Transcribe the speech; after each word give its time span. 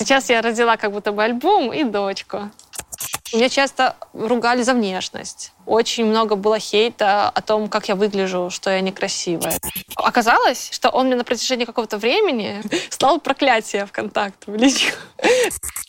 Сейчас 0.00 0.30
я 0.30 0.40
родила 0.40 0.78
как 0.78 0.92
будто 0.92 1.12
бы 1.12 1.22
альбом 1.22 1.74
и 1.74 1.84
дочку. 1.84 2.50
Меня 3.34 3.50
часто 3.50 3.96
ругали 4.14 4.62
за 4.62 4.72
внешность. 4.72 5.52
Очень 5.66 6.06
много 6.06 6.36
было 6.36 6.58
хейта 6.58 7.28
о 7.28 7.42
том, 7.42 7.68
как 7.68 7.90
я 7.90 7.96
выгляжу, 7.96 8.48
что 8.48 8.70
я 8.70 8.80
некрасивая. 8.80 9.58
Оказалось, 9.96 10.70
что 10.72 10.88
он 10.88 11.08
мне 11.08 11.16
на 11.16 11.24
протяжении 11.24 11.66
какого-то 11.66 11.98
времени 11.98 12.62
стал 12.90 13.20
проклятие 13.20 13.84
ВКонтакте 13.84 14.50
в 14.50 14.56
личку. 14.56 14.96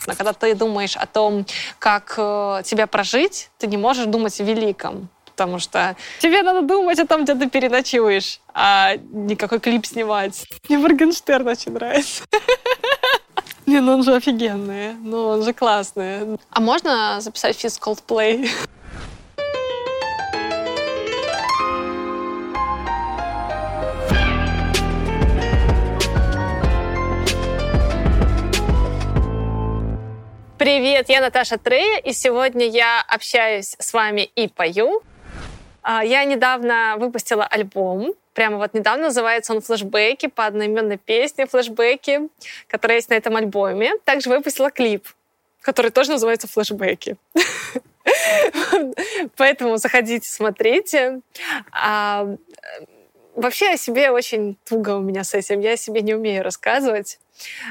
Но 0.06 0.14
когда 0.14 0.34
ты 0.34 0.56
думаешь 0.56 0.98
о 0.98 1.06
том, 1.06 1.46
как 1.80 2.16
э, 2.18 2.64
тебя 2.66 2.88
прожить, 2.88 3.50
ты 3.60 3.68
не 3.68 3.78
можешь 3.78 4.08
думать 4.08 4.42
о 4.42 4.44
великом 4.44 5.08
потому 5.34 5.58
что 5.58 5.96
тебе 6.20 6.44
надо 6.44 6.62
думать 6.62 7.00
о 7.00 7.08
том, 7.08 7.24
где 7.24 7.34
ты 7.34 7.50
переночуешь, 7.50 8.42
а 8.54 8.96
никакой 9.12 9.60
клип 9.60 9.88
снимать. 9.88 10.46
Мне 10.70 10.78
Моргенштерн 10.78 11.48
очень 11.48 11.72
нравится. 11.72 12.24
Не, 13.72 13.80
ну 13.80 13.94
он 13.94 14.04
же 14.04 14.14
офигенный, 14.14 14.96
ну 14.96 15.28
он 15.28 15.44
же 15.44 15.54
классный. 15.54 16.38
А 16.50 16.60
можно 16.60 17.22
записать 17.22 17.58
физ 17.58 17.80
Coldplay? 17.80 18.50
Привет, 30.58 31.08
я 31.08 31.22
Наташа 31.22 31.58
Трея, 31.58 32.00
и 32.00 32.12
сегодня 32.12 32.68
я 32.68 33.02
общаюсь 33.08 33.78
с 33.80 33.94
вами 33.94 34.30
и 34.36 34.50
пою. 34.50 35.02
А, 35.82 36.04
я 36.04 36.26
недавно 36.26 36.96
выпустила 36.98 37.46
альбом, 37.46 38.16
прямо 38.34 38.58
вот 38.58 38.74
недавно 38.74 39.06
называется 39.06 39.54
он 39.54 39.62
«Флэшбэки» 39.62 40.28
по 40.28 40.46
одноименной 40.46 40.98
песне 40.98 41.46
«Флэшбэки», 41.46 42.30
которая 42.68 42.98
есть 42.98 43.10
на 43.10 43.16
этом 43.16 43.36
альбоме. 43.36 43.94
Также 44.04 44.30
выпустила 44.30 44.72
клип, 44.72 45.08
который 45.62 45.92
тоже 45.92 46.12
называется 46.12 46.48
«Флэшбэки». 46.48 47.18
Поэтому 49.38 49.78
заходите, 49.78 50.28
смотрите. 50.28 51.22
А, 51.72 52.28
вообще 53.36 53.70
о 53.70 53.78
себе 53.78 54.12
очень 54.12 54.58
туго 54.66 54.96
у 54.96 55.02
меня 55.02 55.24
с 55.24 55.34
этим. 55.34 55.60
Я 55.60 55.78
себе 55.78 56.02
не 56.02 56.14
умею 56.14 56.44
рассказывать. 56.44 57.20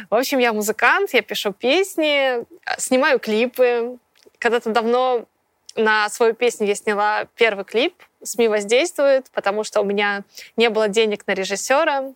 В 0.08 0.14
общем, 0.14 0.38
я 0.38 0.52
музыкант, 0.52 1.12
я 1.12 1.22
пишу 1.22 1.52
песни, 1.52 2.44
снимаю 2.78 3.18
клипы. 3.18 3.98
Когда-то 4.38 4.70
давно 4.70 5.26
на 5.76 6.08
свою 6.08 6.34
песню 6.34 6.66
я 6.66 6.74
сняла 6.74 7.26
первый 7.36 7.64
клип 7.64 7.94
«СМИ 8.22 8.48
воздействует», 8.48 9.30
потому 9.32 9.64
что 9.64 9.80
у 9.80 9.84
меня 9.84 10.22
не 10.56 10.70
было 10.70 10.88
денег 10.88 11.26
на 11.26 11.32
режиссера, 11.32 12.12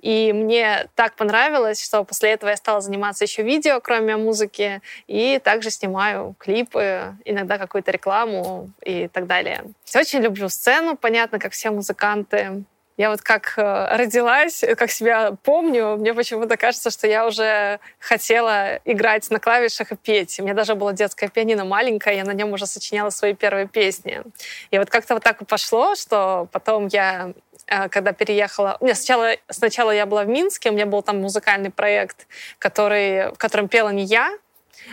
и 0.00 0.32
мне 0.32 0.88
так 0.94 1.14
понравилось, 1.16 1.82
что 1.82 2.04
после 2.04 2.32
этого 2.32 2.50
я 2.50 2.56
стала 2.56 2.80
заниматься 2.80 3.24
еще 3.24 3.42
видео, 3.42 3.80
кроме 3.80 4.16
музыки, 4.16 4.82
и 5.06 5.40
также 5.42 5.70
снимаю 5.70 6.34
клипы, 6.38 7.16
иногда 7.24 7.58
какую-то 7.58 7.90
рекламу 7.90 8.70
и 8.82 9.08
так 9.08 9.26
далее. 9.26 9.64
Очень 9.94 10.20
люблю 10.20 10.48
сцену, 10.48 10.96
понятно, 10.96 11.38
как 11.38 11.52
все 11.52 11.70
музыканты. 11.70 12.64
Я 12.96 13.10
вот 13.10 13.22
как 13.22 13.54
э, 13.56 13.96
родилась, 13.96 14.62
как 14.76 14.90
себя 14.90 15.32
помню, 15.42 15.96
мне 15.96 16.14
почему-то 16.14 16.56
кажется, 16.56 16.90
что 16.90 17.08
я 17.08 17.26
уже 17.26 17.80
хотела 17.98 18.76
играть 18.84 19.28
на 19.30 19.40
клавишах 19.40 19.90
и 19.90 19.96
петь. 19.96 20.38
У 20.38 20.44
меня 20.44 20.54
даже 20.54 20.76
было 20.76 20.92
детское 20.92 21.28
пианино 21.28 21.64
маленькое, 21.64 22.18
я 22.18 22.24
на 22.24 22.32
нем 22.32 22.52
уже 22.52 22.66
сочиняла 22.66 23.10
свои 23.10 23.34
первые 23.34 23.66
песни. 23.66 24.22
И 24.70 24.78
вот 24.78 24.90
как-то 24.90 25.14
вот 25.14 25.24
так 25.24 25.42
и 25.42 25.44
пошло, 25.44 25.96
что 25.96 26.46
потом 26.52 26.86
я 26.86 27.32
э, 27.66 27.88
когда 27.88 28.12
переехала... 28.12 28.76
Нет, 28.80 28.96
сначала, 28.96 29.32
сначала 29.48 29.90
я 29.90 30.06
была 30.06 30.22
в 30.22 30.28
Минске, 30.28 30.70
у 30.70 30.72
меня 30.72 30.86
был 30.86 31.02
там 31.02 31.20
музыкальный 31.20 31.70
проект, 31.70 32.28
который, 32.60 33.32
в 33.32 33.38
котором 33.38 33.66
пела 33.66 33.88
не 33.88 34.04
я, 34.04 34.38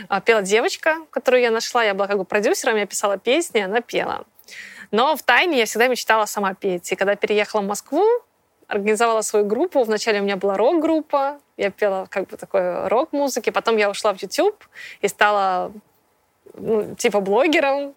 а 0.07 0.21
пела 0.21 0.41
девочка, 0.41 0.97
которую 1.11 1.43
я 1.43 1.51
нашла. 1.51 1.83
Я 1.83 1.93
была 1.93 2.07
как 2.07 2.17
бы 2.17 2.25
продюсером, 2.25 2.77
я 2.77 2.87
писала 2.87 3.19
песни, 3.19 3.59
она 3.59 3.81
пела. 3.81 4.25
Но 4.91 5.15
в 5.15 5.23
тайне 5.23 5.59
я 5.59 5.65
всегда 5.65 5.87
мечтала 5.87 6.25
сама 6.25 6.53
петь. 6.53 6.91
И 6.91 6.95
когда 6.95 7.15
переехала 7.15 7.61
в 7.61 7.65
Москву, 7.65 8.05
организовала 8.67 9.21
свою 9.21 9.45
группу. 9.45 9.83
Вначале 9.83 10.21
у 10.21 10.23
меня 10.23 10.37
была 10.37 10.57
рок-группа, 10.57 11.39
я 11.57 11.71
пела 11.71 12.07
как 12.09 12.27
бы 12.27 12.37
такой 12.37 12.87
рок-музыки. 12.87 13.49
Потом 13.49 13.77
я 13.77 13.89
ушла 13.89 14.13
в 14.13 14.21
YouTube 14.21 14.63
и 15.01 15.07
стала 15.07 15.71
ну, 16.53 16.95
типа 16.95 17.19
блогером. 17.19 17.93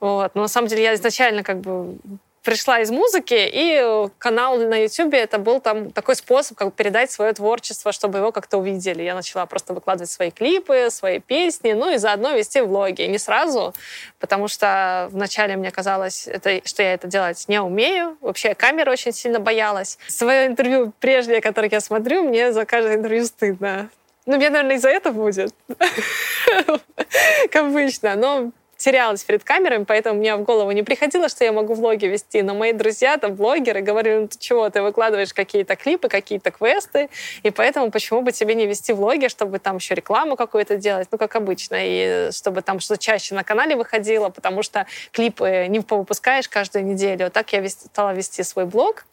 Вот. 0.00 0.34
Но 0.34 0.42
на 0.42 0.48
самом 0.48 0.68
деле 0.68 0.82
я 0.82 0.94
изначально 0.94 1.42
как 1.42 1.60
бы 1.60 1.98
пришла 2.48 2.80
из 2.80 2.90
музыки, 2.90 3.36
и 3.38 4.08
канал 4.16 4.56
на 4.56 4.82
YouTube 4.84 5.12
это 5.12 5.36
был 5.36 5.60
там 5.60 5.90
такой 5.90 6.16
способ 6.16 6.56
как 6.56 6.72
передать 6.72 7.10
свое 7.10 7.34
творчество, 7.34 7.92
чтобы 7.92 8.16
его 8.18 8.32
как-то 8.32 8.56
увидели. 8.56 9.02
Я 9.02 9.14
начала 9.14 9.44
просто 9.44 9.74
выкладывать 9.74 10.10
свои 10.10 10.30
клипы, 10.30 10.88
свои 10.90 11.18
песни, 11.18 11.72
ну 11.72 11.92
и 11.92 11.98
заодно 11.98 12.32
вести 12.32 12.62
влоги. 12.62 13.02
Не 13.02 13.18
сразу, 13.18 13.74
потому 14.18 14.48
что 14.48 15.10
вначале 15.12 15.56
мне 15.56 15.70
казалось, 15.70 16.26
это, 16.26 16.62
что 16.64 16.82
я 16.82 16.94
это 16.94 17.06
делать 17.06 17.44
не 17.48 17.60
умею. 17.60 18.16
Вообще 18.22 18.54
камера 18.54 18.92
очень 18.92 19.12
сильно 19.12 19.40
боялась. 19.40 19.98
Свое 20.06 20.46
интервью 20.46 20.94
прежнее, 21.00 21.42
которое 21.42 21.68
я 21.70 21.82
смотрю, 21.82 22.22
мне 22.22 22.54
за 22.54 22.64
каждое 22.64 22.94
интервью 22.94 23.26
стыдно. 23.26 23.90
Ну, 24.24 24.36
мне, 24.36 24.48
наверное, 24.48 24.76
из-за 24.76 24.88
этого 24.88 25.12
будет. 25.12 25.54
Как 27.50 27.62
обычно. 27.62 28.14
Но 28.14 28.52
терялась 28.78 29.24
перед 29.24 29.44
камерами, 29.44 29.84
поэтому 29.84 30.18
мне 30.18 30.36
в 30.36 30.42
голову 30.42 30.70
не 30.70 30.84
приходило, 30.84 31.28
что 31.28 31.44
я 31.44 31.52
могу 31.52 31.74
влоги 31.74 32.06
вести. 32.06 32.42
Но 32.42 32.54
мои 32.54 32.72
друзья, 32.72 33.18
там, 33.18 33.34
блогеры, 33.34 33.82
говорили, 33.82 34.20
ну 34.20 34.28
ты 34.28 34.38
чего, 34.38 34.70
ты 34.70 34.80
выкладываешь 34.82 35.34
какие-то 35.34 35.74
клипы, 35.74 36.08
какие-то 36.08 36.52
квесты, 36.52 37.10
и 37.42 37.50
поэтому 37.50 37.90
почему 37.90 38.22
бы 38.22 38.30
тебе 38.30 38.54
не 38.54 38.66
вести 38.66 38.92
влоги, 38.92 39.26
чтобы 39.26 39.58
там 39.58 39.76
еще 39.76 39.94
рекламу 39.94 40.36
какую-то 40.36 40.76
делать, 40.76 41.08
ну, 41.10 41.18
как 41.18 41.34
обычно, 41.34 41.76
и 41.78 42.30
чтобы 42.30 42.62
там 42.62 42.78
что 42.78 42.96
чаще 42.96 43.34
на 43.34 43.42
канале 43.42 43.74
выходило, 43.74 44.28
потому 44.28 44.62
что 44.62 44.86
клипы 45.10 45.66
не 45.68 45.80
повыпускаешь 45.80 46.48
каждую 46.48 46.84
неделю. 46.84 47.30
Так 47.30 47.52
я 47.52 47.68
стала 47.68 48.14
вести 48.14 48.44
свой 48.44 48.64
блог, 48.64 49.06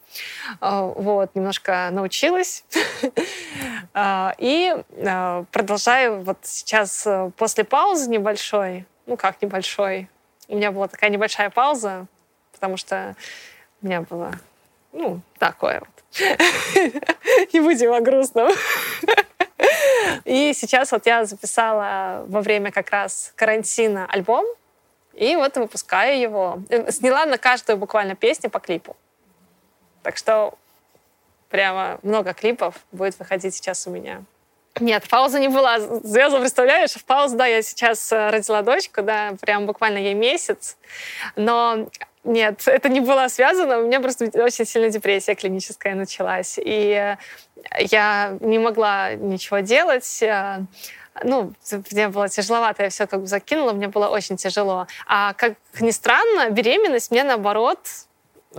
а, 0.60 0.82
вот, 0.82 1.34
немножко 1.34 1.88
научилась. 1.92 2.64
А, 3.98 4.34
и 4.36 4.76
продолжаю 5.52 6.20
вот 6.20 6.38
сейчас 6.42 7.06
э, 7.06 7.30
после 7.38 7.64
паузы 7.64 8.10
небольшой, 8.10 8.84
ну 9.06 9.16
как 9.16 9.40
небольшой. 9.40 10.08
У 10.48 10.56
меня 10.56 10.70
была 10.70 10.88
такая 10.88 11.10
небольшая 11.10 11.50
пауза, 11.50 12.06
потому 12.52 12.76
что 12.76 13.16
у 13.82 13.86
меня 13.86 14.02
было, 14.02 14.32
ну, 14.92 15.20
такое 15.38 15.80
вот. 15.80 15.88
Не 17.52 17.60
будем 17.60 17.92
о 17.92 18.00
грустном. 18.00 18.52
И 20.24 20.52
сейчас 20.54 20.92
вот 20.92 21.06
я 21.06 21.24
записала 21.24 22.24
во 22.26 22.40
время 22.40 22.72
как 22.72 22.90
раз 22.90 23.32
карантина 23.36 24.06
альбом, 24.06 24.44
и 25.12 25.34
вот 25.36 25.56
выпускаю 25.56 26.20
его. 26.20 26.58
Э, 26.68 26.90
сняла 26.90 27.24
на 27.26 27.38
каждую 27.38 27.78
буквально 27.78 28.14
песню 28.14 28.50
по 28.50 28.60
клипу. 28.60 28.96
Так 30.02 30.16
что 30.16 30.54
прямо 31.48 31.98
много 32.02 32.34
клипов 32.34 32.74
будет 32.92 33.18
выходить 33.18 33.54
сейчас 33.54 33.86
у 33.86 33.90
меня. 33.90 34.24
Нет, 34.80 35.08
пауза 35.08 35.38
не 35.38 35.48
была. 35.48 35.78
Звезда, 35.78 36.38
представляешь, 36.38 36.92
в 36.92 37.04
паузу, 37.04 37.36
да, 37.36 37.46
я 37.46 37.62
сейчас 37.62 38.12
э, 38.12 38.30
родила 38.30 38.62
дочку, 38.62 39.02
да, 39.02 39.34
прям 39.40 39.66
буквально 39.66 39.98
ей 39.98 40.14
месяц. 40.14 40.76
Но 41.34 41.88
нет, 42.24 42.62
это 42.66 42.88
не 42.88 43.00
было 43.00 43.28
связано. 43.28 43.78
У 43.78 43.86
меня 43.86 44.00
просто 44.00 44.26
очень 44.34 44.66
сильная 44.66 44.90
депрессия 44.90 45.34
клиническая 45.34 45.94
началась. 45.94 46.58
И 46.58 46.90
э, 46.92 47.16
я 47.78 48.36
не 48.40 48.58
могла 48.58 49.14
ничего 49.14 49.60
делать 49.60 50.22
э, 50.22 50.58
ну, 51.24 51.52
мне 51.92 52.08
было 52.08 52.28
тяжеловато, 52.28 52.82
я 52.82 52.90
все 52.90 53.06
как 53.06 53.20
бы 53.20 53.26
закинула, 53.26 53.72
мне 53.72 53.88
было 53.88 54.08
очень 54.08 54.36
тяжело. 54.36 54.86
А 55.06 55.32
как 55.34 55.54
ни 55.80 55.90
странно, 55.90 56.50
беременность 56.50 57.10
мне 57.10 57.24
наоборот 57.24 57.78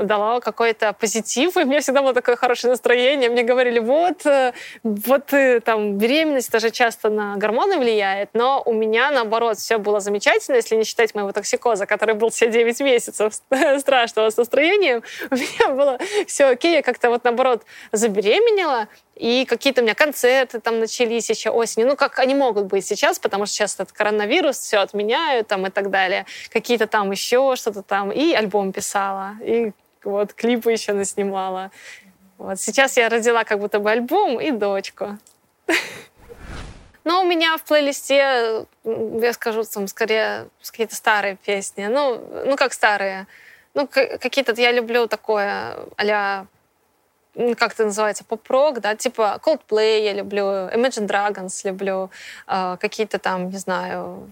дала 0.03 0.39
какой-то 0.39 0.93
позитив, 0.93 1.57
и 1.57 1.61
у 1.61 1.65
меня 1.65 1.79
всегда 1.81 2.01
было 2.01 2.13
такое 2.13 2.35
хорошее 2.35 2.71
настроение. 2.71 3.29
Мне 3.29 3.43
говорили, 3.43 3.79
вот, 3.79 4.25
э, 4.25 4.53
вот 4.83 5.33
э, 5.33 5.59
там 5.59 5.97
беременность 5.97 6.51
тоже 6.51 6.71
часто 6.71 7.09
на 7.09 7.35
гормоны 7.37 7.77
влияет, 7.77 8.29
но 8.33 8.61
у 8.65 8.73
меня, 8.73 9.11
наоборот, 9.11 9.57
все 9.57 9.77
было 9.77 9.99
замечательно, 9.99 10.55
если 10.55 10.75
не 10.75 10.83
считать 10.83 11.15
моего 11.15 11.31
токсикоза, 11.31 11.85
который 11.85 12.15
был 12.15 12.29
все 12.29 12.49
9 12.49 12.79
месяцев 12.81 13.33
страшного 13.79 14.29
с 14.29 14.37
настроением. 14.37 15.03
У 15.31 15.35
меня 15.35 15.69
было 15.69 15.97
все 16.27 16.45
окей, 16.45 16.75
я 16.75 16.81
как-то 16.81 17.09
вот, 17.09 17.23
наоборот, 17.23 17.63
забеременела, 17.91 18.87
и 19.17 19.45
какие-то 19.45 19.81
у 19.81 19.83
меня 19.83 19.95
концерты 19.95 20.59
там 20.59 20.79
начались 20.79 21.29
еще 21.29 21.49
осенью. 21.49 21.87
Ну, 21.87 21.95
как 21.95 22.19
они 22.19 22.35
могут 22.35 22.65
быть 22.65 22.85
сейчас, 22.85 23.17
потому 23.19 23.45
что 23.45 23.55
сейчас 23.55 23.75
этот 23.75 23.91
коронавирус, 23.91 24.57
все 24.59 24.77
отменяют 24.77 25.47
там 25.47 25.65
и 25.65 25.69
так 25.69 25.89
далее. 25.89 26.25
Какие-то 26.51 26.87
там 26.87 27.11
еще 27.11 27.55
что-то 27.55 27.81
там. 27.81 28.11
И 28.11 28.33
альбом 28.33 28.71
писала. 28.71 29.33
И 29.41 29.71
вот, 30.07 30.33
клипы 30.33 30.71
еще 30.71 30.93
наснимала. 30.93 31.71
Вот, 32.37 32.59
сейчас 32.59 32.97
я 32.97 33.09
родила 33.09 33.43
как 33.43 33.59
будто 33.59 33.79
бы 33.79 33.91
альбом 33.91 34.39
и 34.39 34.51
дочку. 34.51 35.17
Но 37.03 37.21
у 37.21 37.25
меня 37.25 37.57
в 37.57 37.63
плейлисте, 37.63 38.65
я 38.83 39.33
скажу, 39.33 39.63
там 39.63 39.87
скорее 39.87 40.47
какие-то 40.61 40.95
старые 40.95 41.35
песни. 41.35 41.87
Ну, 41.87 42.21
ну 42.45 42.55
как 42.55 42.73
старые. 42.73 43.27
Ну, 43.73 43.87
какие-то 43.87 44.53
я 44.61 44.71
люблю 44.71 45.07
такое 45.07 45.75
а 45.97 46.45
как 47.55 47.73
это 47.73 47.85
называется, 47.85 48.23
поп-рок, 48.23 48.79
да, 48.79 48.95
типа 48.95 49.39
Coldplay 49.43 50.03
я 50.03 50.13
люблю, 50.13 50.43
Imagine 50.43 51.07
Dragons 51.07 51.61
люблю, 51.65 52.09
э, 52.47 52.77
какие-то 52.79 53.19
там, 53.19 53.49
не 53.49 53.57
знаю, 53.57 54.31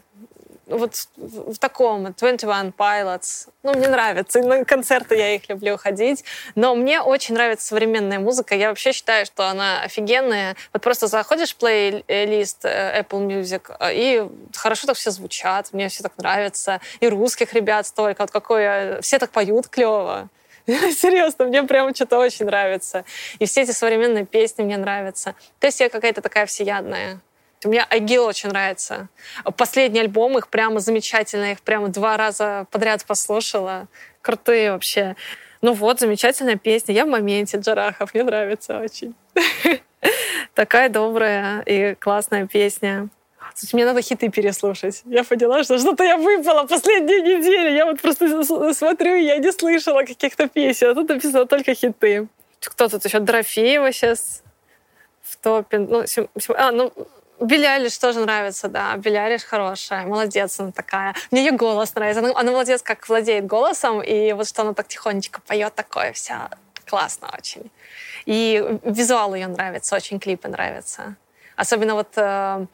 вот 0.68 1.08
в 1.18 1.58
таком 1.58 2.04
21 2.14 2.74
Pilots. 2.78 3.50
Ну, 3.64 3.74
мне 3.74 3.88
нравится. 3.88 4.42
На 4.42 4.66
концерты 4.66 5.16
я 5.16 5.36
их 5.36 5.48
люблю 5.50 5.78
ходить. 5.78 6.24
Но 6.56 6.76
мне 6.76 7.02
очень 7.02 7.36
нравится 7.36 7.68
современная 7.68 8.20
музыка. 8.20 8.56
Я 8.56 8.70
вообще 8.70 8.92
считаю, 8.92 9.26
что 9.26 9.48
она 9.48 9.82
офигенная. 9.82 10.56
Вот 10.74 10.82
просто 10.82 11.08
заходишь 11.08 11.54
в 11.54 11.58
плейлист 11.58 12.66
э, 12.66 13.02
Apple 13.02 13.28
Music, 13.28 13.76
э, 13.80 13.92
и 13.94 14.28
хорошо 14.56 14.88
так 14.88 14.96
все 14.96 15.12
звучат. 15.12 15.70
Мне 15.72 15.90
все 15.90 16.04
так 16.04 16.18
нравится. 16.18 16.82
И 17.00 17.08
русских 17.08 17.54
ребят 17.54 17.86
столько. 17.86 18.22
Вот 18.22 18.32
какое... 18.32 19.02
Все 19.02 19.20
так 19.20 19.32
поют 19.32 19.68
клево. 19.68 20.30
Серьезно, 20.66 21.46
мне 21.46 21.62
прямо 21.64 21.94
что-то 21.94 22.18
очень 22.18 22.46
нравится. 22.46 23.06
И 23.38 23.46
все 23.46 23.62
эти 23.62 23.72
современные 23.72 24.26
песни 24.26 24.64
мне 24.64 24.78
нравятся. 24.78 25.36
То 25.60 25.68
есть 25.68 25.80
я 25.80 25.90
какая-то 25.90 26.22
такая 26.22 26.48
всеядная. 26.48 27.20
Мне 27.66 27.84
Агил 27.84 28.26
очень 28.26 28.50
нравится. 28.50 29.10
Последний 29.58 30.00
альбом 30.00 30.38
их 30.38 30.48
прямо 30.48 30.80
замечательно. 30.80 31.52
Их 31.52 31.62
прямо 31.62 31.90
два 31.90 32.18
раза 32.18 32.68
подряд 32.72 33.04
послушала. 33.06 33.88
Крутые 34.22 34.72
вообще. 34.72 35.16
Ну 35.62 35.74
вот, 35.74 36.00
замечательная 36.00 36.58
песня. 36.58 36.94
Я 36.94 37.06
в 37.06 37.10
моменте, 37.10 37.58
Джарахов. 37.58 38.14
Мне 38.14 38.24
нравится 38.24 38.80
очень. 38.80 39.16
Такая 40.54 40.90
добрая 40.90 41.62
и 41.62 41.96
классная 41.96 42.48
песня. 42.48 43.10
Слушай, 43.56 43.76
мне 43.76 43.86
надо 43.86 44.02
хиты 44.02 44.30
переслушать. 44.30 45.02
Я 45.06 45.24
поняла, 45.24 45.64
что 45.64 45.78
что-то 45.78 46.04
я 46.04 46.18
выпала 46.18 46.66
последние 46.66 47.22
недели. 47.22 47.76
Я 47.76 47.86
вот 47.86 48.02
просто 48.02 48.44
смотрю, 48.74 49.16
я 49.16 49.38
не 49.38 49.52
слышала 49.52 50.02
каких-то 50.02 50.48
песен. 50.48 50.90
А 50.90 50.94
тут 50.94 51.10
написано 51.10 51.46
только 51.46 51.74
хиты. 51.74 52.28
Кто 52.60 52.88
тут 52.88 53.06
еще? 53.06 53.20
Дорофеева 53.20 53.92
сейчас 53.92 54.44
в 55.22 55.38
топе. 55.38 55.80
Ну, 55.80 56.04
а, 56.56 56.72
ну, 56.72 56.92
Билли 57.40 57.66
Айлиш 57.66 57.98
тоже 57.98 58.20
нравится, 58.20 58.68
да. 58.68 58.96
Билли 58.98 59.16
Айлиш 59.18 59.44
хорошая, 59.44 60.06
молодец 60.06 60.60
она 60.60 60.72
такая. 60.72 61.16
Мне 61.32 61.46
ее 61.46 61.52
голос 61.52 61.94
нравится. 61.96 62.22
Она, 62.22 62.32
она 62.36 62.52
молодец, 62.52 62.82
как 62.82 63.08
владеет 63.10 63.46
голосом, 63.46 64.02
и 64.02 64.34
вот 64.34 64.48
что 64.48 64.62
она 64.62 64.74
так 64.74 64.88
тихонечко 64.88 65.42
поет 65.42 65.76
такое, 65.76 66.14
вся 66.14 66.50
классно 66.86 67.30
очень. 67.38 67.72
И 68.26 68.80
визуал 68.84 69.36
ее 69.36 69.48
нравится, 69.48 69.96
очень 69.96 70.20
клипы 70.20 70.48
нравятся. 70.48 71.16
Особенно 71.56 71.96
вот 71.96 72.10
э, 72.16 72.66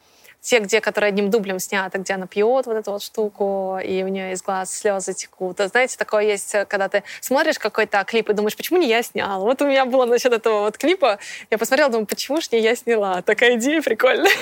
те, 0.42 0.58
где, 0.58 0.80
которые 0.80 1.08
одним 1.08 1.30
дублем 1.30 1.60
сняты, 1.60 1.98
где 1.98 2.14
она 2.14 2.26
пьет 2.26 2.66
вот 2.66 2.76
эту 2.76 2.90
вот 2.90 3.02
штуку, 3.02 3.78
и 3.82 4.02
у 4.02 4.08
нее 4.08 4.32
из 4.32 4.42
глаз 4.42 4.76
слезы 4.76 5.14
текут. 5.14 5.58
Знаете, 5.58 5.96
такое 5.96 6.24
есть, 6.24 6.50
когда 6.68 6.88
ты 6.88 7.04
смотришь 7.20 7.60
какой-то 7.60 8.02
клип 8.04 8.28
и 8.28 8.32
думаешь, 8.32 8.56
почему 8.56 8.80
не 8.80 8.88
я 8.88 9.04
снял? 9.04 9.42
Вот 9.42 9.62
у 9.62 9.68
меня 9.68 9.84
было 9.84 10.04
насчет 10.04 10.32
этого 10.32 10.62
вот 10.62 10.76
клипа. 10.76 11.20
Я 11.50 11.58
посмотрела, 11.58 11.90
думаю, 11.90 12.06
почему 12.06 12.40
ж 12.40 12.50
не 12.50 12.58
я 12.58 12.74
сняла? 12.74 13.22
Такая 13.22 13.56
идея 13.56 13.80
прикольная. 13.82 14.32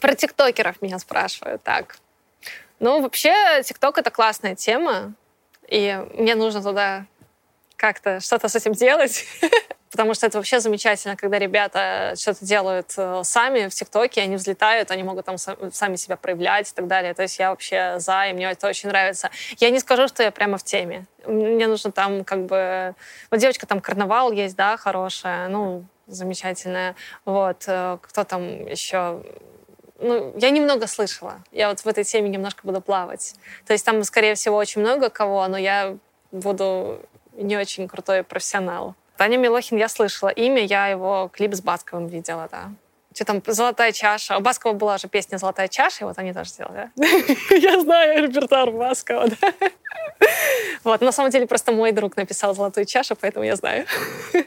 Про 0.00 0.14
тиктокеров 0.14 0.82
меня 0.82 0.98
спрашивают. 0.98 1.62
Так. 1.62 1.96
Ну, 2.78 3.00
вообще, 3.00 3.62
тикток— 3.64 3.96
это 3.98 4.10
классная 4.10 4.54
тема, 4.54 5.14
и 5.68 5.98
мне 6.12 6.34
нужно 6.34 6.62
туда 6.62 7.06
как-то 7.76 8.20
что-то 8.20 8.48
с 8.48 8.56
этим 8.56 8.72
делать. 8.72 9.24
потому 9.90 10.14
что 10.14 10.26
это 10.26 10.38
вообще 10.38 10.60
замечательно, 10.60 11.16
когда 11.16 11.38
ребята 11.38 12.14
что-то 12.16 12.44
делают 12.44 12.92
э, 12.96 13.22
сами 13.24 13.68
в 13.68 13.74
ТикТоке, 13.74 14.22
они 14.22 14.36
взлетают, 14.36 14.90
они 14.90 15.02
могут 15.02 15.26
там 15.26 15.36
сами 15.38 15.96
себя 15.96 16.16
проявлять 16.16 16.70
и 16.70 16.74
так 16.74 16.86
далее. 16.86 17.14
То 17.14 17.22
есть 17.22 17.38
я 17.38 17.50
вообще 17.50 17.96
за, 17.98 18.26
и 18.26 18.32
мне 18.32 18.50
это 18.50 18.68
очень 18.68 18.88
нравится. 18.88 19.30
Я 19.58 19.70
не 19.70 19.80
скажу, 19.80 20.08
что 20.08 20.22
я 20.22 20.30
прямо 20.30 20.58
в 20.58 20.64
теме. 20.64 21.06
Мне 21.26 21.66
нужно 21.66 21.92
там 21.92 22.24
как 22.24 22.46
бы... 22.46 22.94
Вот 23.30 23.40
девочка 23.40 23.66
там 23.66 23.80
«Карнавал» 23.80 24.32
есть, 24.32 24.56
да, 24.56 24.76
хорошая, 24.76 25.48
ну, 25.48 25.84
замечательная. 26.06 26.94
Вот. 27.24 27.64
Э, 27.66 27.98
кто 28.02 28.24
там 28.24 28.66
еще? 28.66 29.22
ну, 29.98 30.34
я 30.36 30.50
немного 30.50 30.86
слышала. 30.86 31.40
Я 31.52 31.68
вот 31.68 31.80
в 31.80 31.86
этой 31.86 32.04
теме 32.04 32.28
немножко 32.28 32.66
буду 32.66 32.80
плавать. 32.80 33.34
То 33.66 33.72
есть 33.72 33.84
там, 33.84 34.02
скорее 34.04 34.34
всего, 34.34 34.56
очень 34.56 34.80
много 34.80 35.10
кого, 35.10 35.46
но 35.48 35.56
я 35.56 35.96
буду 36.32 37.00
не 37.32 37.56
очень 37.56 37.88
крутой 37.88 38.22
профессионал. 38.22 38.94
Таня 39.16 39.38
Милохин, 39.38 39.78
я 39.78 39.88
слышала 39.88 40.28
имя, 40.28 40.64
я 40.64 40.88
его 40.88 41.30
клип 41.32 41.54
с 41.54 41.60
Басковым 41.60 42.06
видела, 42.06 42.48
да. 42.50 42.70
Что 43.14 43.24
там, 43.24 43.42
«Золотая 43.46 43.92
чаша». 43.92 44.36
У 44.36 44.40
Баскова 44.40 44.74
была 44.74 44.98
же 44.98 45.08
песня 45.08 45.38
«Золотая 45.38 45.68
чаша», 45.68 46.04
и 46.04 46.04
вот 46.04 46.18
они 46.18 46.34
тоже 46.34 46.50
сделали? 46.50 46.90
Я 47.50 47.80
знаю 47.80 48.22
репертуар 48.22 48.70
Баскова, 48.70 49.28
да. 49.28 49.52
Вот, 50.84 51.00
на 51.00 51.12
самом 51.12 51.30
деле 51.30 51.46
просто 51.46 51.72
мой 51.72 51.92
друг 51.92 52.16
написал 52.16 52.54
«Золотую 52.54 52.84
чашу», 52.84 53.16
поэтому 53.16 53.44
я 53.44 53.56
знаю. 53.56 53.86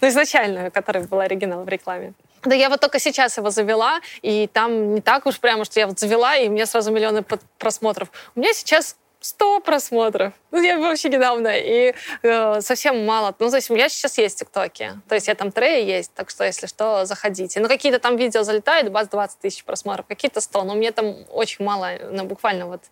Ну, 0.00 0.08
изначально, 0.08 0.70
который 0.70 1.06
был 1.06 1.20
оригинал 1.20 1.62
в 1.62 1.68
рекламе. 1.68 2.14
Да 2.44 2.54
я 2.54 2.70
вот 2.70 2.80
только 2.80 2.98
сейчас 2.98 3.36
его 3.36 3.50
завела, 3.50 4.00
и 4.22 4.48
там 4.50 4.94
не 4.94 5.02
так 5.02 5.26
уж 5.26 5.38
прямо, 5.38 5.66
что 5.66 5.78
я 5.78 5.86
вот 5.86 5.98
завела, 5.98 6.34
и 6.36 6.48
меня 6.48 6.64
сразу 6.64 6.90
миллионы 6.92 7.22
просмотров. 7.58 8.10
У 8.34 8.40
меня 8.40 8.54
сейчас 8.54 8.96
100 9.26 9.60
просмотров. 9.60 10.32
Ну, 10.50 10.62
я 10.62 10.78
вообще 10.78 11.08
недавно. 11.08 11.48
И 11.54 11.94
э, 12.22 12.60
совсем 12.60 13.04
мало. 13.04 13.34
Ну, 13.38 13.50
то 13.50 13.56
есть 13.56 13.70
у 13.70 13.74
меня 13.74 13.88
сейчас 13.88 14.18
есть 14.18 14.38
ТикТоки. 14.38 14.92
То 15.08 15.14
есть 15.14 15.28
я 15.28 15.34
там 15.34 15.50
треи 15.50 15.84
есть, 15.84 16.14
так 16.14 16.30
что, 16.30 16.44
если 16.44 16.66
что, 16.66 17.04
заходите. 17.04 17.60
Ну, 17.60 17.68
какие-то 17.68 17.98
там 17.98 18.16
видео 18.16 18.42
залетают, 18.42 18.90
бац, 18.90 19.08
20 19.08 19.40
тысяч 19.40 19.64
просмотров, 19.64 20.06
какие-то 20.06 20.40
100. 20.40 20.64
Но 20.64 20.74
мне 20.74 20.92
там 20.92 21.16
очень 21.30 21.64
мало, 21.64 21.90
ну, 22.10 22.24
буквально 22.24 22.66
вот 22.66 22.82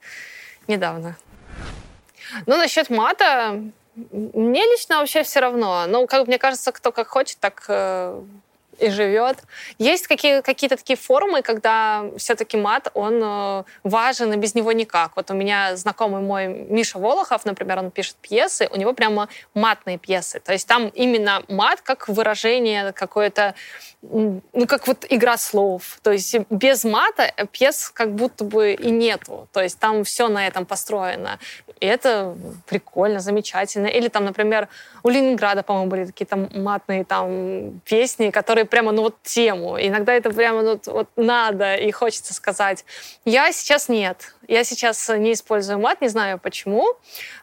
недавно. 0.66 1.16
Ну, 2.46 2.56
насчет 2.56 2.90
мата, 2.90 3.60
мне 3.94 4.64
лично 4.64 4.98
вообще 4.98 5.22
все 5.22 5.40
равно. 5.40 5.84
Ну, 5.86 6.06
как 6.06 6.26
мне 6.26 6.38
кажется, 6.38 6.72
кто 6.72 6.90
как 6.90 7.08
хочет, 7.08 7.38
так 7.38 7.64
э, 7.68 8.20
и 8.78 8.90
живет. 8.90 9.38
Есть 9.78 10.06
какие, 10.06 10.40
какие-то 10.40 10.76
такие 10.76 10.96
формы, 10.96 11.42
когда 11.42 12.04
все-таки 12.16 12.56
мат, 12.56 12.90
он 12.94 13.20
э, 13.22 13.64
важен, 13.82 14.32
и 14.32 14.36
без 14.36 14.54
него 14.54 14.72
никак. 14.72 15.12
Вот 15.16 15.30
у 15.30 15.34
меня 15.34 15.76
знакомый 15.76 16.22
мой 16.22 16.48
Миша 16.48 16.98
Волохов, 16.98 17.44
например, 17.44 17.78
он 17.78 17.90
пишет 17.90 18.16
пьесы, 18.20 18.68
у 18.70 18.76
него 18.76 18.92
прямо 18.92 19.28
матные 19.54 19.98
пьесы. 19.98 20.40
То 20.40 20.52
есть 20.52 20.66
там 20.66 20.88
именно 20.88 21.42
мат 21.48 21.80
как 21.80 22.08
выражение 22.08 22.92
какое-то, 22.92 23.54
ну, 24.02 24.42
как 24.66 24.86
вот 24.86 25.06
игра 25.08 25.36
слов. 25.36 25.98
То 26.02 26.12
есть 26.12 26.36
без 26.50 26.84
мата 26.84 27.32
пьес 27.52 27.90
как 27.90 28.14
будто 28.14 28.44
бы 28.44 28.72
и 28.72 28.90
нету. 28.90 29.48
То 29.52 29.62
есть 29.62 29.78
там 29.78 30.04
все 30.04 30.28
на 30.28 30.46
этом 30.46 30.66
построено. 30.66 31.38
И 31.80 31.86
это 31.86 32.36
прикольно, 32.66 33.20
замечательно. 33.20 33.86
Или 33.86 34.08
там, 34.08 34.24
например, 34.24 34.68
у 35.02 35.08
Ленинграда, 35.08 35.62
по-моему, 35.62 35.90
были 35.90 36.04
такие 36.06 36.26
там 36.26 36.48
матные 36.54 37.04
там 37.04 37.80
песни, 37.84 38.30
которые 38.30 38.64
прямо, 38.64 38.92
ну 38.92 39.02
вот 39.02 39.22
тему. 39.22 39.76
Иногда 39.78 40.12
это 40.12 40.30
прямо 40.30 40.62
ну, 40.62 40.80
вот 40.86 41.08
надо 41.16 41.74
и 41.76 41.90
хочется 41.90 42.34
сказать. 42.34 42.84
Я 43.24 43.52
сейчас 43.52 43.88
нет. 43.88 44.34
Я 44.48 44.64
сейчас 44.64 45.08
не 45.08 45.32
использую 45.32 45.78
мат, 45.78 46.00
не 46.00 46.08
знаю 46.08 46.38
почему. 46.38 46.86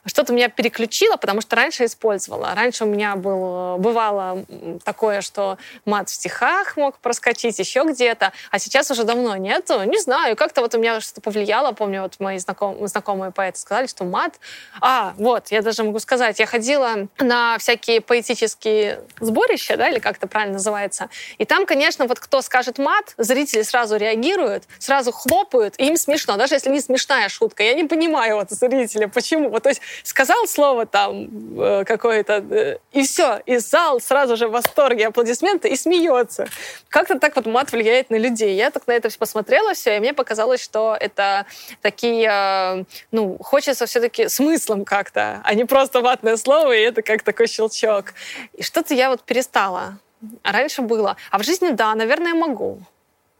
Что-то 0.05 0.33
меня 0.33 0.49
переключило, 0.49 1.15
потому 1.17 1.41
что 1.41 1.55
раньше 1.55 1.85
использовала. 1.85 2.53
Раньше 2.55 2.85
у 2.85 2.87
меня 2.87 3.15
был, 3.15 3.77
бывало 3.77 4.45
такое, 4.83 5.21
что 5.21 5.57
мат 5.85 6.09
в 6.09 6.13
стихах 6.13 6.77
мог 6.77 6.97
проскочить, 6.99 7.59
еще 7.59 7.83
где-то, 7.83 8.31
а 8.49 8.59
сейчас 8.59 8.91
уже 8.91 9.03
давно 9.03 9.35
нету. 9.37 9.83
Не 9.83 9.99
знаю, 9.99 10.35
как-то 10.35 10.61
вот 10.61 10.73
у 10.75 10.79
меня 10.79 11.01
что-то 11.01 11.21
повлияло. 11.21 11.71
Помню, 11.71 12.03
вот 12.03 12.19
мои 12.19 12.37
знаком, 12.37 12.87
знакомые 12.87 13.31
поэты 13.31 13.59
сказали, 13.59 13.87
что 13.87 14.03
мат... 14.03 14.39
А, 14.79 15.13
вот, 15.17 15.51
я 15.51 15.61
даже 15.61 15.83
могу 15.83 15.99
сказать, 15.99 16.39
я 16.39 16.45
ходила 16.45 17.07
на 17.19 17.57
всякие 17.59 18.01
поэтические 18.01 19.01
сборища, 19.19 19.77
да, 19.77 19.89
или 19.89 19.99
как 19.99 20.17
это 20.17 20.27
правильно 20.27 20.53
называется, 20.53 21.09
и 21.37 21.45
там, 21.45 21.65
конечно, 21.65 22.07
вот 22.07 22.19
кто 22.19 22.41
скажет 22.41 22.77
мат, 22.77 23.13
зрители 23.17 23.61
сразу 23.61 23.95
реагируют, 23.97 24.63
сразу 24.79 25.11
хлопают, 25.11 25.75
и 25.77 25.87
им 25.87 25.97
смешно, 25.97 26.37
даже 26.37 26.55
если 26.55 26.69
не 26.69 26.79
смешная 26.91 27.29
шутка. 27.29 27.63
Я 27.63 27.73
не 27.73 27.85
понимаю 27.85 28.35
вот 28.35 28.49
зрителя, 28.49 29.07
почему. 29.07 29.49
Вот, 29.49 29.63
то 29.63 29.69
есть 29.69 29.81
сказал 30.03 30.47
слово 30.47 30.85
там 30.85 31.29
э, 31.59 31.83
какое-то, 31.85 32.43
э, 32.49 32.77
и 32.91 33.03
все, 33.03 33.41
и 33.45 33.57
зал 33.57 34.01
сразу 34.01 34.35
же 34.35 34.47
в 34.47 34.51
восторге, 34.51 35.07
аплодисменты, 35.07 35.69
и 35.69 35.75
смеется. 35.75 36.47
Как-то 36.89 37.19
так 37.19 37.35
вот 37.35 37.45
мат 37.45 37.71
влияет 37.71 38.09
на 38.09 38.17
людей. 38.17 38.55
Я 38.55 38.71
так 38.71 38.87
на 38.87 38.91
это 38.91 39.09
посмотрела 39.17 39.73
все, 39.73 39.97
и 39.97 39.99
мне 39.99 40.13
показалось, 40.13 40.61
что 40.61 40.97
это 40.99 41.45
такие, 41.81 42.29
э, 42.29 42.83
ну, 43.11 43.37
хочется 43.39 43.85
все-таки 43.85 44.27
смыслом 44.27 44.85
как-то, 44.85 45.41
а 45.43 45.53
не 45.53 45.65
просто 45.65 46.01
ватное 46.01 46.37
слово, 46.37 46.73
и 46.73 46.81
это 46.81 47.01
как 47.01 47.23
такой 47.23 47.47
щелчок. 47.47 48.13
И 48.53 48.63
что-то 48.63 48.93
я 48.93 49.09
вот 49.09 49.21
перестала. 49.23 49.97
А 50.43 50.51
раньше 50.51 50.81
было. 50.83 51.15
А 51.31 51.39
в 51.39 51.43
жизни, 51.43 51.71
да, 51.71 51.95
наверное, 51.95 52.35
могу 52.35 52.83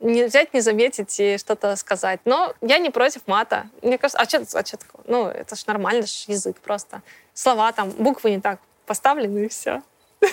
не 0.01 0.24
взять, 0.24 0.53
не 0.53 0.62
заметить 0.62 1.20
и 1.20 1.38
что-то 1.38 1.75
сказать. 1.75 2.20
Но 2.25 2.53
я 2.62 2.79
не 2.79 2.89
против 2.89 3.22
мата. 3.27 3.70
Мне 3.81 3.98
кажется, 3.98 4.20
а 4.20 4.25
что, 4.25 4.60
а 4.60 4.65
что 4.65 4.77
такого? 4.77 5.03
Ну, 5.08 5.27
это 5.27 5.55
ж 5.55 5.65
нормально, 5.67 6.05
ж 6.05 6.25
язык 6.27 6.60
просто. 6.60 7.01
Слова 7.34 7.72
там, 7.72 7.91
буквы 7.91 8.31
не 8.31 8.41
так 8.41 8.60
поставлены, 8.86 9.46
и 9.46 9.48
все. 9.48 9.81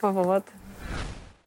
Вот. 0.00 0.44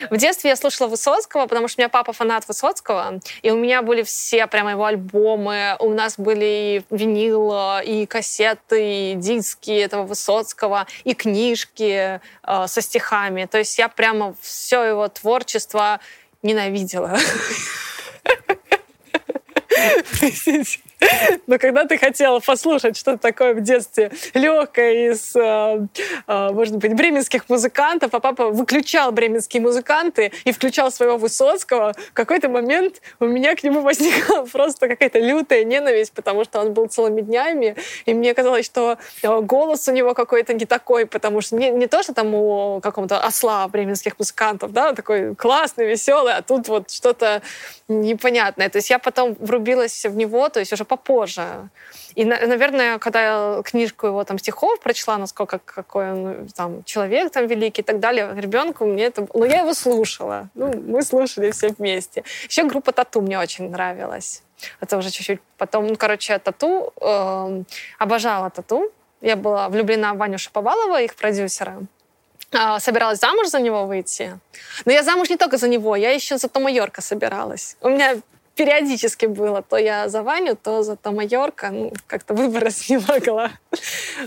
В 0.10 0.18
детстве 0.18 0.50
я 0.50 0.56
слушала 0.56 0.88
Высоцкого, 0.88 1.48
потому 1.48 1.68
что 1.68 1.80
у 1.80 1.82
меня 1.82 1.90
папа 1.90 2.12
фанат 2.14 2.48
Высоцкого, 2.48 3.20
и 3.42 3.52
у 3.52 3.56
меня 3.56 3.82
были 3.82 4.04
все 4.04 4.46
прямо 4.48 4.72
его 4.72 4.86
альбомы, 4.86 5.76
у 5.80 5.90
нас 5.90 6.16
были 6.18 6.84
и 6.90 6.96
винил, 6.96 7.80
и 7.84 8.06
кассеты, 8.06 9.12
и 9.12 9.16
диски 9.16 9.72
этого 9.72 10.04
Высоцкого, 10.04 10.86
и 11.06 11.14
книжки 11.14 12.20
э, 12.44 12.68
со 12.68 12.82
стихами. 12.82 13.46
То 13.46 13.58
есть 13.58 13.78
я 13.80 13.88
прямо 13.88 14.36
все 14.42 14.84
его 14.84 15.08
творчество 15.08 16.00
ненавидела. 16.44 17.18
Но 21.48 21.60
когда 21.60 21.86
ты 21.86 21.98
хотела 21.98 22.40
послушать 22.40 22.98
что-то 22.98 23.18
такое 23.18 23.54
в 23.54 23.62
детстве 23.62 24.12
легкое 24.34 25.12
из, 25.12 25.36
э, 25.36 25.88
э, 26.28 26.50
может 26.52 26.78
быть, 26.78 26.96
бременских 26.96 27.50
музыкантов, 27.50 28.14
а 28.14 28.20
папа 28.20 28.50
выключал 28.50 29.12
бременские 29.12 29.62
музыканты 29.62 30.32
и 30.46 30.52
включал 30.52 30.92
своего 30.92 31.18
Высоцкого, 31.18 31.94
в 31.94 32.14
какой-то 32.14 32.50
момент 32.50 33.02
у 33.20 33.26
меня 33.26 33.56
к 33.56 33.64
нему 33.64 33.82
возникла 33.82 34.46
просто 34.52 34.88
какая-то 34.88 35.20
лютая 35.20 35.64
ненависть, 35.64 36.14
потому 36.14 36.44
что 36.44 36.60
он 36.60 36.74
был 36.74 36.88
целыми 36.88 37.22
днями, 37.22 37.76
и 38.06 38.14
мне 38.14 38.34
казалось, 38.34 38.66
что 38.66 38.98
э, 39.22 39.42
голос 39.42 39.88
у 39.88 39.92
него 39.92 40.14
какой-то 40.14 40.54
не 40.54 40.66
такой, 40.66 41.06
потому 41.06 41.42
что 41.42 41.56
не, 41.56 41.70
не 41.72 41.88
то, 41.88 42.04
что 42.04 42.14
там 42.14 42.34
у 42.34 42.80
какого-то 42.82 43.20
осла 43.20 43.68
бременских 43.68 44.18
музыкантов, 44.18 44.72
да, 44.72 44.94
такой 44.94 45.36
классный, 45.36 45.88
веселый, 45.88 46.34
а 46.34 46.42
тут 46.42 46.68
вот 46.68 46.90
что-то 46.90 47.42
непонятное. 47.88 48.70
То 48.70 48.78
есть 48.78 48.90
я 48.90 49.00
потом 49.00 49.36
врубилась 49.66 50.06
в 50.06 50.16
него, 50.16 50.50
то 50.50 50.60
есть 50.60 50.74
уже 50.74 50.86
попозже. 50.86 51.70
И, 52.18 52.26
наверное, 52.26 53.00
когда 53.00 53.22
я 53.22 53.62
книжку 53.64 54.08
его 54.08 54.24
там 54.24 54.38
стихов 54.38 54.80
прочла, 54.80 55.18
насколько 55.18 55.60
какой 55.60 56.12
он 56.12 56.48
там 56.56 56.84
человек 56.84 57.32
там 57.32 57.48
великий 57.48 57.82
и 57.82 57.86
так 57.86 58.00
далее, 58.00 58.34
ребенку 58.36 58.86
мне 58.86 59.06
это... 59.06 59.28
Ну, 59.34 59.46
я 59.46 59.62
его 59.62 59.74
слушала. 59.74 60.48
Ну, 60.56 60.74
мы 60.88 61.02
слушали 61.02 61.52
все 61.52 61.70
вместе. 61.70 62.24
Еще 62.48 62.64
группа 62.64 62.92
Тату 62.92 63.22
мне 63.22 63.40
очень 63.40 63.70
нравилась. 63.70 64.44
Это 64.82 64.98
уже 64.98 65.10
чуть-чуть 65.10 65.40
потом. 65.58 65.88
Ну, 65.88 65.96
короче, 65.96 66.40
Тату... 66.40 66.94
Э, 67.02 67.64
обожала 68.00 68.50
Тату. 68.50 68.92
Я 69.22 69.36
была 69.36 69.70
влюблена 69.70 70.14
в 70.14 70.18
Ваню 70.18 70.38
Шаповалова, 70.38 71.02
их 71.02 71.16
продюсера 71.16 71.80
а, 72.54 72.80
собиралась 72.80 73.20
замуж 73.20 73.48
за 73.48 73.60
него 73.60 73.86
выйти. 73.86 74.40
Но 74.86 74.92
я 74.92 75.04
замуж 75.04 75.30
не 75.30 75.38
только 75.38 75.58
за 75.58 75.68
него, 75.68 75.96
я 75.96 76.12
еще 76.12 76.38
за 76.38 76.48
Тома 76.48 76.72
Йорка 76.72 77.02
собиралась. 77.02 77.78
У 77.82 77.90
меня 77.90 78.16
периодически 78.56 79.26
было. 79.26 79.62
То 79.62 79.78
я 79.78 80.10
за 80.10 80.24
Ваню, 80.24 80.56
то 80.56 80.82
за 80.82 80.96
Тома 80.96 81.24
Йорка. 81.24 81.70
Ну, 81.72 81.94
как-то 82.08 82.34
выбрать 82.34 82.90
не 82.90 82.98
могла. 82.98 83.52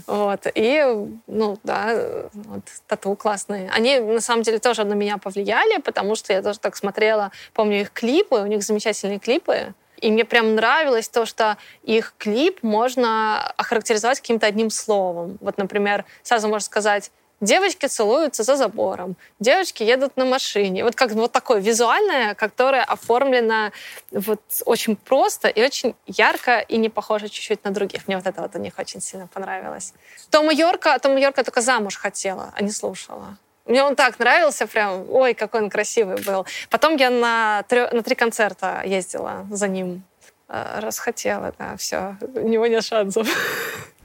Вот. 0.07 0.47
И, 0.55 0.85
ну, 1.27 1.59
да, 1.65 2.29
вот, 2.33 2.63
тату 2.87 3.17
классные. 3.17 3.71
Они, 3.71 3.99
на 3.99 4.21
самом 4.21 4.43
деле, 4.43 4.59
тоже 4.59 4.85
на 4.85 4.95
меня 4.95 5.19
повлияли, 5.19 5.81
потому 5.81 6.15
что 6.15 6.33
я 6.33 6.43
тоже 6.43 6.59
так 6.59 6.77
смотрела, 6.77 7.33
помню 7.55 7.81
их 7.81 7.91
клипы, 7.91 8.37
у 8.37 8.47
них 8.47 8.63
замечательные 8.63 9.19
клипы. 9.19 9.75
И 9.97 10.13
мне 10.13 10.25
прям 10.25 10.55
нравилось 10.55 11.09
то, 11.09 11.27
что 11.27 11.57
их 11.83 12.15
клип 12.19 12.63
можно 12.63 13.51
охарактеризовать 13.57 14.21
каким-то 14.21 14.47
одним 14.47 14.71
словом. 14.71 15.39
Вот, 15.41 15.59
например, 15.59 16.05
сразу 16.23 16.49
можно 16.49 16.65
сказать 16.65 17.11
Девочки 17.41 17.87
целуются 17.87 18.43
за 18.43 18.57
забором, 18.57 19.17
девочки 19.39 19.85
едут 19.85 20.17
на 20.17 20.25
машине. 20.25 20.83
Вот 20.83 20.97
как 20.97 21.13
вот 21.13 21.31
такое 21.31 21.61
визуальное, 21.61 22.35
которое 22.35 22.83
оформлено 22.83 23.71
вот 24.11 24.41
очень 24.65 24.97
просто 24.97 25.49
и 25.49 25.63
очень 25.63 25.95
ярко 26.07 26.59
и 26.59 26.77
не 26.79 26.89
похоже 26.89 27.29
чуть-чуть 27.29 27.65
на 27.65 27.71
других. 27.71 28.09
Мне 28.09 28.17
вот 28.17 28.27
это 28.27 28.43
вот 28.43 28.57
у 28.57 28.59
них 28.59 28.73
очень 28.79 29.01
сильно 29.01 29.29
понравилось. 29.29 29.95
Тома 30.31 30.53
Йорка, 30.53 30.99
Тома 30.99 31.21
Йорка 31.21 31.45
только 31.45 31.61
замуж 31.61 31.97
хотела, 31.97 32.53
а 32.57 32.63
не 32.63 32.71
слушала. 32.71 33.37
Мне 33.67 33.85
он 33.85 33.95
так 33.95 34.19
нравился, 34.19 34.67
прям, 34.67 35.09
ой, 35.11 35.35
какой 35.35 35.61
он 35.61 35.71
красивый 35.71 36.17
был. 36.17 36.47
Потом 36.71 36.97
я 36.97 37.11
на, 37.11 37.63
трё, 37.69 37.89
на 37.93 38.03
три 38.03 38.15
концерта 38.17 38.83
ездила 38.85 39.47
за 39.51 39.69
ним. 39.69 40.03
Э, 40.49 40.81
расхотела, 40.81 41.53
да, 41.59 41.77
все. 41.77 42.17
У 42.21 42.49
него 42.49 42.67
нет 42.67 42.83
шансов. 42.83 43.29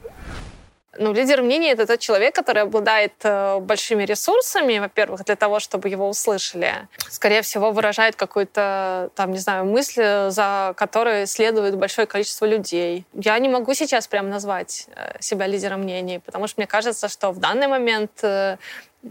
Ну, 0.98 1.12
лидер 1.12 1.42
мнений— 1.42 1.68
это 1.74 1.88
тот 1.88 2.00
человек, 2.00 2.36
который 2.36 2.62
обладает 2.62 3.14
э, 3.24 3.60
большими 3.60 4.04
ресурсами, 4.04 4.78
во-первых, 4.78 5.26
для 5.26 5.36
того, 5.36 5.60
чтобы 5.60 5.90
его 5.90 6.08
услышали. 6.08 6.88
Скорее 7.10 7.42
всего, 7.42 7.72
выражает 7.72 8.16
какую-то, 8.16 9.10
там, 9.16 9.32
не 9.32 9.40
знаю, 9.40 9.66
мысль, 9.66 10.30
за 10.30 10.74
которой 10.78 11.26
следует 11.26 11.78
большое 11.78 12.06
количество 12.06 12.46
людей. 12.46 13.06
Я 13.14 13.40
не 13.40 13.50
могу 13.50 13.74
сейчас 13.74 14.08
прям 14.08 14.30
назвать 14.30 14.88
э, 14.96 15.20
себя 15.20 15.48
лидером 15.48 15.82
мнений, 15.82 16.20
потому 16.20 16.48
что 16.48 16.62
мне 16.62 16.68
кажется, 16.68 17.08
что 17.08 17.32
в 17.32 17.40
данный 17.40 17.68
момент 17.68 18.12
э, 18.22 18.58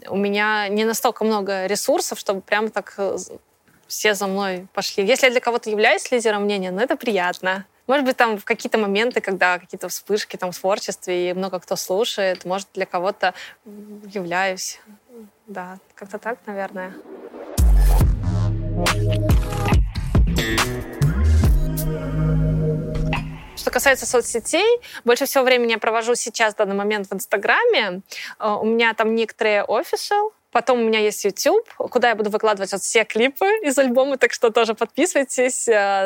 у 0.08 0.16
меня 0.16 0.68
не 0.68 0.84
настолько 0.84 1.24
много 1.24 1.66
ресурсов, 1.66 2.18
чтобы 2.18 2.42
прям 2.42 2.70
так 2.70 2.96
все 3.88 4.14
за 4.14 4.26
мной 4.26 4.66
пошли. 4.72 5.04
Если 5.04 5.26
я 5.26 5.32
для 5.32 5.40
кого-то 5.40 5.68
являюсь 5.68 6.10
лидером 6.12 6.44
мнения, 6.44 6.70
ну 6.70 6.80
это 6.80 6.96
приятно. 6.96 7.66
Может 7.88 8.06
быть, 8.06 8.16
там 8.16 8.38
в 8.38 8.44
какие-то 8.44 8.78
моменты, 8.78 9.20
когда 9.20 9.58
какие-то 9.58 9.88
вспышки 9.88 10.36
там 10.36 10.52
в 10.52 10.58
творчестве 10.58 11.30
и 11.30 11.32
много 11.32 11.58
кто 11.58 11.74
слушает, 11.76 12.44
может, 12.44 12.68
для 12.74 12.86
кого-то 12.86 13.34
являюсь. 13.64 14.80
Да, 15.48 15.78
как-то 15.94 16.18
так, 16.18 16.38
наверное. 16.46 16.94
Что 23.56 23.70
касается 23.70 24.06
соцсетей, 24.06 24.80
больше 25.04 25.26
всего 25.26 25.44
времени 25.44 25.72
я 25.72 25.78
провожу 25.78 26.14
сейчас, 26.14 26.54
в 26.54 26.56
данный 26.56 26.74
момент, 26.74 27.08
в 27.08 27.14
Инстаграме. 27.14 28.02
Э, 28.38 28.56
у 28.60 28.64
меня 28.64 28.94
там 28.94 29.14
некоторые 29.14 29.64
official, 29.64 30.30
Потом 30.52 30.80
у 30.80 30.84
меня 30.84 30.98
есть 30.98 31.24
YouTube, 31.24 31.66
куда 31.78 32.10
я 32.10 32.14
буду 32.14 32.28
выкладывать 32.28 32.72
вот 32.72 32.82
все 32.82 33.04
клипы 33.04 33.46
из 33.62 33.78
альбома, 33.78 34.18
так 34.18 34.34
что 34.34 34.50
тоже 34.50 34.74
подписывайтесь. 34.74 35.64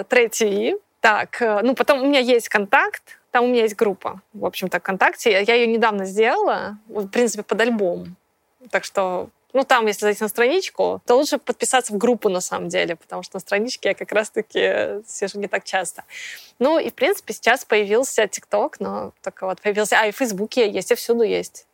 Третий 0.08 0.74
э, 0.74 0.78
так, 1.00 1.40
э, 1.42 1.60
ну 1.62 1.74
потом 1.74 2.02
у 2.02 2.06
меня 2.06 2.20
есть 2.20 2.48
контакт, 2.48 3.18
там 3.30 3.44
у 3.44 3.48
меня 3.48 3.62
есть 3.62 3.76
группа, 3.76 4.20
в 4.32 4.44
общем-то, 4.44 4.78
ВКонтакте. 4.80 5.30
Я 5.30 5.54
ее 5.54 5.66
недавно 5.66 6.04
сделала, 6.06 6.78
в 6.88 7.08
принципе, 7.08 7.42
под 7.42 7.60
альбом. 7.60 8.16
Так 8.70 8.84
что 8.84 9.28
ну, 9.56 9.64
там, 9.64 9.86
если 9.86 10.04
зайти 10.04 10.22
на 10.22 10.28
страничку, 10.28 11.00
то 11.06 11.14
лучше 11.14 11.38
подписаться 11.38 11.94
в 11.94 11.96
группу 11.96 12.28
на 12.28 12.42
самом 12.42 12.68
деле, 12.68 12.94
потому 12.94 13.22
что 13.22 13.36
на 13.36 13.40
страничке 13.40 13.88
я 13.88 13.94
как 13.94 14.12
раз-таки 14.12 15.02
сижу 15.06 15.38
не 15.38 15.48
так 15.48 15.64
часто. 15.64 16.04
Ну, 16.58 16.78
и, 16.78 16.90
в 16.90 16.94
принципе, 16.94 17.32
сейчас 17.32 17.64
появился 17.64 18.28
ТикТок, 18.28 18.80
но 18.80 19.12
только 19.22 19.46
вот 19.46 19.62
появился... 19.62 19.96
А, 19.98 20.06
и 20.08 20.12
в 20.12 20.16
Фейсбуке 20.16 20.68
есть, 20.70 20.90
и 20.90 20.94
всюду 20.94 21.22
есть. 21.22 21.66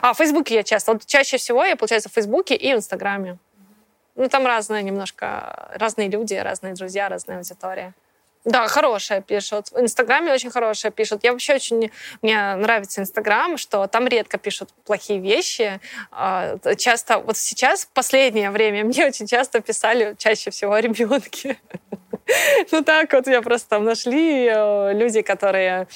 А, 0.00 0.14
в 0.14 0.16
Фейсбуке 0.16 0.54
я 0.54 0.62
часто. 0.62 0.94
Вот 0.94 1.04
чаще 1.04 1.36
всего 1.36 1.62
я, 1.62 1.76
получается, 1.76 2.08
в 2.08 2.12
Фейсбуке 2.12 2.56
и 2.56 2.72
в 2.72 2.76
Инстаграме. 2.76 3.36
Ну, 4.14 4.28
там 4.30 4.46
разные 4.46 4.82
немножко, 4.82 5.68
разные 5.74 6.08
люди, 6.08 6.32
разные 6.32 6.72
друзья, 6.72 7.10
разная 7.10 7.36
аудитория. 7.36 7.92
Да, 8.46 8.68
хорошая 8.68 9.22
пишут. 9.22 9.72
В 9.72 9.80
Инстаграме 9.80 10.32
очень 10.32 10.50
хорошая 10.52 10.92
пишут. 10.92 11.24
Я 11.24 11.32
вообще 11.32 11.56
очень... 11.56 11.90
Мне 12.22 12.54
нравится 12.54 13.00
Инстаграм, 13.00 13.56
что 13.58 13.88
там 13.88 14.06
редко 14.06 14.38
пишут 14.38 14.70
плохие 14.84 15.18
вещи. 15.18 15.80
А, 16.12 16.56
часто... 16.76 17.18
Вот 17.18 17.36
сейчас, 17.36 17.86
в 17.86 17.88
последнее 17.88 18.52
время, 18.52 18.84
мне 18.84 19.04
очень 19.04 19.26
часто 19.26 19.60
писали 19.60 20.14
чаще 20.16 20.50
всего 20.50 20.78
ребенки. 20.78 21.58
Ну 22.72 22.82
так 22.82 23.12
вот, 23.12 23.28
я 23.28 23.40
просто 23.40 23.68
там 23.68 23.84
нашли 23.84 24.48
э, 24.50 24.92
люди, 24.94 25.22
которые 25.22 25.86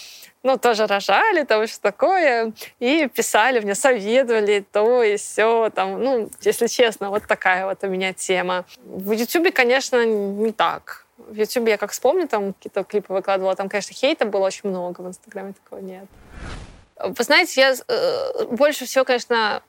ну, 0.45 0.57
тоже 0.59 0.87
рожали, 0.87 1.43
там 1.43 1.67
что 1.67 1.81
такое, 1.81 2.53
и 2.79 3.09
писали 3.09 3.59
мне, 3.59 3.75
советовали 3.75 4.65
то 4.73 5.03
и 5.03 5.17
все, 5.17 5.71
там, 5.75 6.01
ну, 6.01 6.31
если 6.43 6.69
честно, 6.69 7.11
вот 7.11 7.27
такая 7.27 7.67
вот 7.67 7.83
у 7.83 7.89
меня 7.89 8.13
тема. 8.13 8.65
В 8.85 9.11
Ютубе, 9.11 9.51
конечно, 9.51 10.07
не 10.07 10.53
так 10.53 11.05
в 11.29 11.35
Ютубе 11.35 11.73
я 11.73 11.79
как 11.79 11.93
вспомню, 11.93 12.29
там 12.29 12.53
какие-то 12.53 12.85
клипы 12.85 13.13
выкладывала, 13.13 13.55
там, 13.57 13.69
конечно, 13.69 13.95
хейта 13.95 14.25
было 14.25 14.47
очень 14.47 14.71
много, 14.71 15.01
в 15.01 15.09
Инстаграме 15.09 15.53
такого 15.53 15.81
нет. 15.81 16.05
Вы 17.03 17.25
знаете, 17.25 17.61
я 17.61 17.75
э, 17.89 18.45
больше 18.51 18.85
всего, 18.85 19.05
конечно, 19.05 19.63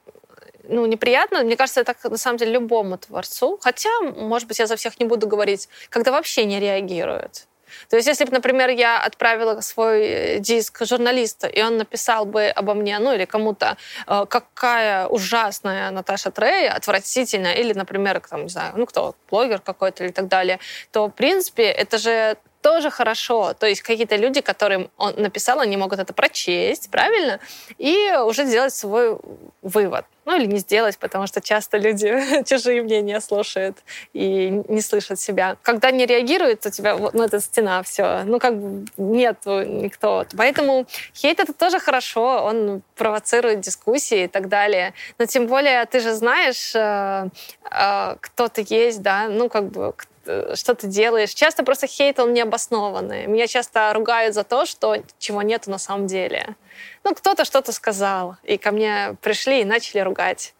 ну, 0.63 0.86
неприятно. 0.86 1.43
Мне 1.43 1.55
кажется, 1.55 1.81
это 1.81 1.96
на 2.10 2.17
самом 2.17 2.38
деле 2.38 2.53
любому 2.53 2.98
творцу. 2.98 3.58
Хотя, 3.62 3.89
может 4.01 4.48
быть, 4.48 4.60
я 4.60 4.67
за 4.67 4.75
всех 4.75 5.00
не 5.00 5.05
буду 5.05 5.27
говорить, 5.27 5.70
когда 5.89 6.12
вообще 6.12 6.46
не 6.46 6.60
реагируют. 6.60 7.48
То 7.89 7.95
есть, 7.95 8.07
если 8.07 8.25
бы, 8.25 8.31
например, 8.31 8.69
я 8.69 8.99
отправила 8.99 9.61
свой 9.61 10.01
э, 10.03 10.39
диск 10.39 10.85
журналисту, 10.85 11.47
и 11.47 11.61
он 11.61 11.77
написал 11.77 12.25
бы 12.25 12.45
обо 12.47 12.73
мне, 12.73 12.99
ну 12.99 13.13
или 13.13 13.25
кому-то, 13.25 13.77
э, 14.07 14.25
какая 14.29 15.07
ужасная 15.07 15.91
Наташа 15.91 16.31
Трей, 16.31 16.69
отвратительная, 16.69 17.53
или, 17.53 17.73
например, 17.73 18.21
там, 18.29 18.43
не 18.43 18.49
знаю, 18.49 18.73
ну 18.77 18.85
кто, 18.85 19.15
блогер 19.29 19.59
какой-то 19.59 20.03
или 20.03 20.11
так 20.11 20.27
далее, 20.27 20.59
то, 20.91 21.07
в 21.07 21.11
принципе, 21.11 21.63
это 21.63 21.97
же 21.97 22.37
тоже 22.62 22.89
хорошо. 22.89 23.53
То 23.53 23.68
есть 23.68 23.82
какие-то 23.82 24.15
люди, 24.15 24.41
которым 24.41 24.89
он 24.98 25.13
написал, 25.18 25.60
они 25.60 25.77
могут 25.77 26.00
это 26.00 26.13
прочесть, 26.13 26.89
правильно? 26.89 27.39
И 27.77 28.12
уже 28.25 28.46
сделать 28.46 28.74
свой 28.74 29.18
вывод. 29.62 30.06
Ну 30.25 30.38
или 30.38 30.46
не 30.46 30.60
сделать, 30.60 30.98
потому 31.00 31.27
что 31.27 31.41
часто 31.41 31.77
люди 31.77 32.44
чужие 32.46 32.84
мнения 32.84 33.20
слушают 33.20 33.77
и 34.13 34.50
не 34.70 34.82
слышат 34.82 35.20
себя. 35.20 35.58
Когда 35.63 35.91
не 35.91 36.06
реагирует, 36.06 36.65
у 36.65 36.70
тебя 36.70 36.96
ну, 36.96 37.24
это 37.24 37.39
стена, 37.39 37.82
все. 37.82 38.24
Ну 38.25 38.39
как 38.39 38.56
бы 38.56 38.86
нет 38.98 39.38
никто. 39.46 40.25
Поэтому 40.38 40.86
хейт 41.15 41.39
это 41.39 41.53
тоже 41.53 41.80
хорошо, 41.80 42.44
он 42.44 42.82
провоцирует 42.96 43.62
дискуссии 43.62 44.24
и 44.25 44.27
так 44.27 44.48
далее. 44.48 44.94
Но 45.18 45.25
тем 45.25 45.48
более 45.48 45.86
ты 45.86 46.00
же 46.00 46.13
знаешь, 46.13 46.75
э, 46.75 47.27
э, 47.72 48.15
кто 48.22 48.48
ты 48.48 48.65
есть, 48.70 49.01
да, 49.01 49.27
ну 49.27 49.50
как 49.50 49.70
бы 49.72 49.82
Э, 49.82 49.94
что 50.23 50.75
ты 50.75 50.87
делаешь. 50.87 51.33
Часто 51.33 51.63
просто 51.63 51.87
хейт, 51.87 52.19
он 52.19 52.33
необоснованный. 52.33 53.27
Меня 53.27 53.47
часто 53.47 53.91
ругают 53.93 54.35
за 54.35 54.43
то, 54.43 54.65
что 54.65 54.97
чего 55.19 55.41
нету 55.41 55.71
на 55.71 55.77
самом 55.77 56.07
деле. 56.07 56.55
Ну, 57.03 57.13
кто-то 57.15 57.45
что-то 57.45 57.71
сказал, 57.71 58.35
и 58.43 58.57
ко 58.57 58.71
мне 58.71 59.15
пришли 59.21 59.61
и 59.61 59.65
начали 59.65 59.99
ругать. 59.99 60.53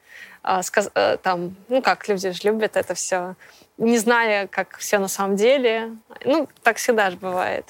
А, 0.43 0.63
сказ... 0.63 0.89
Э, 0.95 1.17
там, 1.17 1.55
ну, 1.69 1.81
как 1.81 2.07
люди 2.07 2.31
же 2.31 2.39
любят 2.43 2.75
это 2.75 2.95
все, 2.95 3.35
не 3.77 3.97
зная, 3.97 4.47
как 4.47 4.77
все 4.77 4.97
на 4.97 5.07
самом 5.07 5.35
деле. 5.35 5.91
Ну, 6.25 6.47
так 6.63 6.77
всегда 6.77 7.11
же 7.11 7.17
бывает. 7.17 7.65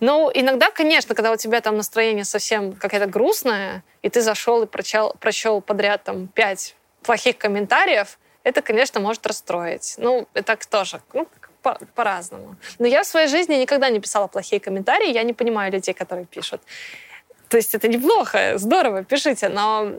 Но 0.00 0.30
иногда, 0.34 0.70
конечно, 0.70 1.14
когда 1.14 1.30
у 1.30 1.36
тебя 1.36 1.60
там 1.60 1.76
настроение 1.76 2.24
совсем 2.24 2.72
какое-то 2.72 3.06
грустное, 3.06 3.84
и 4.02 4.08
ты 4.08 4.20
зашел 4.20 4.62
и 4.62 4.66
прочел, 4.66 5.14
прочел 5.20 5.60
подряд 5.60 6.02
там 6.02 6.26
пять 6.26 6.74
плохих 7.02 7.38
комментариев, 7.38 8.18
это, 8.44 8.62
конечно, 8.62 9.00
может 9.00 9.26
расстроить. 9.26 9.94
Ну, 9.98 10.26
так 10.44 10.64
тоже. 10.66 11.00
Ну, 11.12 11.28
по- 11.62 11.78
по-разному. 11.94 12.56
Но 12.78 12.86
я 12.86 13.02
в 13.02 13.06
своей 13.06 13.28
жизни 13.28 13.54
никогда 13.54 13.90
не 13.90 14.00
писала 14.00 14.26
плохие 14.26 14.60
комментарии, 14.60 15.12
я 15.12 15.22
не 15.22 15.32
понимаю 15.32 15.72
людей, 15.72 15.94
которые 15.94 16.26
пишут. 16.26 16.60
То 17.48 17.56
есть 17.56 17.74
это 17.74 17.88
неплохо, 17.88 18.58
здорово, 18.58 19.04
пишите, 19.04 19.48
но 19.48 19.92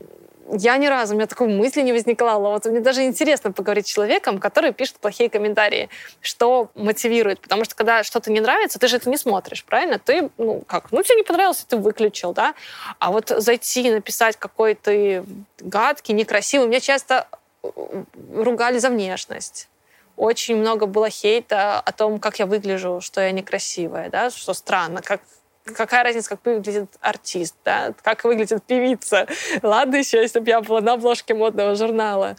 я 0.51 0.77
ни 0.77 0.87
разу, 0.87 1.13
у 1.13 1.17
меня 1.17 1.27
такой 1.27 1.47
мысли 1.47 1.81
не 1.81 1.93
возникало. 1.93 2.49
Вот 2.49 2.65
мне 2.65 2.79
даже 2.79 3.03
интересно 3.03 3.51
поговорить 3.51 3.87
с 3.87 3.91
человеком, 3.91 4.39
который 4.39 4.73
пишет 4.73 4.95
плохие 4.95 5.29
комментарии, 5.29 5.89
что 6.21 6.69
мотивирует. 6.75 7.39
Потому 7.39 7.65
что 7.65 7.75
когда 7.75 8.03
что-то 8.03 8.31
не 8.31 8.39
нравится, 8.39 8.79
ты 8.79 8.87
же 8.87 8.97
это 8.97 9.09
не 9.09 9.17
смотришь, 9.17 9.63
правильно? 9.63 9.99
Ты, 9.99 10.29
ну 10.37 10.63
как, 10.65 10.91
ну 10.91 11.03
тебе 11.03 11.17
не 11.17 11.23
понравилось, 11.23 11.65
ты 11.67 11.77
выключил, 11.77 12.33
да? 12.33 12.55
А 12.99 13.11
вот 13.11 13.29
зайти 13.29 13.87
и 13.87 13.91
написать 13.91 14.37
какой 14.37 14.73
ты 14.73 15.23
гадкий, 15.59 16.13
некрасивый, 16.13 16.67
мне 16.67 16.79
часто 16.79 17.27
ругали 18.33 18.77
за 18.77 18.89
внешность. 18.89 19.69
Очень 20.15 20.57
много 20.57 20.85
было 20.85 21.09
хейта 21.09 21.79
о 21.79 21.91
том, 21.91 22.19
как 22.19 22.39
я 22.39 22.45
выгляжу, 22.45 22.99
что 23.01 23.21
я 23.21 23.31
некрасивая, 23.31 24.09
да, 24.09 24.29
что 24.29 24.53
странно, 24.53 25.01
как 25.01 25.21
какая 25.73 26.03
разница, 26.03 26.29
как 26.29 26.45
выглядит 26.45 26.89
артист, 26.99 27.55
да, 27.63 27.93
как 28.01 28.23
выглядит 28.23 28.63
певица. 28.63 29.27
Ладно 29.61 29.97
еще, 29.97 30.19
если 30.21 30.39
бы 30.39 30.49
я 30.49 30.61
была 30.61 30.81
на 30.81 30.93
обложке 30.93 31.33
модного 31.33 31.75
журнала. 31.75 32.35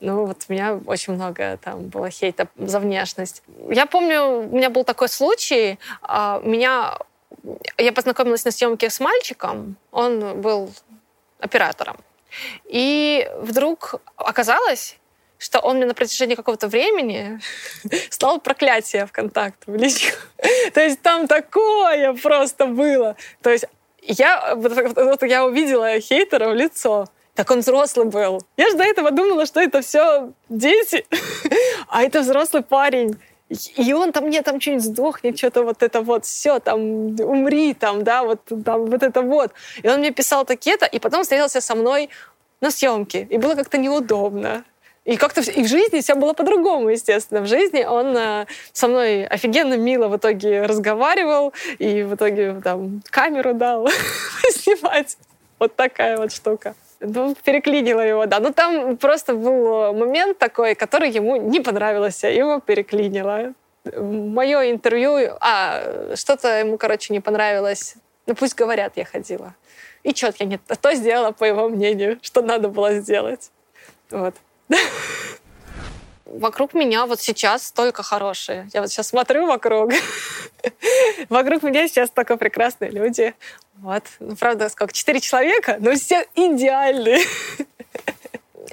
Ну, 0.00 0.26
вот 0.26 0.46
у 0.48 0.52
меня 0.52 0.80
очень 0.86 1.12
много 1.12 1.58
там 1.62 1.88
было 1.88 2.10
хейта 2.10 2.48
за 2.56 2.80
внешность. 2.80 3.42
Я 3.68 3.86
помню, 3.86 4.48
у 4.50 4.56
меня 4.56 4.68
был 4.68 4.84
такой 4.84 5.08
случай, 5.08 5.78
а, 6.02 6.40
меня... 6.44 6.98
Я 7.78 7.92
познакомилась 7.92 8.44
на 8.44 8.50
съемке 8.50 8.90
с 8.90 9.00
мальчиком, 9.00 9.76
он 9.90 10.40
был 10.40 10.70
оператором. 11.38 11.96
И 12.66 13.28
вдруг 13.38 13.96
оказалось, 14.16 14.96
что 15.38 15.58
он 15.58 15.76
мне 15.76 15.86
на 15.86 15.94
протяжении 15.94 16.36
какого-то 16.36 16.68
времени 16.68 17.40
стал 18.10 18.40
проклятие 18.40 19.06
ВКонтакте 19.06 19.70
в 19.70 19.76
личку. 19.76 20.16
То 20.74 20.80
есть 20.80 21.02
там 21.02 21.26
такое 21.26 22.14
просто 22.14 22.66
было. 22.66 23.16
То 23.42 23.50
есть 23.50 23.64
я, 24.02 24.54
вот, 24.54 25.22
я 25.22 25.44
увидела 25.44 25.98
хейтера 26.00 26.48
в 26.48 26.54
лицо. 26.54 27.06
Так 27.34 27.50
он 27.50 27.60
взрослый 27.60 28.06
был. 28.06 28.42
Я 28.56 28.68
же 28.70 28.76
до 28.76 28.84
этого 28.84 29.10
думала, 29.10 29.46
что 29.46 29.60
это 29.60 29.80
все 29.80 30.32
дети, 30.48 31.06
а 31.88 32.02
это 32.02 32.20
взрослый 32.20 32.62
парень. 32.62 33.18
И 33.76 33.92
он 33.92 34.12
там, 34.12 34.24
мне 34.24 34.42
там 34.42 34.60
что-нибудь 34.60 34.84
сдохнет, 34.84 35.38
что-то 35.38 35.62
вот 35.62 35.82
это 35.82 36.00
вот, 36.00 36.24
все, 36.24 36.58
там, 36.58 36.80
умри, 37.20 37.74
там, 37.74 38.02
да, 38.04 38.22
вот, 38.22 38.40
там, 38.64 38.86
вот 38.86 39.02
это 39.02 39.22
вот. 39.22 39.52
И 39.82 39.88
он 39.88 39.98
мне 39.98 40.10
писал 40.10 40.44
такие-то, 40.44 40.86
и 40.86 40.98
потом 40.98 41.22
встретился 41.22 41.60
со 41.60 41.74
мной 41.74 42.08
на 42.60 42.70
съемке. 42.70 43.26
И 43.30 43.38
было 43.38 43.54
как-то 43.54 43.78
неудобно. 43.78 44.64
И 45.04 45.16
как-то 45.16 45.40
и 45.40 45.64
в 45.64 45.68
жизни 45.68 46.00
все 46.00 46.14
было 46.14 46.32
по-другому, 46.32 46.90
естественно. 46.90 47.40
В 47.40 47.46
жизни 47.46 47.82
он 47.82 48.16
э, 48.16 48.46
со 48.72 48.86
мной 48.86 49.26
офигенно 49.26 49.76
мило 49.76 50.06
в 50.06 50.16
итоге 50.16 50.62
разговаривал 50.62 51.52
и 51.78 52.04
в 52.04 52.14
итоге 52.14 52.60
там 52.62 53.02
камеру 53.10 53.52
дал 53.52 53.88
снимать. 54.50 55.16
Вот 55.58 55.74
такая 55.74 56.16
вот 56.16 56.32
штука. 56.32 56.74
Ну, 57.04 57.34
переклинила 57.44 58.00
его, 58.00 58.26
да. 58.26 58.38
Но 58.38 58.52
там 58.52 58.96
просто 58.96 59.34
был 59.34 59.92
момент 59.92 60.38
такой, 60.38 60.76
который 60.76 61.10
ему 61.10 61.36
не 61.36 61.60
понравился, 61.60 62.28
его 62.28 62.60
переклинило. 62.60 63.54
Мое 63.96 64.70
интервью, 64.70 65.36
а, 65.40 66.14
что-то 66.14 66.60
ему, 66.60 66.78
короче, 66.78 67.12
не 67.12 67.18
понравилось. 67.20 67.96
Ну, 68.26 68.36
пусть 68.36 68.54
говорят, 68.54 68.92
я 68.96 69.04
ходила. 69.04 69.54
И 70.04 70.14
четко 70.14 70.44
я 70.44 70.50
не 70.50 70.58
то 70.58 70.94
сделала, 70.94 71.32
по 71.32 71.44
его 71.44 71.68
мнению, 71.68 72.18
что 72.22 72.40
надо 72.40 72.68
было 72.68 72.94
сделать. 72.94 73.50
Вот. 74.10 74.34
Вокруг 76.24 76.72
меня 76.72 77.06
вот 77.06 77.20
сейчас 77.20 77.72
только 77.72 78.04
хорошие. 78.04 78.68
Я 78.72 78.80
вот 78.80 78.90
сейчас 78.90 79.08
смотрю 79.08 79.46
вокруг. 79.46 79.90
Вокруг 81.28 81.62
меня 81.62 81.88
сейчас 81.88 82.10
только 82.10 82.36
прекрасные 82.36 82.90
люди. 82.90 83.34
Вот. 83.76 84.04
Ну, 84.20 84.36
правда, 84.36 84.68
сколько? 84.68 84.92
Четыре 84.92 85.20
человека, 85.20 85.76
но 85.80 85.94
все 85.94 86.26
идеальные. 86.34 87.20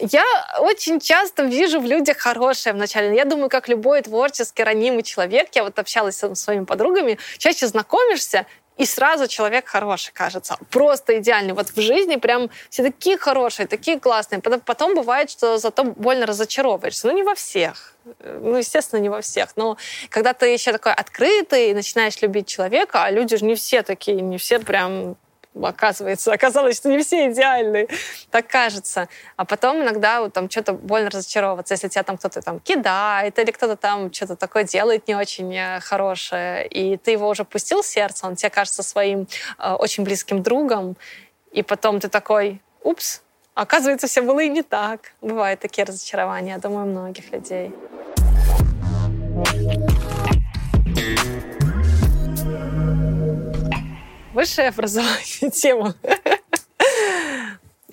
Я 0.01 0.23
очень 0.59 0.99
часто 0.99 1.43
вижу 1.43 1.81
в 1.81 1.85
людях 1.85 2.17
хорошее 2.17 2.73
вначале. 2.73 3.15
Я 3.15 3.25
думаю, 3.25 3.49
как 3.49 3.67
любой 3.67 4.01
творческий, 4.01 4.63
ранимый 4.63 5.03
человек, 5.03 5.49
я 5.53 5.63
вот 5.63 5.77
общалась 5.77 6.23
с 6.23 6.35
своими 6.35 6.63
подругами, 6.63 7.17
чаще 7.37 7.67
знакомишься, 7.67 8.45
и 8.79 8.85
сразу 8.85 9.27
человек 9.27 9.67
хороший 9.67 10.13
кажется. 10.13 10.57
Просто 10.71 11.19
идеальный. 11.19 11.53
Вот 11.53 11.67
в 11.67 11.81
жизни 11.81 12.15
прям 12.15 12.49
все 12.69 12.81
такие 12.83 13.17
хорошие, 13.17 13.67
такие 13.67 13.99
классные. 13.99 14.41
Потом, 14.41 14.95
бывает, 14.95 15.29
что 15.29 15.57
зато 15.57 15.83
больно 15.83 16.25
разочаровываешься. 16.25 17.07
Ну, 17.07 17.13
не 17.13 17.23
во 17.23 17.35
всех. 17.35 17.93
Ну, 18.23 18.55
естественно, 18.55 19.01
не 19.01 19.09
во 19.09 19.19
всех. 19.19 19.49
Но 19.57 19.77
когда 20.07 20.33
ты 20.33 20.47
еще 20.47 20.71
такой 20.71 20.93
открытый 20.93 21.71
и 21.71 21.73
начинаешь 21.73 22.21
любить 22.21 22.47
человека, 22.47 23.03
а 23.03 23.11
люди 23.11 23.35
же 23.35 23.43
не 23.43 23.55
все 23.55 23.83
такие, 23.83 24.21
не 24.21 24.37
все 24.37 24.59
прям 24.59 25.17
оказывается, 25.65 26.31
оказалось, 26.31 26.77
что 26.77 26.89
не 26.89 26.99
все 26.99 27.31
идеальны, 27.31 27.87
так 28.31 28.47
кажется. 28.47 29.07
А 29.35 29.45
потом 29.45 29.81
иногда 29.81 30.21
вот, 30.21 30.33
там 30.33 30.49
что-то 30.49 30.73
больно 30.73 31.09
разочаровываться, 31.09 31.73
если 31.73 31.87
тебя 31.87 32.03
там 32.03 32.17
кто-то 32.17 32.41
там 32.41 32.59
кидает 32.59 33.37
или 33.39 33.51
кто-то 33.51 33.75
там 33.75 34.11
что-то 34.13 34.35
такое 34.35 34.63
делает 34.63 35.07
не 35.07 35.15
очень 35.15 35.55
э, 35.55 35.79
хорошее, 35.79 36.67
и 36.67 36.97
ты 36.97 37.11
его 37.11 37.29
уже 37.29 37.43
пустил 37.43 37.81
в 37.81 37.85
сердце, 37.85 38.27
он 38.27 38.35
тебе 38.35 38.49
кажется 38.49 38.83
своим 38.83 39.27
э, 39.57 39.71
очень 39.73 40.03
близким 40.03 40.43
другом, 40.43 40.95
и 41.51 41.63
потом 41.63 41.99
ты 41.99 42.09
такой, 42.09 42.61
упс, 42.83 43.21
оказывается, 43.53 44.07
все 44.07 44.21
было 44.21 44.39
и 44.39 44.49
не 44.49 44.63
так. 44.63 45.13
Бывают 45.21 45.59
такие 45.59 45.85
разочарования, 45.85 46.53
я 46.53 46.57
думаю, 46.59 46.85
многих 46.85 47.31
людей. 47.31 47.73
Высшее 54.39 54.69
образование 54.69 55.51
тему. 55.53 55.93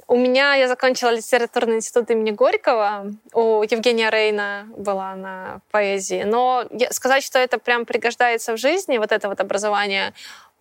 У 0.07 0.15
меня, 0.15 0.55
я 0.55 0.69
закончила 0.69 1.11
литературный 1.11 1.77
институт 1.77 2.09
имени 2.11 2.31
Горького. 2.31 3.13
У 3.33 3.65
Евгения 3.65 4.09
Рейна 4.11 4.69
была 4.77 5.17
на 5.17 5.61
поэзии. 5.73 6.23
Но 6.23 6.65
сказать, 6.91 7.25
что 7.25 7.41
это 7.41 7.59
прям 7.59 7.85
пригождается 7.85 8.53
в 8.53 8.59
жизни, 8.59 8.99
вот 8.99 9.11
это 9.11 9.29
вот 9.29 9.41
образование, 9.41 10.15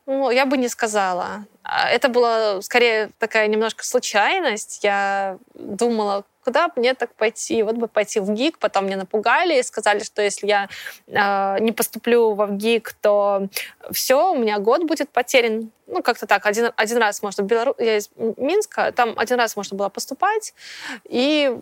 ну, 0.07 0.31
я 0.31 0.47
бы 0.47 0.57
не 0.57 0.69
сказала. 0.69 1.45
А, 1.63 1.87
это 1.91 2.09
была 2.09 2.59
скорее 2.63 3.11
такая 3.19 3.47
немножко 3.47 3.85
случайность. 3.85 4.83
Я 4.83 5.37
думала, 5.53 6.23
куда 6.45 6.69
мне 6.75 6.93
так 6.93 7.13
пойти? 7.15 7.63
Вот 7.63 7.75
бы 7.75 7.87
пойти 7.87 8.19
в 8.19 8.31
ГИК, 8.31 8.59
потом 8.59 8.85
меня 8.85 8.97
напугали 8.97 9.59
и 9.59 9.63
сказали, 9.63 10.03
что 10.03 10.21
если 10.21 10.47
я 10.47 10.69
э, 11.07 11.59
не 11.59 11.71
поступлю 11.71 12.33
во 12.33 12.45
ВГИК, 12.45 12.93
то 13.01 13.47
все, 13.91 14.31
у 14.31 14.37
меня 14.37 14.59
год 14.59 14.83
будет 14.83 15.09
потерян. 15.09 15.71
Ну, 15.87 16.01
как-то 16.01 16.25
так, 16.25 16.45
один, 16.45 16.71
один 16.75 16.97
раз 16.97 17.21
можно 17.21 17.43
в 17.43 17.47
Белару... 17.47 17.75
Я 17.77 17.97
из 17.97 18.09
Минска, 18.15 18.91
там 18.91 19.13
один 19.17 19.37
раз 19.37 19.55
можно 19.55 19.77
было 19.77 19.89
поступать. 19.89 20.53
И 21.09 21.57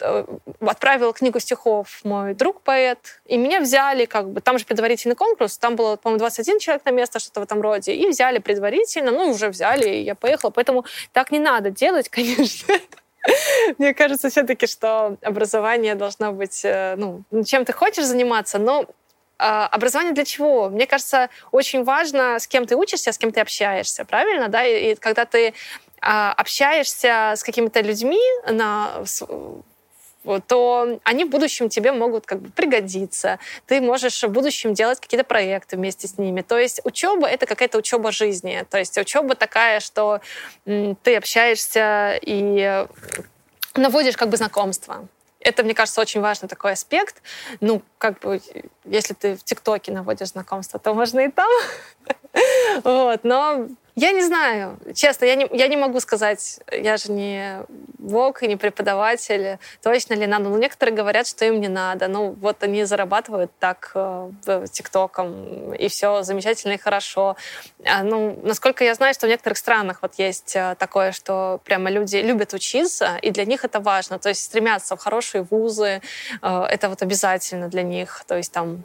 э, 0.00 0.24
отправил 0.60 1.12
книгу 1.12 1.40
стихов 1.40 2.00
мой 2.04 2.34
друг 2.34 2.60
поэт, 2.60 3.20
и 3.26 3.36
меня 3.36 3.60
взяли, 3.60 4.04
как 4.04 4.30
бы, 4.30 4.40
там 4.40 4.58
же 4.58 4.64
предварительный 4.64 5.16
конкурс, 5.16 5.58
там 5.58 5.76
было, 5.76 5.96
по-моему, 5.96 6.18
21 6.18 6.58
человек 6.58 6.84
на 6.84 6.90
место, 6.90 7.18
что-то 7.20 7.40
в 7.40 7.44
этом 7.44 7.60
роде, 7.60 7.94
и 7.94 8.08
взяли 8.08 8.38
предварительно, 8.38 9.10
ну, 9.12 9.30
уже 9.30 9.48
взяли, 9.48 9.88
и 9.88 10.02
я 10.02 10.14
поехала. 10.14 10.50
Поэтому 10.50 10.84
так 11.12 11.30
не 11.30 11.38
надо 11.38 11.70
делать, 11.70 12.08
конечно. 12.10 12.74
Мне 13.78 13.94
кажется 13.94 14.28
все-таки, 14.28 14.66
что 14.66 15.16
образование 15.22 15.94
должно 15.94 16.32
быть, 16.32 16.64
э, 16.64 16.94
ну, 16.96 17.24
чем 17.44 17.64
ты 17.64 17.72
хочешь 17.72 18.04
заниматься, 18.04 18.58
но 18.58 18.86
а, 19.38 19.66
образование 19.66 20.14
для 20.14 20.24
чего? 20.24 20.68
Мне 20.68 20.86
кажется, 20.86 21.28
очень 21.50 21.84
важно, 21.84 22.38
с 22.38 22.46
кем 22.46 22.66
ты 22.66 22.76
учишься, 22.76 23.12
с 23.12 23.18
кем 23.18 23.32
ты 23.32 23.40
общаешься, 23.40 24.04
правильно? 24.04 24.48
Да? 24.48 24.64
И, 24.64 24.92
и 24.92 24.94
когда 24.94 25.24
ты 25.24 25.54
а, 26.00 26.32
общаешься 26.32 27.32
с 27.36 27.42
какими-то 27.42 27.80
людьми 27.80 28.20
на 28.48 29.02
то 30.46 31.00
они 31.04 31.24
в 31.24 31.30
будущем 31.30 31.68
тебе 31.68 31.92
могут 31.92 32.26
как 32.26 32.40
бы 32.40 32.50
пригодиться. 32.50 33.38
Ты 33.66 33.80
можешь 33.80 34.22
в 34.22 34.28
будущем 34.28 34.74
делать 34.74 35.00
какие-то 35.00 35.24
проекты 35.24 35.76
вместе 35.76 36.08
с 36.08 36.18
ними. 36.18 36.42
То 36.42 36.58
есть 36.58 36.80
учеба— 36.84 37.26
это 37.28 37.46
какая-то 37.46 37.78
учеба 37.78 38.12
жизни. 38.12 38.64
То 38.70 38.78
есть 38.78 38.96
учеба 38.98 39.34
такая, 39.34 39.80
что 39.80 40.20
ты 40.64 41.16
общаешься 41.16 42.18
и 42.22 42.86
наводишь 43.74 44.16
как 44.16 44.28
бы 44.28 44.36
знакомства. 44.36 45.08
Это, 45.40 45.62
мне 45.62 45.74
кажется, 45.74 46.00
очень 46.00 46.22
важный 46.22 46.48
такой 46.48 46.72
аспект. 46.72 47.22
Ну, 47.60 47.82
как 47.98 48.18
бы, 48.20 48.40
если 48.84 49.12
ты 49.12 49.36
в 49.36 49.44
ТикТоке 49.44 49.92
наводишь 49.92 50.28
знакомства, 50.28 50.80
то 50.80 50.94
можно 50.94 51.20
и 51.20 51.30
там. 51.30 51.50
Вот, 52.82 53.22
но 53.22 53.68
я 53.96 54.10
не 54.10 54.22
знаю, 54.22 54.78
честно, 54.94 55.24
я 55.24 55.36
не, 55.36 55.48
я 55.52 55.68
не 55.68 55.76
могу 55.76 56.00
сказать, 56.00 56.60
я 56.72 56.96
же 56.96 57.12
не 57.12 57.60
бог 57.98 58.42
и 58.42 58.48
не 58.48 58.56
преподаватель, 58.56 59.58
точно 59.82 60.14
ли 60.14 60.26
надо. 60.26 60.48
Но 60.48 60.58
некоторые 60.58 60.96
говорят, 60.96 61.28
что 61.28 61.44
им 61.44 61.60
не 61.60 61.68
надо. 61.68 62.08
Ну, 62.08 62.32
вот 62.32 62.62
они 62.64 62.84
зарабатывают 62.84 63.52
так 63.60 63.92
э, 63.94 64.66
ТикТоком, 64.72 65.72
и 65.74 65.86
все 65.86 66.22
замечательно 66.22 66.72
и 66.72 66.78
хорошо. 66.78 67.36
А, 67.84 68.02
ну, 68.02 68.36
насколько 68.42 68.82
я 68.82 68.94
знаю, 68.94 69.14
что 69.14 69.26
в 69.26 69.30
некоторых 69.30 69.58
странах 69.58 69.98
вот 70.02 70.14
есть 70.18 70.56
э, 70.56 70.74
такое, 70.76 71.12
что 71.12 71.60
прямо 71.64 71.88
люди 71.88 72.16
любят 72.16 72.52
учиться, 72.52 73.16
и 73.22 73.30
для 73.30 73.44
них 73.44 73.64
это 73.64 73.78
важно. 73.78 74.18
То 74.18 74.28
есть 74.28 74.42
стремятся 74.42 74.96
в 74.96 74.98
хорошие 74.98 75.42
вузы, 75.42 76.02
э, 76.42 76.64
это 76.68 76.88
вот 76.88 77.02
обязательно 77.02 77.68
для 77.68 77.82
них. 77.82 78.24
То 78.26 78.36
есть 78.36 78.52
там 78.52 78.82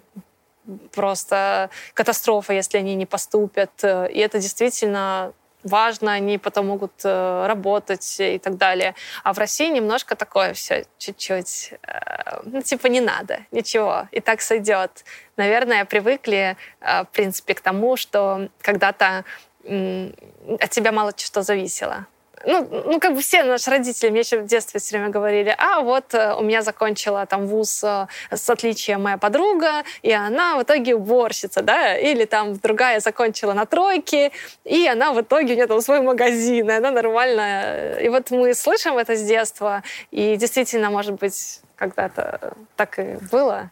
просто 0.91 1.69
катастрофа, 1.93 2.53
если 2.53 2.77
они 2.77 2.95
не 2.95 3.05
поступят. 3.05 3.83
И 3.83 4.19
это 4.19 4.39
действительно 4.39 5.33
важно, 5.63 6.13
они 6.13 6.37
потом 6.37 6.67
могут 6.67 6.93
э, 7.03 7.45
работать 7.47 8.17
и 8.19 8.39
так 8.39 8.57
далее. 8.57 8.95
А 9.23 9.33
в 9.33 9.37
России 9.37 9.69
немножко 9.69 10.15
такое 10.15 10.53
все 10.53 10.85
чуть-чуть, 10.97 11.73
э, 11.83 12.41
ну, 12.43 12.61
типа 12.61 12.87
не 12.87 13.01
надо, 13.01 13.39
ничего, 13.51 14.07
и 14.11 14.19
так 14.19 14.41
сойдет. 14.41 15.03
Наверное, 15.37 15.85
привыкли, 15.85 16.55
э, 16.81 17.03
в 17.03 17.07
принципе, 17.07 17.53
к 17.53 17.61
тому, 17.61 17.97
что 17.97 18.49
когда-то 18.61 19.25
от 19.65 20.69
тебя 20.69 20.91
мало 20.91 21.13
что 21.17 21.41
зависело 21.41 22.07
ну, 22.45 22.67
ну, 22.85 22.99
как 22.99 23.13
бы 23.13 23.21
все 23.21 23.43
наши 23.43 23.69
родители 23.69 24.09
мне 24.09 24.21
еще 24.21 24.39
в 24.39 24.45
детстве 24.45 24.79
все 24.79 24.97
время 24.97 25.09
говорили, 25.11 25.53
а 25.57 25.81
вот 25.81 26.13
э, 26.13 26.33
у 26.35 26.41
меня 26.41 26.61
закончила 26.61 27.25
там 27.25 27.47
вуз 27.47 27.83
э, 27.83 28.07
с 28.31 28.49
отличием 28.49 29.03
моя 29.03 29.17
подруга, 29.17 29.83
и 30.01 30.11
она 30.11 30.57
в 30.57 30.63
итоге 30.63 30.95
уборщица, 30.95 31.61
да, 31.61 31.97
или 31.97 32.25
там 32.25 32.57
другая 32.57 32.99
закончила 32.99 33.53
на 33.53 33.65
тройке, 33.65 34.31
и 34.63 34.87
она 34.87 35.13
в 35.13 35.21
итоге 35.21 35.53
у 35.53 35.55
нее 35.55 35.67
там 35.67 35.81
свой 35.81 36.01
магазин, 36.01 36.69
и 36.69 36.73
она 36.73 36.91
нормальная. 36.91 37.99
И 37.99 38.09
вот 38.09 38.31
мы 38.31 38.53
слышим 38.53 38.97
это 38.97 39.15
с 39.15 39.23
детства, 39.23 39.83
и 40.11 40.35
действительно, 40.35 40.89
может 40.89 41.15
быть, 41.19 41.61
когда-то 41.75 42.53
так 42.75 42.99
и 42.99 43.17
было. 43.31 43.71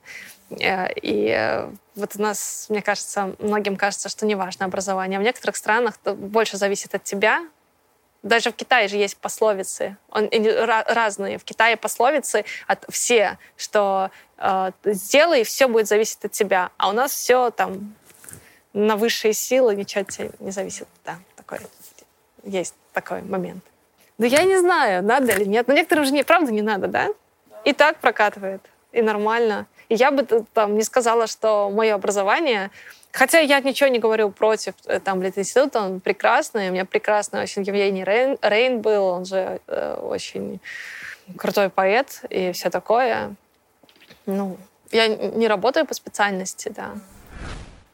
Э, 0.50 0.88
и 1.02 1.66
вот 1.96 2.16
у 2.18 2.22
нас, 2.22 2.68
мне 2.70 2.82
кажется, 2.82 3.36
многим 3.40 3.76
кажется, 3.76 4.10
что 4.10 4.26
не 4.26 4.36
важно 4.36 4.66
образование. 4.66 5.20
В 5.20 5.24
некоторых 5.24 5.56
странах 5.56 5.96
больше 6.04 6.58
зависит 6.58 6.94
от 6.96 7.04
тебя, 7.04 7.42
даже 8.24 8.52
в 8.52 8.56
Китае 8.56 8.88
же 8.88 8.98
есть 8.98 9.18
пословицы, 9.18 9.98
он, 10.10 10.30
разные. 10.88 11.38
В 11.38 11.44
Китае 11.44 11.78
пословицы 11.78 12.46
от 12.68 12.86
все, 12.90 13.38
что 13.56 14.12
э, 14.38 14.72
сделай, 14.86 15.44
все 15.44 15.68
будет 15.68 15.88
зависеть 15.88 16.24
от 16.26 16.32
тебя. 16.32 16.72
А 16.78 16.90
у 16.90 16.92
нас 16.94 17.12
все 17.12 17.52
там 17.52 17.96
на 18.74 18.96
высшие 18.96 19.34
силы, 19.34 19.76
ничего 19.76 20.02
от 20.02 20.10
тебя 20.10 20.30
не 20.40 20.52
зависит. 20.52 20.88
Да, 21.06 21.18
такой, 21.36 21.60
есть 22.44 22.76
такой 22.94 23.22
момент. 23.22 23.64
Да 24.18 24.26
я 24.26 24.44
не 24.44 24.58
знаю, 24.58 25.04
надо 25.04 25.32
или 25.34 25.46
нет. 25.46 25.68
Но 25.68 25.74
некоторым 25.74 26.06
же 26.06 26.12
не, 26.12 26.24
правда 26.24 26.52
не 26.52 26.62
надо, 26.62 26.88
да? 26.88 27.10
И 27.64 27.74
так 27.74 27.98
прокатывает, 28.00 28.62
и 28.92 29.02
нормально. 29.02 29.68
Я 29.90 30.12
бы 30.12 30.46
там 30.54 30.76
не 30.76 30.84
сказала, 30.84 31.28
что 31.28 31.70
мое 31.70 31.96
образование 31.96 32.72
Хотя 33.18 33.40
я 33.40 33.60
ничего 33.62 33.90
не 33.90 33.98
говорю 33.98 34.30
против 34.30 34.76
э, 34.86 35.00
там 35.00 35.24
Литинститута, 35.24 35.82
он 35.82 36.00
прекрасный, 36.00 36.70
у 36.70 36.72
меня 36.72 36.86
прекрасный 36.86 37.42
очень 37.42 37.64
Евгений 37.64 38.04
Рейн, 38.04 38.38
Рейн 38.44 38.82
был, 38.82 39.06
он 39.06 39.26
же 39.26 39.60
э, 39.66 39.96
очень 39.96 40.60
крутой 41.36 41.70
поэт 41.70 42.22
и 42.30 42.52
все 42.52 42.70
такое. 42.70 43.34
Ну, 44.28 44.58
я 44.92 45.08
не 45.08 45.48
работаю 45.48 45.88
по 45.88 45.96
специальности, 45.96 46.70
да. 46.70 46.92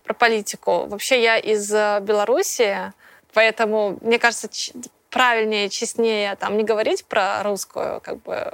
Про 0.03 0.13
политику. 0.13 0.87
Вообще 0.87 1.23
я 1.23 1.37
из 1.37 1.73
э, 1.73 1.99
Беларуси, 2.01 2.91
поэтому, 3.33 3.97
мне 4.01 4.19
кажется, 4.19 4.49
правильнее, 5.09 5.69
честнее 5.69 6.35
там 6.35 6.57
не 6.57 6.63
говорить 6.63 7.05
про 7.05 7.43
русскую, 7.43 8.01
как 8.01 8.21
бы 8.23 8.53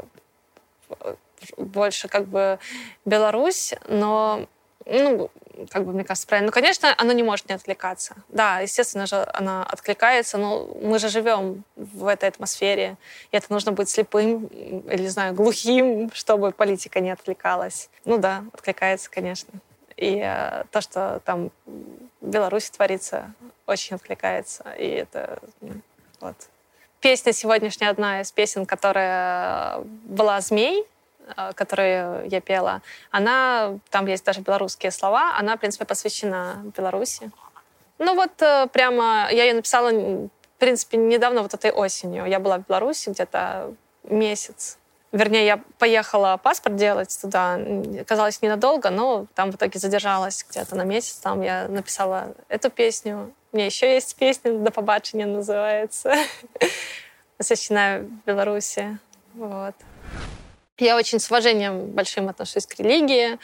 э, 1.00 1.16
больше 1.58 2.08
как 2.08 2.26
бы 2.26 2.60
Беларусь, 3.06 3.74
но 3.88 4.48
ну, 4.86 5.30
как 5.70 5.86
бы, 5.86 5.94
мне 5.94 6.04
кажется, 6.04 6.28
правильно. 6.28 6.48
Ну, 6.48 6.52
конечно, 6.52 6.94
оно 6.98 7.12
не 7.12 7.24
может 7.24 7.50
не 7.50 7.56
отвлекаться. 7.56 8.16
Да, 8.30 8.60
естественно 8.60 9.06
же 9.06 9.28
она 9.34 9.64
откликается, 9.64 10.38
но 10.38 10.66
мы 10.82 11.00
же 11.00 11.10
живем 11.10 11.64
в 11.76 12.08
этой 12.08 12.30
атмосфере, 12.30 12.98
и 13.32 13.38
это 13.38 13.52
нужно 13.52 13.72
быть 13.72 13.90
слепым 13.90 14.46
или, 14.46 15.02
не 15.02 15.10
знаю, 15.10 15.34
глухим, 15.34 16.12
чтобы 16.14 16.52
политика 16.52 17.00
не 17.00 17.12
отвлекалась. 17.12 17.90
Ну 18.06 18.18
да, 18.18 18.44
откликается, 18.54 19.10
конечно. 19.12 19.54
И 19.98 20.22
э, 20.24 20.64
то, 20.72 20.82
что 20.82 21.22
там 21.26 21.52
в 21.66 22.28
Беларуси 22.28 22.72
творится, 22.72 23.34
очень 23.66 23.98
откликается. 23.98 24.64
И 24.78 24.88
это 24.88 25.40
вот. 26.22 26.36
Песня 27.02 27.32
сегодняшняя 27.34 27.90
одна 27.90 28.22
из 28.22 28.32
песен, 28.32 28.66
которая 28.66 29.80
была 29.80 30.42
«Змей», 30.42 30.86
Э, 31.38 31.52
которую 31.54 32.28
я 32.30 32.42
пела, 32.42 32.82
она, 33.12 33.80
там 33.90 34.08
есть 34.08 34.26
даже 34.26 34.42
белорусские 34.42 34.92
слова, 34.92 35.38
она, 35.38 35.58
в 35.58 35.60
принципе, 35.60 35.86
посвящена 35.86 36.64
Беларуси. 36.76 37.32
Ну 37.98 38.16
вот 38.16 38.42
э, 38.42 38.68
прямо 38.72 39.28
я 39.32 39.44
ее 39.44 39.54
написала, 39.54 39.92
в 39.92 40.30
принципе, 40.58 40.98
недавно, 40.98 41.42
вот 41.42 41.54
этой 41.54 41.72
осенью. 41.72 42.26
Я 42.26 42.40
была 42.40 42.58
в 42.58 42.68
Беларуси 42.68 43.10
где-то 43.10 43.74
месяц. 44.04 44.78
Вернее, 45.12 45.46
я 45.46 45.64
поехала 45.80 46.40
паспорт 46.42 46.76
делать 46.76 47.18
туда. 47.20 47.60
Казалось, 48.08 48.42
ненадолго, 48.42 48.90
но 48.90 49.26
там 49.34 49.52
в 49.52 49.56
итоге 49.56 49.80
задержалась 49.80 50.46
где-то 50.50 50.76
на 50.76 50.84
месяц. 50.84 51.16
Там 51.16 51.42
я 51.42 51.68
написала 51.68 52.36
эту 52.48 52.70
песню. 52.70 53.34
У 53.52 53.58
меня 53.58 53.66
еще 53.66 53.94
есть 53.94 54.16
песня 54.16 54.58
«До 54.60 54.72
побачення» 54.72 55.26
называется. 55.26 56.14
Посвящена 57.38 58.06
Беларуси. 58.26 59.00
Вот. 59.34 59.76
Я 60.80 60.96
очень 60.96 61.20
с 61.20 61.30
уважением 61.30 61.88
большим 61.88 62.30
отношусь 62.30 62.66
к 62.66 62.80
религии. 62.80 63.38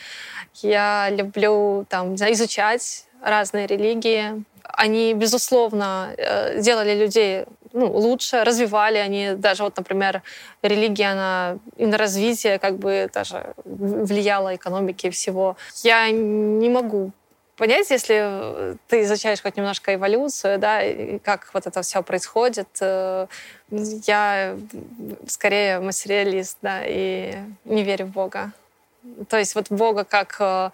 Я 0.61 1.09
люблю 1.09 1.85
там, 1.89 2.15
изучать 2.15 3.05
разные 3.21 3.67
религии. 3.67 4.43
Они, 4.63 5.13
безусловно, 5.13 6.13
э, 6.17 6.61
делали 6.61 6.95
людей 6.95 7.45
ну, 7.73 7.91
лучше, 7.91 8.43
развивали 8.43 8.97
они. 8.97 9.31
Даже 9.35 9.63
вот, 9.63 9.75
например, 9.77 10.21
религия, 10.61 11.11
она 11.11 11.57
и 11.75 11.85
на 11.85 11.97
развитие 11.97 12.57
как 12.57 12.77
бы 12.77 13.09
даже 13.13 13.53
влияла 13.65 14.55
экономике 14.55 15.09
всего. 15.09 15.57
Я 15.83 16.09
не 16.11 16.69
могу 16.69 17.11
понять, 17.55 17.89
если 17.89 18.15
э, 18.19 18.75
ты 18.87 19.03
изучаешь 19.03 19.41
хоть 19.41 19.57
немножко 19.57 19.93
эволюцию, 19.93 20.59
да, 20.59 20.83
и 20.83 21.19
как 21.19 21.49
вот 21.53 21.67
это 21.67 21.81
все 21.81 22.03
происходит. 22.03 22.67
Э, 22.81 23.27
я 23.69 24.57
скорее 25.27 25.79
материалист, 25.79 26.57
да, 26.61 26.81
и 26.85 27.35
не 27.63 27.83
верю 27.83 28.05
в 28.07 28.09
Бога. 28.09 28.51
То 29.29 29.37
есть 29.37 29.55
вот 29.55 29.67
Бога 29.69 30.03
как 30.03 30.35
э, 30.39 30.69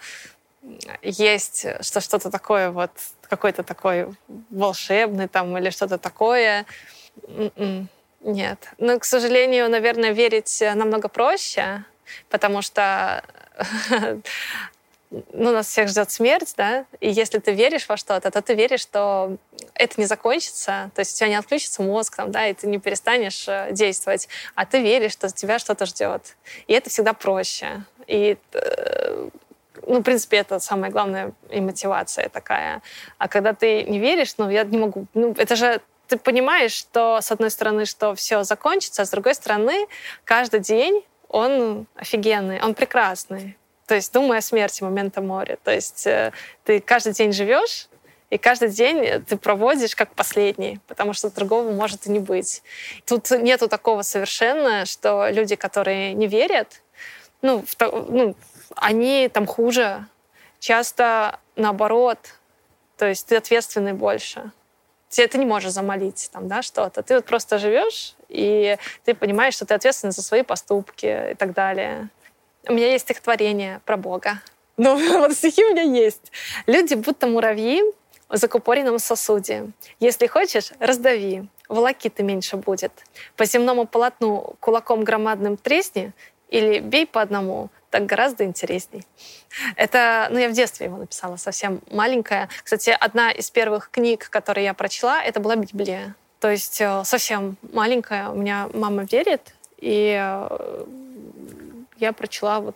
есть 1.02 1.65
что 1.82 2.02
что-то 2.02 2.30
такое 2.30 2.72
вот 2.72 2.91
какой-то 3.30 3.63
такой 3.63 4.08
волшебный 4.50 5.28
там 5.28 5.58
или 5.58 5.70
что-то 5.70 5.98
такое. 5.98 6.65
М-м, 7.28 7.88
нет. 8.22 8.70
Но, 8.78 9.00
к 9.00 9.06
сожалению, 9.06 9.70
наверное, 9.70 10.12
верить 10.12 10.62
намного 10.76 11.08
проще, 11.08 11.84
потому 12.30 12.62
что 12.62 13.24
ну, 15.34 15.52
нас 15.52 15.67
всех 15.67 15.89
ждет 15.89 16.10
смерть, 16.10 16.54
да, 16.56 16.86
и 17.00 17.10
если 17.10 17.39
ты 17.39 17.52
веришь 17.52 17.88
во 17.89 17.97
что-то, 17.97 18.32
то 18.32 18.41
ты 18.41 18.54
веришь, 18.54 18.82
что 18.82 19.38
это 19.74 20.00
не 20.00 20.08
закончится, 20.08 20.89
то 20.95 21.00
есть 21.00 21.15
у 21.15 21.17
тебя 21.17 21.30
не 21.30 21.36
отключится 21.36 21.84
мозг, 21.84 22.15
там, 22.15 22.32
да, 22.32 22.47
и 22.47 22.54
ты 22.54 22.67
не 22.67 22.80
перестанешь 22.80 23.45
э, 23.47 23.69
действовать, 23.71 24.30
а 24.56 24.65
ты 24.65 24.82
веришь, 24.82 25.12
что 25.12 25.30
тебя 25.30 25.60
что-то 25.60 25.86
ждет. 25.86 26.38
И 26.67 26.74
это 26.74 26.89
всегда 26.89 27.13
проще. 27.13 27.84
И 28.08 28.38
э, 28.54 29.30
ну, 29.88 30.00
в 30.00 30.04
принципе, 30.04 30.38
это 30.38 30.60
самая 30.60 30.91
главная 30.91 31.34
и 31.50 31.60
мотивация 31.60 32.30
такая. 32.30 32.82
А 33.17 33.28
когда 33.28 33.54
ты 33.54 33.84
не 33.84 34.00
веришь, 34.00 34.36
ну, 34.38 34.50
я 34.50 34.63
не 34.63 34.78
могу... 34.78 35.08
Ну, 35.13 35.34
это 35.38 35.56
же 35.56 35.82
ты 36.08 36.17
понимаешь, 36.17 36.74
что, 36.74 37.19
с 37.21 37.32
одной 37.32 37.52
стороны, 37.52 37.86
что 37.86 38.15
все 38.15 38.43
закончится, 38.43 39.02
а 39.02 39.06
с 39.06 39.10
другой 39.10 39.36
стороны, 39.36 39.88
каждый 40.24 40.60
день 40.60 41.04
он 41.28 41.88
офигенный, 41.95 42.62
он 42.62 42.74
прекрасный. 42.74 43.58
То 43.91 43.95
есть 43.95 44.13
думай 44.13 44.38
о 44.38 44.41
смерти 44.41 44.84
момента 44.84 45.19
моря. 45.19 45.58
То 45.65 45.69
есть 45.69 46.08
э, 46.08 46.32
ты 46.63 46.80
каждый 46.80 47.12
день 47.12 47.34
живешь, 47.34 47.89
и 48.30 48.38
каждый 48.38 48.69
день 48.69 49.21
ты 49.23 49.36
проводишь 49.36 49.97
как 49.97 50.15
последний, 50.15 50.80
потому 50.88 51.12
что 51.12 51.30
другого 51.30 51.71
может 51.71 52.08
и 52.08 52.10
не 52.10 52.19
быть. 52.19 52.63
Тут 53.06 53.32
нету 53.32 53.67
такого 53.67 54.04
совершенно, 54.04 54.86
что 54.86 55.27
люди, 55.30 55.58
которые 55.58 56.13
не 56.13 56.27
верят, 56.27 56.82
ну, 57.41 57.65
в, 57.67 57.75
ну 57.82 58.34
они 58.77 59.27
там 59.27 59.45
хуже. 59.45 60.06
Часто 60.60 61.41
наоборот. 61.58 62.19
То 62.95 63.10
есть 63.10 63.27
ты 63.27 63.36
ответственный 63.36 63.91
больше. 63.91 64.51
Тебе 65.10 65.27
ты 65.27 65.38
не 65.38 65.45
можешь 65.45 65.73
замолить 65.73 66.30
там, 66.32 66.47
да, 66.47 66.62
что-то. 66.62 67.04
Ты 67.04 67.15
вот 67.15 67.25
просто 67.25 67.58
живешь, 67.58 68.15
и 68.30 68.77
ты 69.04 69.15
понимаешь, 69.15 69.56
что 69.56 69.65
ты 69.65 69.73
ответственный 69.73 70.13
за 70.13 70.21
свои 70.21 70.43
поступки 70.43 71.32
и 71.32 71.36
так 71.36 71.51
далее. 71.51 72.08
У 72.67 72.74
меня 72.74 72.91
есть 72.91 73.06
стихотворение 73.06 73.82
про 73.86 73.97
Бога. 73.97 74.41
Ну, 74.78 74.95
вот 75.19 75.34
стихи 75.34 75.63
у 75.63 75.71
меня 75.71 75.84
есть. 75.84 76.32
Люди 76.67 76.93
будто 76.93 77.28
муравьи 77.28 77.82
в 78.30 78.38
закупоренном 78.38 79.00
сосуде. 79.00 79.67
Если 80.00 80.28
хочешь, 80.28 80.71
раздави, 80.80 81.43
волокиты 81.67 82.24
меньше 82.24 82.58
будет. 82.58 82.91
По 83.36 83.45
земному 83.45 83.86
полотну 83.86 84.56
кулаком 84.60 85.04
громадным 85.04 85.58
тресни 85.58 86.13
или 86.50 86.80
бей 86.80 87.06
по 87.06 87.21
одному, 87.21 87.69
так 87.89 88.06
гораздо 88.06 88.43
интересней. 88.43 89.06
Это, 89.76 90.28
ну, 90.32 90.38
я 90.38 90.50
в 90.50 90.54
детстве 90.54 90.86
его 90.86 90.97
написала, 90.97 91.38
совсем 91.38 91.82
маленькая. 91.91 92.50
Кстати, 92.63 92.95
одна 92.97 93.32
из 93.32 93.50
первых 93.52 93.89
книг, 93.89 94.30
которые 94.30 94.65
я 94.65 94.74
прочла, 94.74 95.24
это 95.24 95.39
была 95.39 95.56
Библия. 95.56 96.15
То 96.39 96.50
есть 96.50 96.82
э, 96.82 97.04
совсем 97.06 97.58
маленькая. 97.74 98.30
У 98.30 98.36
меня 98.36 98.69
мама 98.74 99.04
верит, 99.04 99.54
и 99.78 100.17
э, 100.19 100.86
я 102.02 102.14
прочла 102.14 102.60
вот 102.60 102.76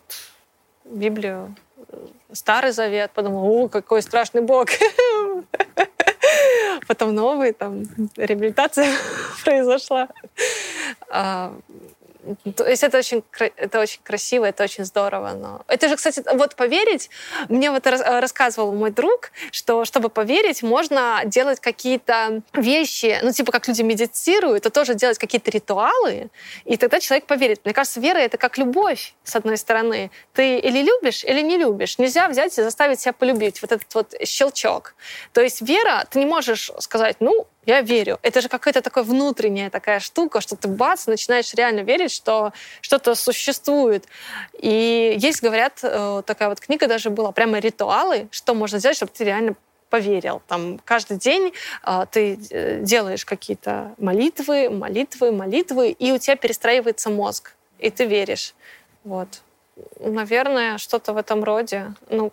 Библию, 0.84 1.54
э, 1.88 2.06
Старый 2.32 2.70
Завет, 2.70 3.10
подумала, 3.10 3.44
о, 3.44 3.68
какой 3.68 4.00
страшный 4.00 4.40
Бог. 4.40 4.68
Потом 6.86 7.14
новый, 7.14 7.52
там, 7.52 7.82
реабилитация 8.16 8.92
произошла. 9.44 10.08
А, 12.44 12.52
то 12.52 12.68
есть 12.68 12.82
это 12.82 12.98
очень, 12.98 13.22
это 13.56 13.80
очень 13.80 14.00
красиво, 14.02 14.44
это 14.44 14.64
очень 14.64 14.84
здорово. 14.84 15.32
Но... 15.32 15.62
Это 15.68 15.88
же, 15.88 15.96
кстати, 15.96 16.22
вот 16.34 16.54
поверить, 16.56 17.10
мне 17.48 17.70
вот 17.70 17.86
рассказывал 17.86 18.72
мой 18.72 18.90
друг, 18.90 19.30
что 19.50 19.84
чтобы 19.84 20.08
поверить, 20.08 20.62
можно 20.62 21.22
делать 21.24 21.60
какие-то 21.60 22.42
вещи, 22.52 23.18
ну 23.22 23.32
типа 23.32 23.52
как 23.52 23.68
люди 23.68 23.82
медитируют, 23.82 24.64
то 24.64 24.70
тоже 24.70 24.94
делать 24.94 25.18
какие-то 25.18 25.50
ритуалы, 25.50 26.30
и 26.64 26.76
тогда 26.76 27.00
человек 27.00 27.26
поверит. 27.26 27.60
Мне 27.64 27.74
кажется, 27.74 28.00
вера— 28.00 28.18
это 28.26 28.38
как 28.38 28.58
любовь, 28.58 29.14
с 29.24 29.36
одной 29.36 29.56
стороны. 29.56 30.10
Ты 30.32 30.58
или 30.58 30.82
любишь, 30.82 31.24
или 31.24 31.40
не 31.42 31.58
любишь. 31.58 31.98
Нельзя 31.98 32.28
взять 32.28 32.58
и 32.58 32.62
заставить 32.62 33.00
себя 33.00 33.12
полюбить. 33.12 33.62
Вот 33.62 33.72
этот 33.72 33.94
вот 33.94 34.14
щелчок. 34.24 34.94
То 35.32 35.40
есть 35.40 35.62
вера, 35.62 36.06
ты 36.10 36.18
не 36.18 36.26
можешь 36.26 36.70
сказать, 36.78 37.16
ну, 37.20 37.46
я 37.66 37.80
верю. 37.80 38.18
Это 38.22 38.40
же 38.40 38.48
какая-то 38.48 38.80
такая 38.80 39.04
внутренняя 39.04 39.70
такая 39.70 40.00
штука, 40.00 40.40
что 40.40 40.56
ты 40.56 40.68
бац, 40.68 41.06
начинаешь 41.06 41.52
реально 41.54 41.80
верить, 41.80 42.12
что 42.12 42.52
что-то 42.80 43.14
существует. 43.14 44.04
И 44.58 45.16
есть, 45.18 45.42
говорят, 45.42 45.80
э, 45.82 46.22
такая 46.24 46.48
вот 46.48 46.60
книга 46.60 46.86
даже 46.86 47.10
была, 47.10 47.32
прямо 47.32 47.58
ритуалы, 47.58 48.28
что 48.30 48.54
можно 48.54 48.78
сделать, 48.78 48.96
чтобы 48.96 49.12
ты 49.12 49.24
реально 49.24 49.56
поверил. 49.90 50.42
Там 50.46 50.78
каждый 50.84 51.18
день 51.18 51.52
э, 51.84 52.06
ты 52.10 52.38
э, 52.50 52.80
делаешь 52.82 53.24
какие-то 53.24 53.94
молитвы, 53.98 54.70
молитвы, 54.70 55.32
молитвы, 55.32 55.90
и 55.90 56.12
у 56.12 56.18
тебя 56.18 56.36
перестраивается 56.36 57.10
мозг, 57.10 57.52
и 57.78 57.90
ты 57.90 58.04
веришь. 58.06 58.54
Вот. 59.04 59.42
Наверное, 60.00 60.78
что-то 60.78 61.12
в 61.12 61.16
этом 61.16 61.44
роде. 61.44 61.94
Ну, 62.08 62.32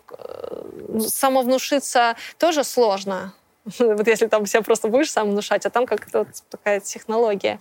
самовнушиться 1.00 2.16
тоже 2.38 2.64
сложно. 2.64 3.34
Вот 3.78 4.06
если 4.06 4.26
там 4.26 4.46
себя 4.46 4.62
просто 4.62 4.88
будешь 4.88 5.10
сам 5.10 5.30
внушать, 5.30 5.66
а 5.66 5.70
там 5.70 5.86
как-то 5.86 6.20
вот 6.20 6.28
такая 6.50 6.80
технология. 6.80 7.58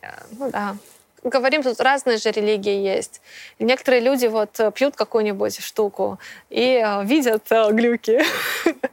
Э, 0.00 0.08
ну 0.38 0.50
да. 0.50 0.76
Говорим, 1.24 1.62
тут 1.62 1.80
разные 1.80 2.16
же 2.18 2.30
религии 2.30 2.76
есть. 2.76 3.20
Некоторые 3.58 4.00
люди 4.00 4.26
вот 4.26 4.60
э, 4.60 4.70
пьют 4.70 4.94
какую-нибудь 4.94 5.60
штуку 5.60 6.18
и 6.48 6.82
э, 6.84 7.04
видят 7.04 7.44
глюки. 7.70 8.22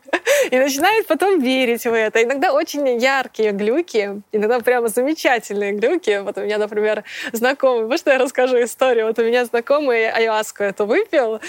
И 0.52 0.58
начинают 0.58 1.08
потом 1.08 1.40
верить 1.40 1.86
в 1.86 1.94
это. 1.94 2.22
Иногда 2.22 2.52
очень 2.52 2.88
яркие 3.00 3.52
глюки, 3.52 4.22
иногда 4.32 4.60
прямо 4.60 4.88
замечательные 4.88 5.72
глюки. 5.74 6.22
Вот 6.22 6.38
у 6.38 6.42
меня, 6.42 6.58
например, 6.58 7.04
знакомый, 7.32 7.88
может, 7.88 8.08
я 8.08 8.18
расскажу 8.18 8.62
историю? 8.64 9.08
Вот 9.08 9.20
у 9.20 9.24
меня 9.24 9.46
знакомый 9.46 10.10
ayahuasca 10.10 10.64
это 10.64 10.86
выпил, 10.86 11.42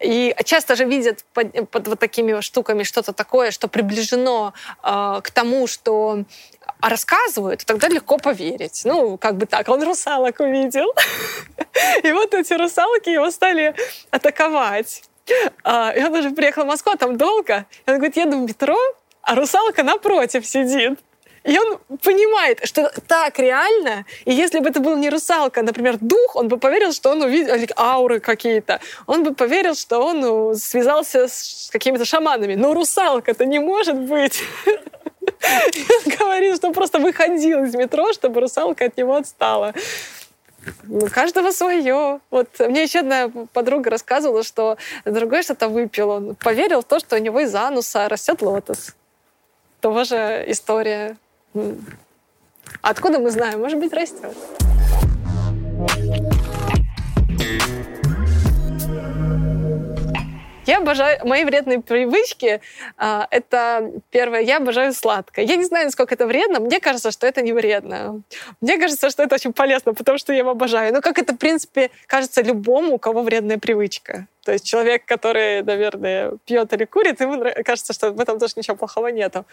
и 0.00 0.34
часто 0.44 0.76
же 0.76 0.84
видят 0.84 1.24
под, 1.32 1.70
под 1.70 1.88
вот 1.88 1.98
такими 1.98 2.40
штуками 2.40 2.82
что-то 2.82 3.12
такое, 3.12 3.50
что 3.50 3.68
приближено 3.68 4.52
э, 4.82 5.20
к 5.22 5.30
тому, 5.30 5.66
что 5.66 6.24
рассказывают, 6.80 7.64
тогда 7.64 7.88
легко 7.88 8.18
поверить. 8.18 8.82
Ну, 8.84 9.16
как 9.18 9.36
бы 9.36 9.46
так, 9.46 9.68
он 9.68 9.82
русалок 9.82 10.40
увидел. 10.40 10.94
И 12.02 12.12
вот 12.12 12.34
эти 12.34 12.52
русалки 12.54 13.08
его 13.08 13.30
стали 13.30 13.74
атаковать. 14.10 15.02
А, 15.62 15.92
и 15.96 16.02
он 16.04 16.14
уже 16.14 16.30
приехал 16.30 16.64
в 16.64 16.66
Москву, 16.66 16.92
а 16.92 16.98
там 16.98 17.16
долго. 17.16 17.64
И 17.86 17.90
он 17.90 17.96
говорит, 17.96 18.16
еду 18.16 18.38
в 18.38 18.42
метро, 18.42 18.76
а 19.22 19.34
русалка 19.34 19.82
напротив 19.82 20.46
сидит. 20.46 20.98
И 21.44 21.58
он 21.58 21.78
понимает, 22.02 22.60
что 22.64 22.90
так 23.06 23.38
реально, 23.38 24.06
и 24.24 24.32
если 24.32 24.60
бы 24.60 24.70
это 24.70 24.80
был 24.80 24.96
не 24.96 25.10
русалка, 25.10 25.62
например, 25.62 25.98
дух, 26.00 26.36
он 26.36 26.48
бы 26.48 26.56
поверил, 26.56 26.92
что 26.92 27.10
он 27.10 27.22
увидел 27.22 27.54
ауры 27.76 28.20
какие-то, 28.20 28.80
он 29.06 29.24
бы 29.24 29.34
поверил, 29.34 29.74
что 29.74 29.98
он 29.98 30.20
ну, 30.20 30.54
связался 30.54 31.28
с 31.28 31.68
какими-то 31.70 32.06
шаманами. 32.06 32.54
Но 32.54 32.72
русалка-то 32.72 33.44
не 33.44 33.58
может 33.58 33.96
быть. 33.96 34.42
Он 35.44 36.12
говорит, 36.18 36.56
что 36.56 36.72
просто 36.72 36.98
выходил 36.98 37.64
из 37.64 37.74
метро, 37.74 38.12
чтобы 38.12 38.40
русалка 38.40 38.86
от 38.86 38.96
него 38.96 39.16
отстала. 39.16 39.74
У 40.88 41.06
каждого 41.08 41.50
свое. 41.50 42.20
Вот 42.30 42.48
мне 42.58 42.84
еще 42.84 43.00
одна 43.00 43.30
подруга 43.52 43.90
рассказывала, 43.90 44.42
что 44.42 44.78
другой 45.04 45.42
что-то 45.42 45.68
выпил. 45.68 46.10
Он 46.10 46.34
поверил 46.34 46.80
в 46.80 46.84
то, 46.84 46.98
что 46.98 47.16
у 47.16 47.18
него 47.18 47.40
из 47.40 47.54
ануса 47.54 48.08
растет 48.08 48.40
лотос. 48.42 48.94
Тоже 49.80 50.44
история 50.48 51.16
Откуда 52.82 53.18
мы 53.18 53.30
знаем? 53.30 53.60
Может 53.60 53.78
быть, 53.78 53.92
растет. 53.92 54.34
Я 60.66 60.78
обожаю 60.78 61.20
мои 61.26 61.44
вредные 61.44 61.80
привычки. 61.80 62.60
А, 62.96 63.28
это 63.30 63.92
первое, 64.10 64.40
я 64.40 64.56
обожаю 64.56 64.94
сладкое. 64.94 65.44
Я 65.44 65.56
не 65.56 65.64
знаю, 65.64 65.86
насколько 65.86 66.14
это 66.14 66.26
вредно. 66.26 66.58
Мне 66.58 66.80
кажется, 66.80 67.10
что 67.10 67.26
это 67.26 67.42
не 67.42 67.52
вредно. 67.52 68.22
Мне 68.62 68.78
кажется, 68.78 69.10
что 69.10 69.22
это 69.22 69.34
очень 69.34 69.52
полезно, 69.52 69.92
потому 69.92 70.16
что 70.16 70.32
я 70.32 70.38
его 70.38 70.50
обожаю. 70.50 70.94
Но 70.94 71.02
как 71.02 71.18
это, 71.18 71.34
в 71.34 71.36
принципе, 71.36 71.90
кажется 72.06 72.40
любому, 72.40 72.94
у 72.94 72.98
кого 72.98 73.22
вредная 73.22 73.58
привычка. 73.58 74.26
То 74.44 74.52
есть 74.52 74.64
человек, 74.64 75.04
который, 75.04 75.62
наверное, 75.62 76.32
пьет 76.44 76.72
или 76.72 76.84
курит, 76.84 77.20
ему 77.20 77.44
кажется, 77.64 77.92
что 77.92 78.10
в 78.12 78.20
этом 78.20 78.38
тоже 78.38 78.54
ничего 78.56 78.76
плохого 78.76 79.08
нету. 79.08 79.44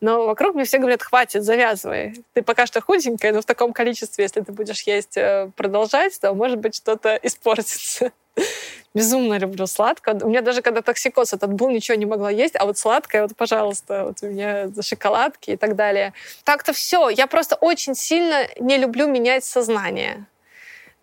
Но 0.00 0.26
вокруг 0.26 0.54
мне 0.54 0.64
все 0.64 0.78
говорят, 0.78 1.02
хватит, 1.02 1.42
завязывай. 1.42 2.24
Ты 2.32 2.42
пока 2.42 2.66
что 2.66 2.80
худенькая, 2.80 3.32
но 3.32 3.40
в 3.40 3.44
таком 3.44 3.72
количестве, 3.72 4.24
если 4.24 4.40
ты 4.40 4.52
будешь 4.52 4.82
есть 4.82 5.16
э, 5.16 5.50
продолжать, 5.56 6.18
то, 6.20 6.32
может 6.34 6.58
быть, 6.58 6.76
что-то 6.76 7.18
испортится. 7.22 8.12
Безумно 8.94 9.38
люблю 9.38 9.66
сладкое. 9.66 10.14
У 10.22 10.28
меня 10.28 10.42
даже 10.42 10.62
когда 10.62 10.80
токсикоз 10.80 11.32
этот 11.32 11.52
был, 11.52 11.70
ничего 11.70 11.96
не 11.96 12.06
могла 12.06 12.30
есть, 12.30 12.54
а 12.56 12.64
вот 12.64 12.78
сладкое, 12.78 13.22
вот, 13.22 13.36
пожалуйста, 13.36 14.04
вот 14.04 14.22
у 14.22 14.26
меня 14.26 14.68
шоколадки 14.80 15.50
и 15.50 15.56
так 15.56 15.74
далее. 15.76 16.12
Так-то 16.44 16.72
все. 16.72 17.08
Я 17.08 17.26
просто 17.26 17.56
очень 17.56 17.94
сильно 17.94 18.46
не 18.60 18.78
люблю 18.78 19.06
менять 19.06 19.44
сознание 19.44 20.26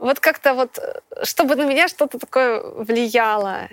вот 0.04 0.20
как-то 0.20 0.54
вот, 0.54 0.80
чтобы 1.24 1.56
на 1.56 1.64
меня 1.64 1.88
что-то 1.88 2.20
такое 2.20 2.62
влияло. 2.62 3.70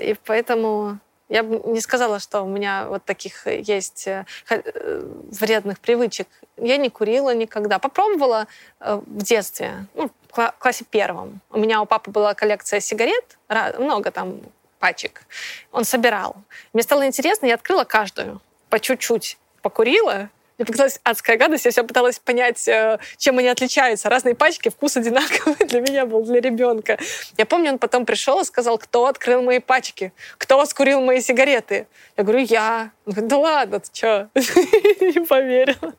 И 0.00 0.16
поэтому 0.24 0.98
я 1.28 1.44
бы 1.44 1.62
не 1.70 1.80
сказала, 1.80 2.18
что 2.18 2.42
у 2.42 2.48
меня 2.48 2.86
вот 2.88 3.04
таких 3.04 3.46
есть 3.46 4.08
э, 4.08 4.24
э, 4.50 5.02
вредных 5.40 5.78
привычек. 5.78 6.26
Я 6.56 6.78
не 6.78 6.90
курила 6.90 7.32
никогда. 7.32 7.78
Попробовала 7.78 8.48
э, 8.80 9.00
в 9.06 9.22
детстве, 9.22 9.86
ну, 9.94 10.10
в 10.32 10.54
классе 10.58 10.84
первом. 10.84 11.40
У 11.50 11.60
меня 11.60 11.80
у 11.80 11.86
папы 11.86 12.10
была 12.10 12.34
коллекция 12.34 12.80
сигарет, 12.80 13.38
много 13.78 14.10
там 14.10 14.40
пачек. 14.80 15.22
Он 15.70 15.84
собирал. 15.84 16.36
Мне 16.72 16.82
стало 16.82 17.06
интересно, 17.06 17.46
я 17.46 17.54
открыла 17.54 17.84
каждую 17.84 18.40
по 18.68 18.80
чуть-чуть. 18.80 19.38
Покурила, 19.62 20.28
мне 20.58 20.66
показалась 20.66 21.00
адская 21.04 21.36
гадость. 21.36 21.64
Я 21.66 21.70
все 21.70 21.84
пыталась 21.84 22.18
понять, 22.18 22.66
э, 22.66 22.98
чем 23.16 23.38
они 23.38 23.46
отличаются. 23.46 24.08
Разные 24.08 24.34
пачки, 24.34 24.68
вкус 24.70 24.96
одинаковый 24.96 25.54
для 25.68 25.80
меня 25.80 26.04
был, 26.04 26.24
для 26.24 26.40
ребенка. 26.40 26.98
Я 27.36 27.46
помню, 27.46 27.72
он 27.72 27.78
потом 27.78 28.04
пришел 28.04 28.40
и 28.40 28.44
сказал, 28.44 28.76
кто 28.76 29.06
открыл 29.06 29.42
мои 29.42 29.60
пачки, 29.60 30.12
кто 30.36 30.64
скурил 30.66 31.00
мои 31.00 31.20
сигареты. 31.20 31.86
Я 32.16 32.24
говорю, 32.24 32.40
я. 32.40 32.90
Он 33.06 33.12
говорит, 33.12 33.30
да 33.30 33.38
ладно, 33.38 33.80
ты 33.80 33.88
что? 33.92 34.30
Не 34.34 35.24
поверила. 35.24 35.94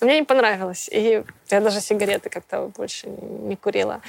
Но 0.00 0.06
мне 0.06 0.20
не 0.20 0.24
понравилось. 0.24 0.88
И 0.92 1.22
я 1.50 1.60
даже 1.60 1.80
сигареты 1.80 2.30
как-то 2.30 2.70
больше 2.76 3.08
не 3.08 3.56
курила. 3.56 4.02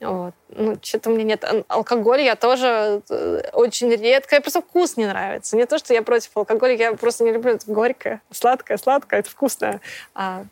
Вот. 0.00 0.34
Ну, 0.50 0.78
что-то 0.80 1.10
у 1.10 1.14
меня 1.14 1.24
нет. 1.24 1.44
Алкоголь 1.68 2.22
я 2.22 2.36
тоже 2.36 3.02
э, 3.10 3.50
очень 3.52 3.90
редко. 3.90 4.36
Я 4.36 4.40
просто 4.40 4.62
вкус 4.62 4.96
не 4.96 5.06
нравится. 5.06 5.56
Не 5.56 5.66
то, 5.66 5.78
что 5.78 5.92
я 5.92 6.02
против 6.02 6.30
алкоголя, 6.36 6.74
я 6.74 6.92
просто 6.94 7.24
не 7.24 7.32
люблю. 7.32 7.54
Это 7.54 7.70
горькое, 7.70 8.20
сладкое, 8.30 8.76
сладкое, 8.76 9.20
это 9.20 9.30
вкусно. 9.30 9.80
А 10.14 10.44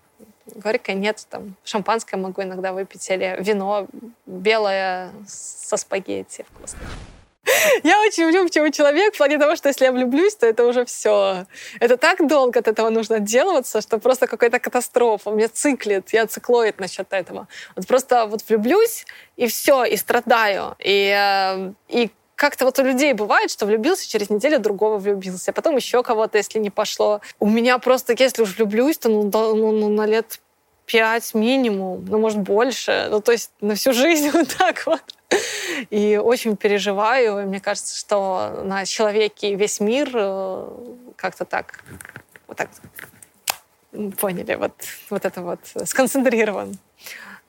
горькое 0.54 0.96
нет. 0.96 1.24
Там 1.30 1.54
шампанское 1.64 2.16
могу 2.16 2.42
иногда 2.42 2.72
выпить 2.72 3.08
или 3.08 3.36
вино 3.40 3.86
белое 4.26 5.12
со 5.26 5.76
спагетти 5.76 6.44
вкусно. 6.52 6.80
Я 7.84 8.00
очень 8.00 8.26
влюбчивый 8.26 8.72
человек 8.72 9.14
в 9.14 9.18
плане 9.18 9.38
того, 9.38 9.56
что 9.56 9.68
если 9.68 9.84
я 9.84 9.92
влюблюсь, 9.92 10.34
то 10.34 10.46
это 10.46 10.64
уже 10.64 10.84
все. 10.84 11.46
Это 11.80 11.96
так 11.96 12.26
долго 12.26 12.58
от 12.58 12.68
этого 12.68 12.90
нужно 12.90 13.16
отделываться, 13.16 13.80
что 13.80 13.98
просто 13.98 14.26
какая-то 14.26 14.58
катастрофа. 14.58 15.30
Мне 15.30 15.48
циклит, 15.48 16.12
я 16.12 16.26
циклоид 16.26 16.80
насчет 16.80 17.12
этого. 17.12 17.48
Вот 17.76 17.86
просто 17.86 18.26
вот 18.26 18.42
влюблюсь, 18.48 19.06
и 19.36 19.46
все, 19.46 19.84
и 19.84 19.96
страдаю. 19.96 20.76
И, 20.78 21.14
э, 21.14 21.72
и 21.88 22.10
как-то 22.34 22.64
вот 22.64 22.78
у 22.78 22.82
людей 22.82 23.12
бывает, 23.14 23.50
что 23.50 23.66
влюбился, 23.66 24.08
через 24.08 24.30
неделю 24.30 24.58
другого 24.58 24.98
влюбился, 24.98 25.50
а 25.50 25.54
потом 25.54 25.76
еще 25.76 26.02
кого-то, 26.02 26.38
если 26.38 26.58
не 26.58 26.70
пошло. 26.70 27.20
У 27.40 27.48
меня 27.48 27.78
просто, 27.78 28.14
если 28.16 28.42
уж 28.42 28.56
влюблюсь, 28.56 28.98
то 28.98 29.08
ну, 29.08 29.30
ну, 29.32 29.72
ну, 29.72 29.88
на 29.88 30.06
лет 30.06 30.40
пять 30.84 31.34
минимум, 31.34 32.04
ну, 32.08 32.18
может, 32.18 32.38
больше. 32.38 33.08
Ну, 33.10 33.20
то 33.20 33.32
есть 33.32 33.50
на 33.60 33.74
всю 33.74 33.92
жизнь 33.92 34.30
вот 34.34 34.54
так 34.56 34.86
вот. 34.86 35.02
И 35.90 36.20
очень 36.22 36.56
переживаю. 36.56 37.40
И 37.40 37.44
мне 37.44 37.60
кажется, 37.60 37.96
что 37.96 38.62
на 38.64 38.84
человеке 38.84 39.54
весь 39.54 39.80
мир 39.80 40.10
э, 40.14 40.68
как-то 41.16 41.44
так, 41.44 41.84
вот 42.46 42.56
так 42.56 42.70
поняли, 44.18 44.54
вот, 44.54 44.72
вот 45.10 45.24
это 45.24 45.42
вот 45.42 45.60
сконцентрирован. 45.84 46.78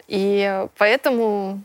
И 0.07 0.65
поэтому 0.77 1.61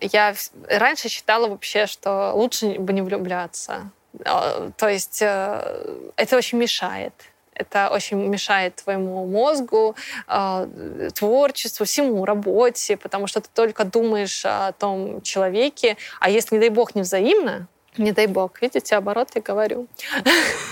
я 0.00 0.34
раньше 0.68 1.08
считала 1.08 1.48
вообще, 1.48 1.86
что 1.86 2.32
лучше 2.34 2.78
бы 2.78 2.92
не 2.92 3.02
влюбляться. 3.02 3.90
А, 4.24 4.70
то 4.76 4.88
есть 4.88 5.22
э, 5.22 6.08
это 6.16 6.36
очень 6.36 6.58
мешает 6.58 7.14
это 7.60 7.90
очень 7.90 8.16
мешает 8.16 8.76
твоему 8.76 9.26
мозгу, 9.26 9.94
а, 10.26 10.68
творчеству, 11.14 11.84
всему, 11.84 12.24
работе, 12.24 12.96
потому 12.96 13.26
что 13.26 13.40
ты 13.40 13.48
только 13.54 13.84
думаешь 13.84 14.42
о 14.44 14.72
том 14.72 15.20
человеке, 15.22 15.96
а 16.20 16.30
если, 16.30 16.56
не 16.56 16.60
дай 16.60 16.70
бог, 16.70 16.94
не 16.94 17.02
взаимно, 17.02 17.68
не 17.98 18.12
дай 18.12 18.26
бог, 18.26 18.62
видите, 18.62 18.96
оборот 18.96 19.30
я 19.34 19.42
говорю, 19.42 19.88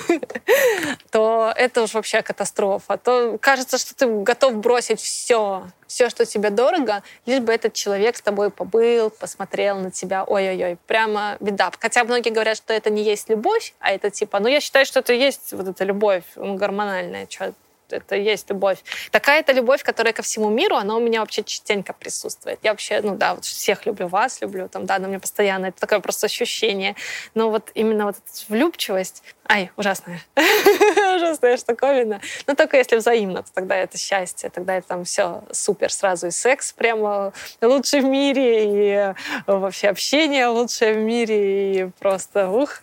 то 1.11 1.53
это 1.57 1.83
уж 1.83 1.95
вообще 1.95 2.23
катастрофа. 2.23 2.97
То 2.97 3.39
кажется, 3.41 3.79
что 3.79 3.95
ты 3.95 4.07
готов 4.07 4.57
бросить 4.57 5.01
все, 5.01 5.65
все, 5.87 6.11
что 6.11 6.25
тебе 6.25 6.51
дорого, 6.51 7.03
лишь 7.27 7.41
бы 7.41 7.53
этот 7.53 7.73
человек 7.73 8.17
с 8.17 8.23
тобой 8.23 8.51
побыл, 8.51 9.11
посмотрел 9.11 9.79
на 9.79 9.91
тебя. 9.91 10.25
Ой-ой-ой, 10.25 10.79
прямо 10.87 11.37
беда. 11.41 11.73
Хотя 11.79 12.05
многие 12.05 12.31
говорят, 12.31 12.57
что 12.57 12.73
это 12.73 12.91
не 12.91 13.03
есть 13.03 13.29
любовь, 13.29 13.75
а 13.81 13.91
это 13.91 14.11
типа, 14.11 14.39
ну 14.39 14.49
я 14.49 14.61
считаю, 14.61 14.87
что 14.87 15.01
это 15.01 15.13
есть 15.13 15.53
вот 15.53 15.67
эта 15.67 15.85
любовь 15.85 16.25
гормональная, 16.37 17.27
что 17.29 17.53
это 17.93 18.17
есть 18.17 18.51
любовь. 18.51 18.79
Такая-то 19.11 19.53
любовь, 19.53 19.83
которая 19.83 20.13
ко 20.13 20.23
всему 20.23 20.51
миру, 20.51 20.77
она 20.77 20.97
у 20.97 21.01
меня 21.01 21.21
вообще 21.21 21.43
частенько 21.43 21.93
присутствует. 21.93 22.59
Я 22.63 22.73
вообще, 22.73 23.01
ну 23.03 23.17
да, 23.17 23.35
вот 23.35 23.45
всех 23.45 23.87
люблю, 23.87 24.09
вас 24.09 24.41
люблю, 24.41 24.69
там, 24.69 24.87
да, 24.87 24.97
она 24.97 25.07
у 25.07 25.09
меня 25.09 25.21
постоянно, 25.21 25.67
это 25.67 25.81
такое 25.81 26.01
просто 26.01 26.27
ощущение. 26.27 26.97
Но 27.35 27.51
вот 27.51 27.71
именно 27.75 28.07
вот 28.07 28.17
эта 28.17 28.53
влюбчивость, 28.53 29.23
ай, 29.47 29.71
ужасная, 29.77 30.21
ужасная 31.17 31.57
штуковина. 31.57 32.21
Но 32.47 32.55
только 32.55 32.77
если 32.77 32.97
взаимно, 32.97 33.43
то 33.43 33.53
тогда 33.53 33.77
это 33.77 33.99
счастье, 33.99 34.51
тогда 34.51 34.77
это 34.77 34.89
там 34.89 35.05
все 35.05 35.45
супер 35.53 35.93
сразу. 35.93 36.29
И 36.29 36.31
секс 36.31 36.73
прямо 36.73 37.33
лучший 37.61 38.01
в 38.01 38.05
мире, 38.05 39.13
и 39.13 39.15
вообще 39.47 39.89
общение 39.89 40.47
лучшее 40.47 40.95
в 40.95 40.99
мире, 40.99 41.85
и 41.85 41.91
просто, 41.99 42.49
ух, 42.51 42.81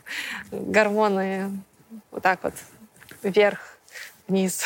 гормоны 0.52 1.52
вот 2.12 2.24
так 2.24 2.40
вот 2.44 2.54
вверх 3.22 3.75
вниз. 4.28 4.64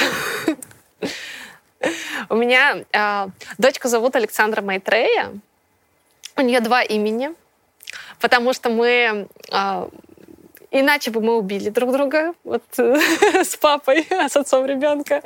У 2.29 2.35
меня 2.35 2.83
э, 2.91 3.27
дочку 3.57 3.87
зовут 3.87 4.15
Александра 4.15 4.61
Майтрея. 4.61 5.33
У 6.35 6.41
нее 6.41 6.59
два 6.59 6.83
имени, 6.83 7.33
потому 8.19 8.53
что 8.53 8.69
мы 8.69 9.27
э, 9.51 9.89
иначе 10.71 11.11
бы 11.11 11.21
мы 11.21 11.37
убили 11.37 11.69
друг 11.69 11.91
друга 11.91 12.33
вот, 12.43 12.63
с 12.77 13.55
папой, 13.55 14.07
с 14.09 14.35
отцом 14.35 14.65
ребенка. 14.65 15.23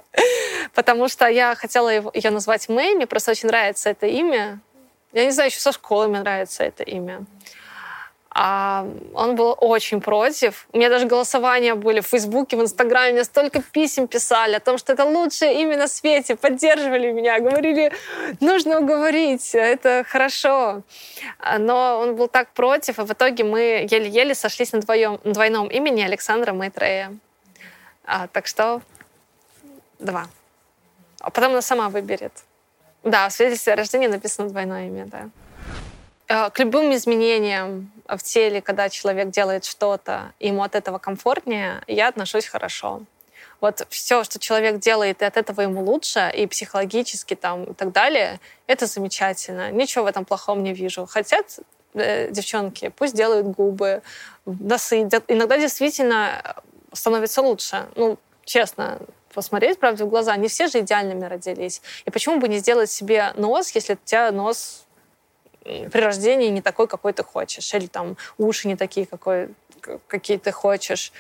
Потому 0.74 1.08
что 1.08 1.28
я 1.28 1.56
хотела 1.56 1.90
его, 1.90 2.12
ее 2.14 2.30
назвать 2.30 2.70
Мэй, 2.70 2.96
мне 2.96 3.08
просто 3.08 3.32
очень 3.32 3.48
нравится 3.48 3.90
это 3.90 4.08
имя. 4.08 4.60
Я 5.12 5.26
не 5.26 5.32
знаю, 5.32 5.50
еще 5.50 5.60
со 5.60 5.72
школы 5.72 6.08
мне 6.08 6.20
нравится 6.20 6.64
это 6.64 6.84
имя. 6.84 7.26
А 8.36 8.88
он 9.14 9.36
был 9.36 9.56
очень 9.60 10.02
против. 10.02 10.68
У 10.72 10.78
меня 10.78 10.90
даже 10.90 11.06
голосования 11.06 11.76
были 11.76 12.00
в 12.00 12.08
Фейсбуке, 12.08 12.58
в 12.58 12.62
Инстаграме. 12.62 13.14
Мне 13.14 13.24
столько 13.24 13.62
писем 13.62 14.08
писали 14.08 14.56
о 14.56 14.60
том, 14.60 14.80
что 14.80 14.94
это 14.94 15.06
лучшее 15.06 15.62
имя 15.62 15.78
на 15.78 15.88
свете. 15.88 16.36
Поддерживали 16.36 17.12
меня, 17.12 17.40
говорили, 17.40 17.92
нужно 18.40 18.80
уговорить, 18.80 19.54
это 19.54 20.04
хорошо. 20.08 20.82
Но 21.60 22.00
он 22.00 22.16
был 22.16 22.28
так 22.28 22.50
против, 22.54 22.98
и 22.98 23.04
в 23.04 23.12
итоге 23.12 23.44
мы 23.44 23.88
еле-еле 23.88 24.34
сошлись 24.34 24.74
на, 24.74 24.80
двоем, 24.80 25.20
на 25.24 25.34
двойном 25.34 25.68
имени 25.68 26.02
Александра 26.02 26.54
Майтрея. 26.54 27.16
А, 28.04 28.28
так 28.28 28.48
что 28.48 28.82
два. 30.00 30.26
А 31.20 31.30
потом 31.30 31.52
она 31.52 31.62
сама 31.62 31.90
выберет. 31.90 32.34
Да, 33.04 33.30
в 33.30 33.34
свидетельстве 33.34 33.74
о 33.74 33.76
рождении 33.76 34.08
написано 34.08 34.50
двойное 34.50 34.88
имя, 34.88 35.06
да. 35.06 35.30
А, 36.28 36.50
к 36.50 36.58
любым 36.60 36.94
изменениям 36.96 37.92
в 38.08 38.22
теле, 38.22 38.62
когда 38.62 38.90
человек 38.90 39.30
делает 39.30 39.66
что-то, 39.66 40.34
ему 40.40 40.64
от 40.64 40.76
этого 40.76 40.98
комфортнее, 40.98 41.84
я 41.88 42.08
отношусь 42.08 42.46
хорошо. 42.46 43.02
Вот 43.62 43.88
все, 43.90 44.26
что 44.26 44.40
человек 44.40 44.80
делает, 44.80 45.22
и 45.22 45.26
от 45.26 45.38
этого 45.38 45.62
ему 45.62 45.84
лучше, 45.84 46.30
и 46.36 46.48
психологически 46.48 47.36
там 47.36 47.64
и 47.64 47.74
так 47.74 47.94
далее, 47.94 48.42
это 48.68 48.88
замечательно. 48.88 49.72
Ничего 49.72 50.04
в 50.04 50.08
этом 50.08 50.26
плохом 50.26 50.64
не 50.64 50.74
вижу. 50.74 51.06
Хотят 51.06 51.60
э, 51.94 52.30
девчонки, 52.30 52.90
пусть 52.90 53.16
делают 53.16 53.48
губы, 53.48 54.02
носы. 54.46 55.04
Иногда 55.30 55.58
действительно 55.58 56.56
становится 56.92 57.42
лучше. 57.42 57.88
Ну, 57.96 58.18
честно, 58.44 59.00
посмотреть 59.34 59.80
правде 59.80 60.04
в 60.04 60.10
глаза. 60.10 60.36
Не 60.36 60.50
все 60.50 60.68
же 60.68 60.82
идеальными 60.82 61.26
родились. 61.26 61.82
И 62.04 62.12
почему 62.12 62.40
бы 62.40 62.50
не 62.50 62.58
сделать 62.58 62.92
себе 62.92 63.32
нос, 63.36 63.72
если 63.72 63.94
у 63.94 63.98
тебя 64.04 64.32
нос 64.32 64.86
при 65.64 66.00
рождении 66.00 66.50
не 66.50 66.62
такой, 66.62 66.88
какой 66.88 67.14
ты 67.14 67.24
хочешь, 67.24 67.74
или 67.74 67.88
там 67.88 68.18
уши 68.38 68.68
не 68.68 68.76
такие, 68.76 69.06
какой, 69.06 69.50
какие 70.08 70.38
ты 70.38 70.52
хочешь. 70.52 71.12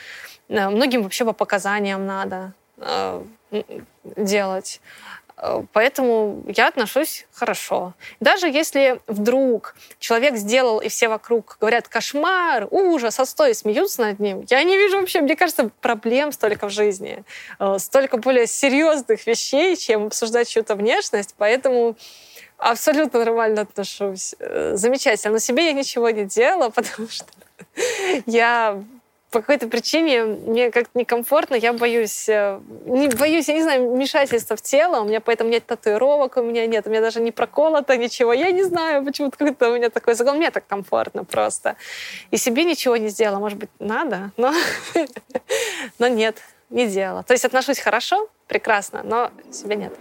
Э, 0.49 0.69
многим 0.69 1.03
вообще 1.03 1.25
по 1.25 1.33
показаниям 1.33 2.05
надо 2.05 2.53
э, 2.77 3.23
делать. 4.03 4.81
Э, 5.37 5.63
поэтому 5.71 6.43
я 6.47 6.67
отношусь 6.67 7.25
хорошо. 7.31 7.93
Даже 8.19 8.47
если 8.47 8.99
вдруг 9.07 9.75
человек 9.99 10.35
сделал, 10.35 10.79
и 10.79 10.89
все 10.89 11.07
вокруг 11.07 11.57
говорят 11.59 11.87
«кошмар», 11.87 12.67
«ужас», 12.69 13.19
«отстой», 13.19 13.55
смеются 13.55 14.01
над 14.01 14.19
ним, 14.19 14.45
я 14.49 14.63
не 14.63 14.77
вижу 14.77 14.99
вообще, 14.99 15.21
мне 15.21 15.35
кажется, 15.35 15.69
проблем 15.81 16.31
столько 16.31 16.67
в 16.67 16.71
жизни, 16.71 17.23
столько 17.77 18.17
более 18.17 18.47
серьезных 18.47 19.25
вещей, 19.25 19.75
чем 19.75 20.07
обсуждать 20.07 20.49
чью-то 20.49 20.75
внешность. 20.75 21.35
Поэтому 21.37 21.95
абсолютно 22.71 23.19
нормально 23.19 23.61
отношусь. 23.61 24.35
Э, 24.39 24.73
замечательно. 24.75 25.33
Но 25.33 25.39
себе 25.39 25.65
я 25.65 25.73
ничего 25.73 26.09
не 26.09 26.25
делала, 26.25 26.69
потому 26.75 27.09
что 27.09 27.27
я 28.25 28.83
по 29.33 29.41
какой-то 29.41 29.67
причине 29.67 30.23
мне 30.25 30.69
как-то 30.69 30.91
некомфортно, 30.93 31.55
я 31.55 31.73
боюсь, 31.73 32.29
э, 32.29 32.59
не 32.85 33.07
боюсь, 33.07 33.47
я 33.47 33.55
не 33.55 33.63
знаю, 33.63 33.91
вмешательства 33.91 34.55
в 34.55 34.61
тело, 34.61 35.01
у 35.01 35.05
меня 35.05 35.21
поэтому 35.21 35.49
нет 35.49 35.65
татуировок, 35.65 36.37
у 36.37 36.43
меня 36.43 36.67
нет, 36.67 36.85
у 36.85 36.91
меня 36.91 37.01
даже 37.01 37.19
не 37.19 37.31
проколото 37.31 37.97
ничего, 37.97 38.31
я 38.31 38.51
не 38.51 38.61
знаю, 38.63 39.03
почему-то 39.03 39.43
у 39.71 39.75
меня 39.75 39.89
такой 39.89 40.13
загон, 40.13 40.37
мне 40.37 40.51
так 40.51 40.67
комфортно 40.67 41.25
просто. 41.25 41.75
И 42.29 42.37
себе 42.37 42.63
ничего 42.63 42.95
не 42.95 43.09
сделала, 43.09 43.39
может 43.39 43.57
быть, 43.57 43.69
надо, 43.79 44.31
но, 44.37 44.53
но 45.99 46.07
нет, 46.07 46.37
не 46.69 46.85
делала. 46.85 47.23
То 47.23 47.33
есть 47.33 47.43
отношусь 47.43 47.79
хорошо, 47.79 48.29
прекрасно, 48.47 49.01
но 49.03 49.31
себе 49.51 49.75
нет. 49.75 49.93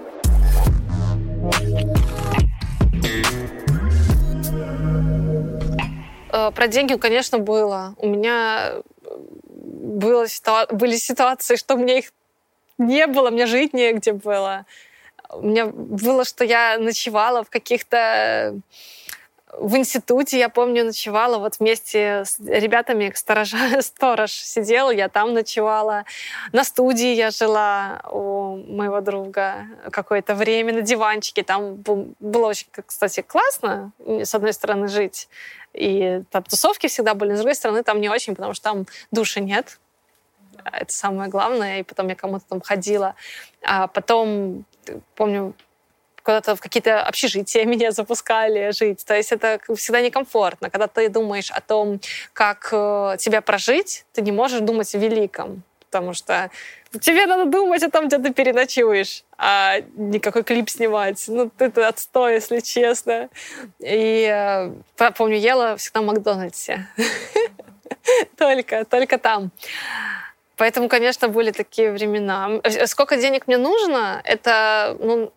Про 6.32 6.66
деньги, 6.66 6.94
конечно, 6.96 7.38
было. 7.38 7.94
У 7.98 8.08
меня 8.08 8.74
э, 8.74 8.82
было, 9.04 10.26
были 10.70 10.96
ситуации, 10.96 11.56
что 11.56 11.76
мне 11.76 11.98
их 11.98 12.12
не 12.78 13.06
было, 13.06 13.30
мне 13.30 13.46
жить 13.46 13.74
негде 13.74 14.12
было. 14.12 14.64
У 15.30 15.42
меня 15.42 15.66
было, 15.66 16.24
что 16.24 16.44
я 16.44 16.78
ночевала 16.78 17.44
в 17.44 17.50
каких-то 17.50 18.58
В 19.52 19.76
институте, 19.76 20.38
я 20.38 20.48
помню, 20.48 20.82
ночевала 20.84 21.38
вот 21.38 21.58
вместе 21.60 22.24
с 22.24 22.40
ребятами, 22.40 23.12
сторожа, 23.14 23.58
сторож 23.82 24.32
сидел, 24.32 24.90
я 24.90 25.10
там 25.10 25.34
ночевала. 25.34 26.04
На 26.52 26.64
студии 26.64 27.14
я 27.14 27.30
жила 27.30 28.00
у 28.10 28.56
моего 28.56 29.02
друга 29.02 29.66
какое-то 29.90 30.34
время 30.34 30.72
на 30.72 30.80
диванчике. 30.80 31.42
Там 31.42 31.76
было 31.76 32.46
очень, 32.46 32.66
кстати, 32.86 33.20
классно, 33.20 33.92
с 34.06 34.34
одной 34.34 34.54
стороны, 34.54 34.88
жить. 34.88 35.28
И 35.74 36.22
там 36.30 36.42
тусовки 36.44 36.86
всегда 36.86 37.12
были, 37.14 37.34
с 37.34 37.38
другой 37.38 37.54
стороны, 37.54 37.82
там 37.82 38.00
не 38.00 38.08
очень, 38.08 38.34
потому 38.34 38.54
что 38.54 38.64
там 38.64 38.86
души 39.10 39.40
нет. 39.40 39.78
Это 40.64 40.92
самое 40.92 41.28
главное. 41.28 41.80
И 41.80 41.82
потом 41.82 42.08
я 42.08 42.14
кому-то 42.14 42.46
там 42.48 42.62
ходила. 42.62 43.16
А 43.62 43.86
потом, 43.86 44.64
помню, 45.14 45.54
куда-то 46.22 46.56
в 46.56 46.60
какие-то 46.60 47.02
общежития 47.02 47.64
меня 47.66 47.90
запускали 47.90 48.70
жить. 48.72 49.04
То 49.04 49.14
есть 49.14 49.32
это 49.32 49.58
всегда 49.76 50.00
некомфортно. 50.00 50.70
Когда 50.70 50.86
ты 50.86 51.08
думаешь 51.08 51.50
о 51.50 51.60
том, 51.60 52.00
как 52.32 52.68
э, 52.72 53.16
тебя 53.18 53.40
прожить, 53.40 54.04
ты 54.12 54.22
не 54.22 54.32
можешь 54.32 54.60
думать 54.60 54.94
о 54.94 54.98
великом. 54.98 55.62
Потому 55.90 56.14
что 56.14 56.50
тебе 57.00 57.26
надо 57.26 57.44
думать 57.50 57.82
о 57.82 57.90
том, 57.90 58.06
где 58.06 58.18
ты 58.18 58.32
переночуешь, 58.32 59.24
а 59.36 59.80
никакой 59.94 60.42
клип 60.42 60.70
снимать. 60.70 61.22
Ну, 61.28 61.50
это 61.58 61.88
отстой, 61.88 62.34
если 62.34 62.60
честно. 62.60 63.28
И 63.78 64.26
э, 64.26 65.10
помню, 65.16 65.36
ела 65.36 65.76
всегда 65.76 66.00
в 66.00 66.04
Макдональдсе. 66.04 66.88
Только, 68.36 68.84
только 68.84 69.18
там. 69.18 69.50
Поэтому, 70.56 70.88
конечно, 70.88 71.28
были 71.28 71.50
такие 71.50 71.92
времена. 71.92 72.60
Сколько 72.86 73.16
денег 73.16 73.46
мне 73.46 73.58
нужно, 73.58 74.20
это 74.24 74.96
ну, 74.98 75.32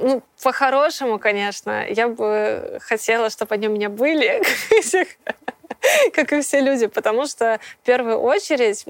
ну, 0.00 0.22
по-хорошему, 0.42 1.18
конечно, 1.18 1.86
я 1.88 2.08
бы 2.08 2.78
хотела, 2.80 3.30
чтобы 3.30 3.54
они 3.54 3.68
у 3.68 3.72
меня 3.72 3.88
были, 3.88 4.42
как 6.12 6.32
и 6.32 6.40
все 6.40 6.60
люди, 6.60 6.86
потому 6.86 7.26
что 7.26 7.60
в 7.82 7.86
первую 7.86 8.18
очередь 8.18 8.84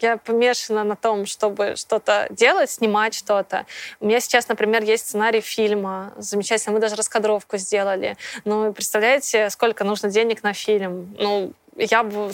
я 0.00 0.16
помешана 0.16 0.84
на 0.84 0.96
том, 0.96 1.26
чтобы 1.26 1.76
что-то 1.76 2.26
делать, 2.30 2.70
снимать 2.70 3.14
что-то. 3.14 3.66
У 4.00 4.06
меня 4.06 4.20
сейчас, 4.20 4.48
например, 4.48 4.82
есть 4.82 5.08
сценарий 5.08 5.40
фильма, 5.40 6.12
замечательно, 6.16 6.74
мы 6.74 6.80
даже 6.80 6.96
раскадровку 6.96 7.56
сделали. 7.56 8.16
Ну, 8.44 8.72
представляете, 8.72 9.50
сколько 9.50 9.84
нужно 9.84 10.10
денег 10.10 10.42
на 10.42 10.52
фильм? 10.52 11.14
Ну, 11.18 11.52
я 11.76 12.02
бы 12.02 12.30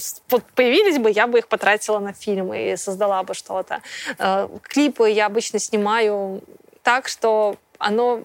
появились 0.55 0.99
бы, 0.99 1.11
я 1.11 1.27
бы 1.27 1.39
их 1.39 1.49
потратила 1.49 1.99
на 1.99 2.13
фильмы 2.13 2.73
и 2.73 2.77
создала 2.77 3.23
бы 3.23 3.35
что-то. 3.35 3.83
Э, 4.19 4.49
клипы 4.63 5.11
я 5.11 5.27
обычно 5.27 5.59
снимаю 5.59 6.43
так, 6.89 7.07
что 7.07 7.57
оно 7.77 8.25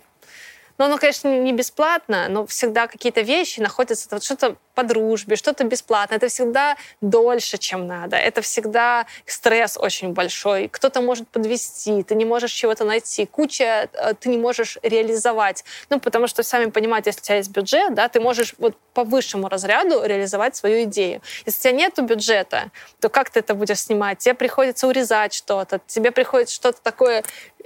ну, 0.77 0.85
оно, 0.85 0.97
конечно, 0.97 1.27
не 1.39 1.53
бесплатно, 1.53 2.27
но 2.29 2.47
всегда 2.47 2.87
какие-то 2.87 3.21
вещи 3.21 3.59
находятся, 3.59 4.07
вот 4.09 4.23
что-то 4.23 4.55
по 4.73 4.83
дружбе, 4.83 5.35
что-то 5.35 5.63
бесплатно. 5.65 6.15
Это 6.15 6.29
всегда 6.29 6.75
дольше, 6.99 7.59
чем 7.59 7.85
надо. 7.85 8.15
Это 8.15 8.41
всегда 8.41 9.05
стресс 9.27 9.77
очень 9.77 10.13
большой. 10.13 10.67
Кто-то 10.67 11.01
может 11.01 11.27
подвести, 11.27 12.01
ты 12.01 12.15
не 12.15 12.25
можешь 12.25 12.51
чего-то 12.51 12.85
найти. 12.85 13.27
Куча 13.27 13.87
э, 13.93 14.13
ты 14.19 14.29
не 14.29 14.37
можешь 14.37 14.79
реализовать. 14.81 15.63
Ну, 15.89 15.99
потому 15.99 16.25
что, 16.25 16.41
сами 16.41 16.71
понимаете, 16.71 17.11
если 17.11 17.21
у 17.21 17.23
тебя 17.23 17.37
есть 17.37 17.51
бюджет, 17.51 17.93
да, 17.93 18.07
ты 18.07 18.19
можешь 18.19 18.55
вот 18.57 18.75
по 18.95 19.03
высшему 19.03 19.47
разряду 19.49 20.03
реализовать 20.03 20.55
свою 20.55 20.85
идею. 20.85 21.21
Если 21.45 21.59
у 21.59 21.61
тебя 21.61 21.71
нет 21.73 21.93
бюджета, 22.01 22.71
то 22.99 23.09
как 23.09 23.29
ты 23.29 23.41
это 23.41 23.53
будешь 23.53 23.79
снимать? 23.79 24.17
Тебе 24.17 24.33
приходится 24.33 24.87
урезать 24.87 25.33
что-то, 25.35 25.81
тебе 25.85 26.09
приходится 26.09 26.55
что-то 26.55 26.81
такое, 26.81 27.23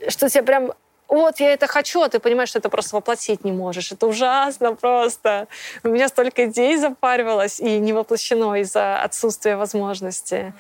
что 0.09 0.29
тебе 0.29 0.43
прям 0.43 0.73
вот, 1.07 1.39
я 1.39 1.53
это 1.53 1.67
хочу, 1.67 2.01
а 2.01 2.09
ты 2.09 2.19
понимаешь, 2.19 2.49
что 2.49 2.59
это 2.59 2.69
просто 2.69 2.95
воплотить 2.95 3.45
не 3.45 3.51
можешь. 3.51 3.91
Это 3.91 4.07
ужасно 4.07 4.75
просто. 4.75 5.47
У 5.83 5.89
меня 5.89 6.09
столько 6.09 6.45
идей 6.45 6.77
запаривалось 6.77 7.59
и 7.59 7.79
не 7.79 7.93
воплощено 7.93 8.55
из-за 8.55 9.01
отсутствия 9.01 9.55
возможности. 9.55 10.53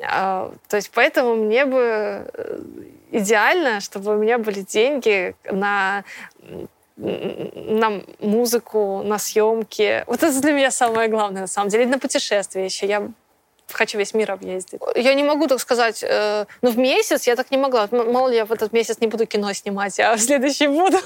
А, 0.00 0.52
то 0.68 0.76
есть 0.76 0.90
поэтому 0.92 1.36
мне 1.36 1.64
бы 1.66 2.30
э, 2.34 2.60
идеально, 3.12 3.80
чтобы 3.80 4.16
у 4.16 4.18
меня 4.18 4.38
были 4.38 4.60
деньги 4.60 5.34
на 5.44 6.04
на 6.96 8.02
музыку, 8.20 9.02
на 9.02 9.18
съемки. 9.18 10.04
Вот 10.06 10.22
это 10.22 10.40
для 10.40 10.52
меня 10.52 10.70
самое 10.70 11.08
главное, 11.08 11.42
на 11.42 11.46
самом 11.46 11.70
деле. 11.70 11.84
И 11.84 11.86
на 11.86 11.98
путешествия 11.98 12.64
еще. 12.64 12.86
Я 12.86 13.08
хочу 13.72 13.98
весь 13.98 14.14
мир 14.14 14.30
объездить. 14.32 14.80
Я 14.96 15.14
не 15.14 15.22
могу 15.22 15.46
так 15.46 15.60
сказать, 15.60 16.02
э, 16.02 16.46
ну, 16.62 16.70
в 16.70 16.78
месяц 16.78 17.26
я 17.26 17.36
так 17.36 17.50
не 17.50 17.56
могла. 17.56 17.88
Мало 17.90 18.28
ли, 18.28 18.36
я 18.36 18.44
в 18.44 18.52
этот 18.52 18.72
месяц 18.72 18.98
не 19.00 19.06
буду 19.06 19.26
кино 19.26 19.52
снимать, 19.52 19.98
а 20.00 20.16
в 20.16 20.20
следующий 20.20 20.68
буду. 20.68 20.98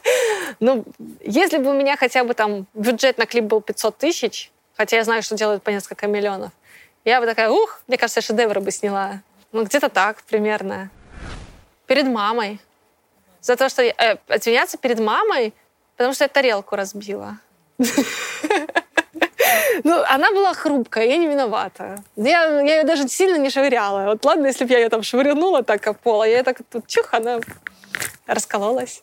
ну, 0.60 0.84
если 1.20 1.58
бы 1.58 1.70
у 1.70 1.74
меня 1.74 1.96
хотя 1.96 2.24
бы 2.24 2.34
там 2.34 2.66
бюджет 2.74 3.18
на 3.18 3.26
клип 3.26 3.44
был 3.44 3.60
500 3.60 3.96
тысяч, 3.96 4.50
хотя 4.76 4.96
я 4.96 5.04
знаю, 5.04 5.22
что 5.22 5.34
делают 5.34 5.62
по 5.62 5.70
несколько 5.70 6.06
миллионов, 6.06 6.50
я 7.04 7.20
бы 7.20 7.26
такая, 7.26 7.50
ух, 7.50 7.80
мне 7.86 7.96
кажется, 7.96 8.20
шедевры 8.20 8.60
бы 8.60 8.70
сняла. 8.70 9.22
Ну, 9.52 9.64
где-то 9.64 9.88
так 9.88 10.22
примерно. 10.22 10.90
Перед 11.86 12.06
мамой. 12.06 12.60
За 13.40 13.56
то, 13.56 13.68
что... 13.68 13.82
Э, 13.82 14.18
извиняться 14.28 14.76
перед 14.76 15.00
мамой, 15.00 15.54
потому 15.96 16.14
что 16.14 16.24
я 16.24 16.28
тарелку 16.28 16.76
разбила. 16.76 17.38
Ну, 19.84 20.02
она 20.08 20.30
была 20.32 20.54
хрупкая, 20.54 21.06
я 21.06 21.16
не 21.16 21.28
виновата. 21.28 22.02
Я, 22.16 22.60
я 22.60 22.78
ее 22.78 22.84
даже 22.84 23.08
сильно 23.08 23.36
не 23.36 23.50
швыряла. 23.50 24.10
Вот 24.10 24.24
ладно, 24.24 24.46
если 24.46 24.64
бы 24.64 24.72
я 24.72 24.78
ее 24.78 24.88
там 24.88 25.02
швырнула 25.02 25.62
так 25.62 25.86
об 25.86 25.98
пол, 25.98 26.22
а 26.22 26.28
я 26.28 26.42
так 26.42 26.58
тут 26.70 26.86
чух, 26.86 27.14
она 27.14 27.40
раскололась. 28.26 29.02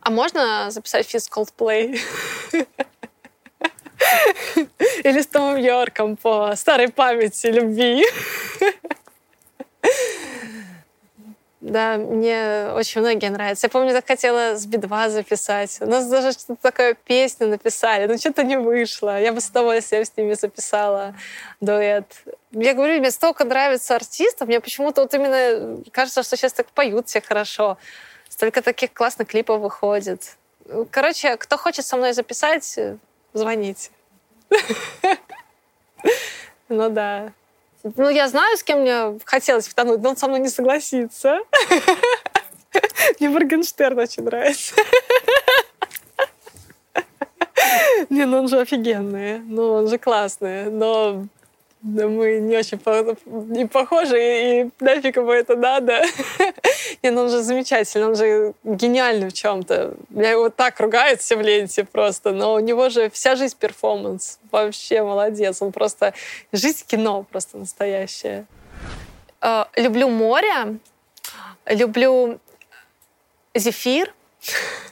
А 0.00 0.10
можно 0.10 0.70
записать 0.70 1.08
физ 1.08 1.28
Coldplay? 1.28 1.98
Или 5.04 5.20
с 5.20 5.26
Томом 5.26 5.56
Йорком 5.56 6.16
по 6.16 6.54
старой 6.56 6.88
памяти 6.88 7.48
любви. 7.48 8.04
Да, 11.68 11.98
мне 11.98 12.70
очень 12.74 13.02
многие 13.02 13.28
нравятся. 13.28 13.66
Я 13.66 13.70
помню, 13.70 13.92
так 13.92 14.06
хотела 14.06 14.56
с 14.56 14.64
Би-2 14.64 15.10
записать. 15.10 15.76
У 15.80 15.86
нас 15.86 16.08
даже 16.08 16.32
что-то 16.32 16.56
такое 16.62 16.94
песню 16.94 17.46
написали, 17.46 18.06
но 18.06 18.16
что-то 18.16 18.42
не 18.42 18.56
вышло. 18.56 19.20
Я 19.20 19.32
бы 19.32 19.40
с 19.40 19.50
удовольствием 19.50 20.04
с 20.04 20.16
ними 20.16 20.32
записала 20.32 21.14
дуэт. 21.60 22.06
Я 22.52 22.72
говорю, 22.72 23.00
мне 23.00 23.10
столько 23.10 23.44
нравится 23.44 23.96
артистов, 23.96 24.48
мне 24.48 24.60
почему-то 24.60 25.02
вот 25.02 25.12
именно 25.12 25.82
кажется, 25.92 26.22
что 26.22 26.36
сейчас 26.36 26.54
так 26.54 26.68
поют 26.68 27.08
все 27.08 27.20
хорошо. 27.20 27.76
Столько 28.30 28.62
таких 28.62 28.94
классных 28.94 29.28
клипов 29.28 29.60
выходит. 29.60 30.36
Короче, 30.90 31.36
кто 31.36 31.58
хочет 31.58 31.84
со 31.84 31.96
мной 31.96 32.14
записать, 32.14 32.78
звоните. 33.34 33.90
Ну 36.70 36.90
да. 36.90 37.32
Ну, 37.84 38.08
я 38.08 38.28
знаю, 38.28 38.56
с 38.56 38.62
кем 38.62 38.80
мне 38.80 39.18
хотелось 39.24 39.68
втонуть, 39.68 40.00
но 40.00 40.10
он 40.10 40.16
со 40.16 40.26
мной 40.28 40.40
не 40.40 40.48
согласится. 40.48 41.38
Мне 43.20 43.28
Моргенштерн 43.30 43.98
очень 43.98 44.24
нравится. 44.24 44.74
Не, 48.10 48.24
ну 48.24 48.38
он 48.38 48.48
же 48.48 48.60
офигенный, 48.60 49.38
ну 49.40 49.72
он 49.72 49.88
же 49.88 49.98
классный, 49.98 50.70
но 50.70 51.26
да 51.80 52.08
мы 52.08 52.40
не 52.40 52.56
очень 52.56 52.78
по 52.78 53.16
не 53.26 53.66
похожи, 53.66 54.18
и 54.18 54.70
нафиг 54.80 55.16
ему 55.16 55.30
это 55.30 55.56
надо. 55.56 56.02
Не, 57.02 57.10
ну 57.10 57.22
он 57.22 57.30
же 57.30 57.42
замечательный, 57.42 58.06
он 58.06 58.16
же 58.16 58.54
гениальный 58.64 59.28
в 59.28 59.32
чем-то. 59.32 59.94
Я 60.10 60.30
его 60.30 60.50
так 60.50 60.80
ругают 60.80 61.20
все 61.20 61.36
в 61.36 61.40
ленте 61.40 61.84
просто, 61.84 62.32
но 62.32 62.54
у 62.54 62.58
него 62.58 62.88
же 62.88 63.10
вся 63.10 63.36
жизнь 63.36 63.56
перформанс. 63.56 64.40
Вообще 64.50 65.02
молодец. 65.02 65.62
Он 65.62 65.70
просто... 65.70 66.14
Жизнь 66.52 66.84
кино 66.86 67.24
просто 67.30 67.58
настоящая. 67.58 68.46
Э, 69.40 69.64
люблю 69.76 70.08
море, 70.08 70.78
люблю 71.66 72.40
зефир, 73.54 74.12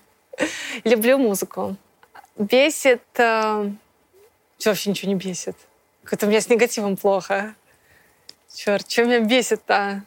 люблю 0.85 1.19
музыку. 1.19 1.77
Бесит... 2.37 3.03
Э, 3.17 3.71
вообще 4.65 4.91
ничего 4.91 5.11
не 5.11 5.17
бесит. 5.17 5.57
Как-то 6.09 6.27
у 6.27 6.29
меня 6.29 6.41
с 6.41 6.49
негативом 6.49 6.97
плохо. 6.97 7.57
Черт, 8.55 8.89
что 8.89 9.05
меня 9.05 9.19
бесит-то? 9.19 10.03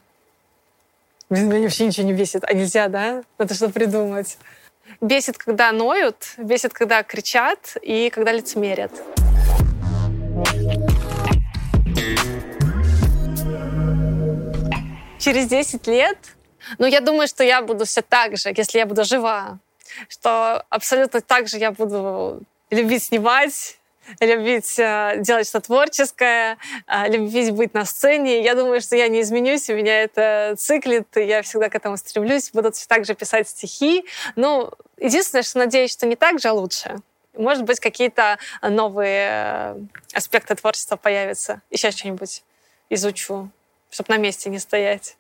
Меня 1.30 1.60
вообще 1.60 1.88
ничего 1.88 2.08
не 2.08 2.14
бесит. 2.14 2.45
А 2.45 2.54
нельзя, 2.54 2.88
да? 2.88 3.24
Надо 3.38 3.54
что 3.54 3.70
придумать. 3.70 4.38
Бесит, 5.02 5.38
когда 5.38 5.74
ноют, 5.74 6.36
бесит, 6.38 6.72
когда 6.72 7.04
кричат 7.04 7.76
и 7.82 8.10
когда 8.12 8.32
лицемерят. 8.32 8.91
Через 15.20 15.47
10 15.47 15.86
лет, 15.88 16.18
ну, 16.78 16.86
я 16.86 17.02
думаю, 17.02 17.28
что 17.28 17.43
я 17.43 17.62
буду 17.62 17.84
все 17.84 18.02
так 18.02 18.38
же, 18.38 18.54
если 18.56 18.80
я 18.80 18.86
буду 18.86 19.04
жива. 19.04 19.60
Что 20.08 20.64
абсолютно 20.70 21.20
так 21.20 21.50
же 21.50 21.58
я 21.58 21.72
буду 21.72 22.41
любить 22.72 23.04
снимать, 23.04 23.78
любить 24.20 24.78
э, 24.80 25.16
делать 25.20 25.47
что-то 25.47 25.68
творческое, 25.68 26.58
э, 26.88 27.10
любить 27.10 27.52
быть 27.52 27.74
на 27.74 27.86
сцене. 27.86 28.41
Я 28.41 28.56
думаю, 28.56 28.82
что 28.82 28.95
я 28.95 29.08
не 29.08 29.22
изменюсь, 29.22 29.70
у 29.70 29.74
меня 29.74 30.04
это 30.04 30.56
циклит, 30.58 31.16
и 31.18 31.24
я 31.24 31.41
всегда 31.41 31.70
к 31.70 31.76
этому 31.76 31.97
стремлюсь. 31.97 32.52
Буду 32.52 32.72
так 32.88 33.06
же 33.06 33.16
писать 33.16 33.47
стихи. 33.50 34.06
Ну, 34.36 34.72
единственное, 34.97 35.43
что 35.43 35.60
надеюсь, 35.60 35.91
что 35.91 36.06
не 36.06 36.16
так 36.16 36.39
же, 36.39 36.50
а 36.50 36.54
лучше. 36.54 36.97
Может 37.34 37.64
быть, 37.64 37.80
какие-то 37.80 38.38
новые 38.62 39.30
э, 39.32 39.76
аспекты 40.14 40.56
творчества 40.56 40.97
появятся. 40.97 41.62
Еще 41.70 41.91
что-нибудь 41.91 42.43
изучу, 42.89 43.50
чтобы 43.89 44.14
на 44.14 44.18
месте 44.18 44.50
не 44.50 44.60
стоять. 44.60 45.16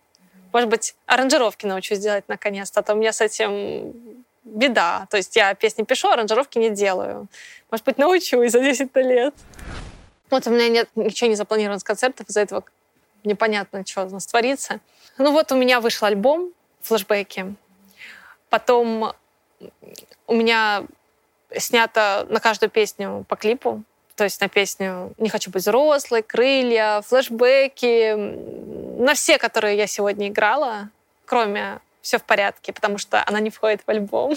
Может 0.51 0.69
быть, 0.69 0.95
аранжировки 1.05 1.65
научусь 1.65 1.99
делать 1.99 2.25
наконец-то, 2.27 2.79
а 2.79 2.83
то 2.83 2.93
у 2.93 2.97
меня 2.97 3.13
с 3.13 3.21
этим 3.21 4.25
беда. 4.55 5.07
То 5.09 5.17
есть 5.17 5.35
я 5.35 5.53
песни 5.53 5.83
пишу, 5.83 6.09
аранжировки 6.09 6.57
не 6.57 6.69
делаю. 6.69 7.27
Может 7.71 7.85
быть, 7.85 7.97
научусь 7.97 8.51
за 8.51 8.59
10 8.59 8.95
лет. 8.95 9.33
Вот 10.29 10.47
у 10.47 10.49
меня 10.51 10.69
нет 10.69 10.89
ничего 10.95 11.29
не 11.29 11.35
запланировано 11.35 11.79
с 11.79 11.83
концертов, 11.83 12.27
из-за 12.29 12.41
этого 12.41 12.63
непонятно, 13.23 13.85
что 13.85 14.03
у 14.05 14.09
нас 14.09 14.27
творится. 14.27 14.79
Ну 15.17 15.31
вот 15.31 15.51
у 15.51 15.55
меня 15.55 15.79
вышел 15.79 16.07
альбом 16.07 16.51
«Флэшбэки». 16.81 17.55
Потом 18.49 19.13
у 20.27 20.33
меня 20.33 20.83
снято 21.55 22.25
на 22.29 22.39
каждую 22.39 22.69
песню 22.69 23.25
по 23.27 23.35
клипу. 23.35 23.83
То 24.15 24.23
есть 24.23 24.41
на 24.41 24.49
песню 24.49 25.13
«Не 25.17 25.29
хочу 25.29 25.49
быть 25.49 25.63
взрослой», 25.63 26.21
«Крылья», 26.21 27.01
«Флэшбэки», 27.07 28.13
на 29.01 29.13
все, 29.13 29.37
которые 29.37 29.77
я 29.77 29.87
сегодня 29.87 30.27
играла, 30.27 30.89
кроме 31.25 31.79
«Все 32.01 32.17
в 32.17 32.23
порядке», 32.23 32.73
потому 32.73 32.97
что 32.97 33.23
она 33.25 33.39
не 33.39 33.49
входит 33.49 33.81
в 33.85 33.89
альбом. 33.89 34.35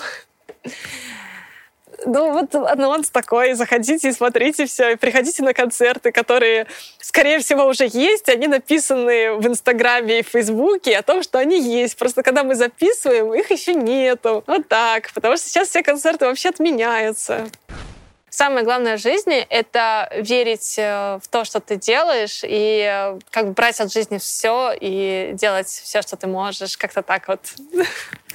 Ну, 2.05 2.33
вот 2.33 2.55
анонс 2.55 3.11
такой. 3.11 3.55
Заходите 3.55 4.09
и 4.09 4.13
смотрите 4.13 4.67
все. 4.67 4.93
И 4.93 4.97
приходите 4.97 5.43
на 5.43 5.55
концерты, 5.55 6.11
которые, 6.11 6.67
скорее 6.99 7.39
всего, 7.39 7.67
уже 7.67 7.85
есть. 7.85 8.29
Они 8.29 8.49
написаны 8.49 9.35
в 9.35 9.47
Инстаграме 9.47 10.21
и 10.21 10.23
Фейсбуке 10.23 10.97
о 10.97 11.03
том, 11.03 11.23
что 11.23 11.39
они 11.39 11.61
есть. 11.61 11.97
Просто 11.97 12.23
когда 12.23 12.45
мы 12.45 12.55
записываем, 12.55 13.33
их 13.35 13.51
еще 13.51 13.75
нету. 13.75 14.43
Вот 14.47 14.69
так. 14.69 15.13
Потому 15.13 15.37
что 15.37 15.49
сейчас 15.49 15.69
все 15.69 15.83
концерты 15.83 16.27
вообще 16.27 16.49
отменяются. 16.49 17.47
Самое 18.35 18.65
главное 18.65 18.97
в 18.97 19.01
жизни— 19.01 19.47
это 19.51 20.11
верить 20.17 20.77
э, 20.79 21.19
в 21.23 21.29
то, 21.29 21.45
что 21.45 21.61
ты 21.61 21.77
делаешь, 21.77 22.41
и 22.43 22.81
э, 22.91 23.19
как 23.31 23.49
бы 23.49 23.53
брать 23.53 23.79
от 23.79 23.93
жизни 23.93 24.17
все 24.17 24.73
и 24.73 25.33
делать 25.35 25.67
все, 25.67 26.01
что 26.01 26.17
ты 26.17 26.27
можешь. 26.27 26.79
Как-то 26.79 27.03
так 27.03 27.29
вот. 27.29 27.41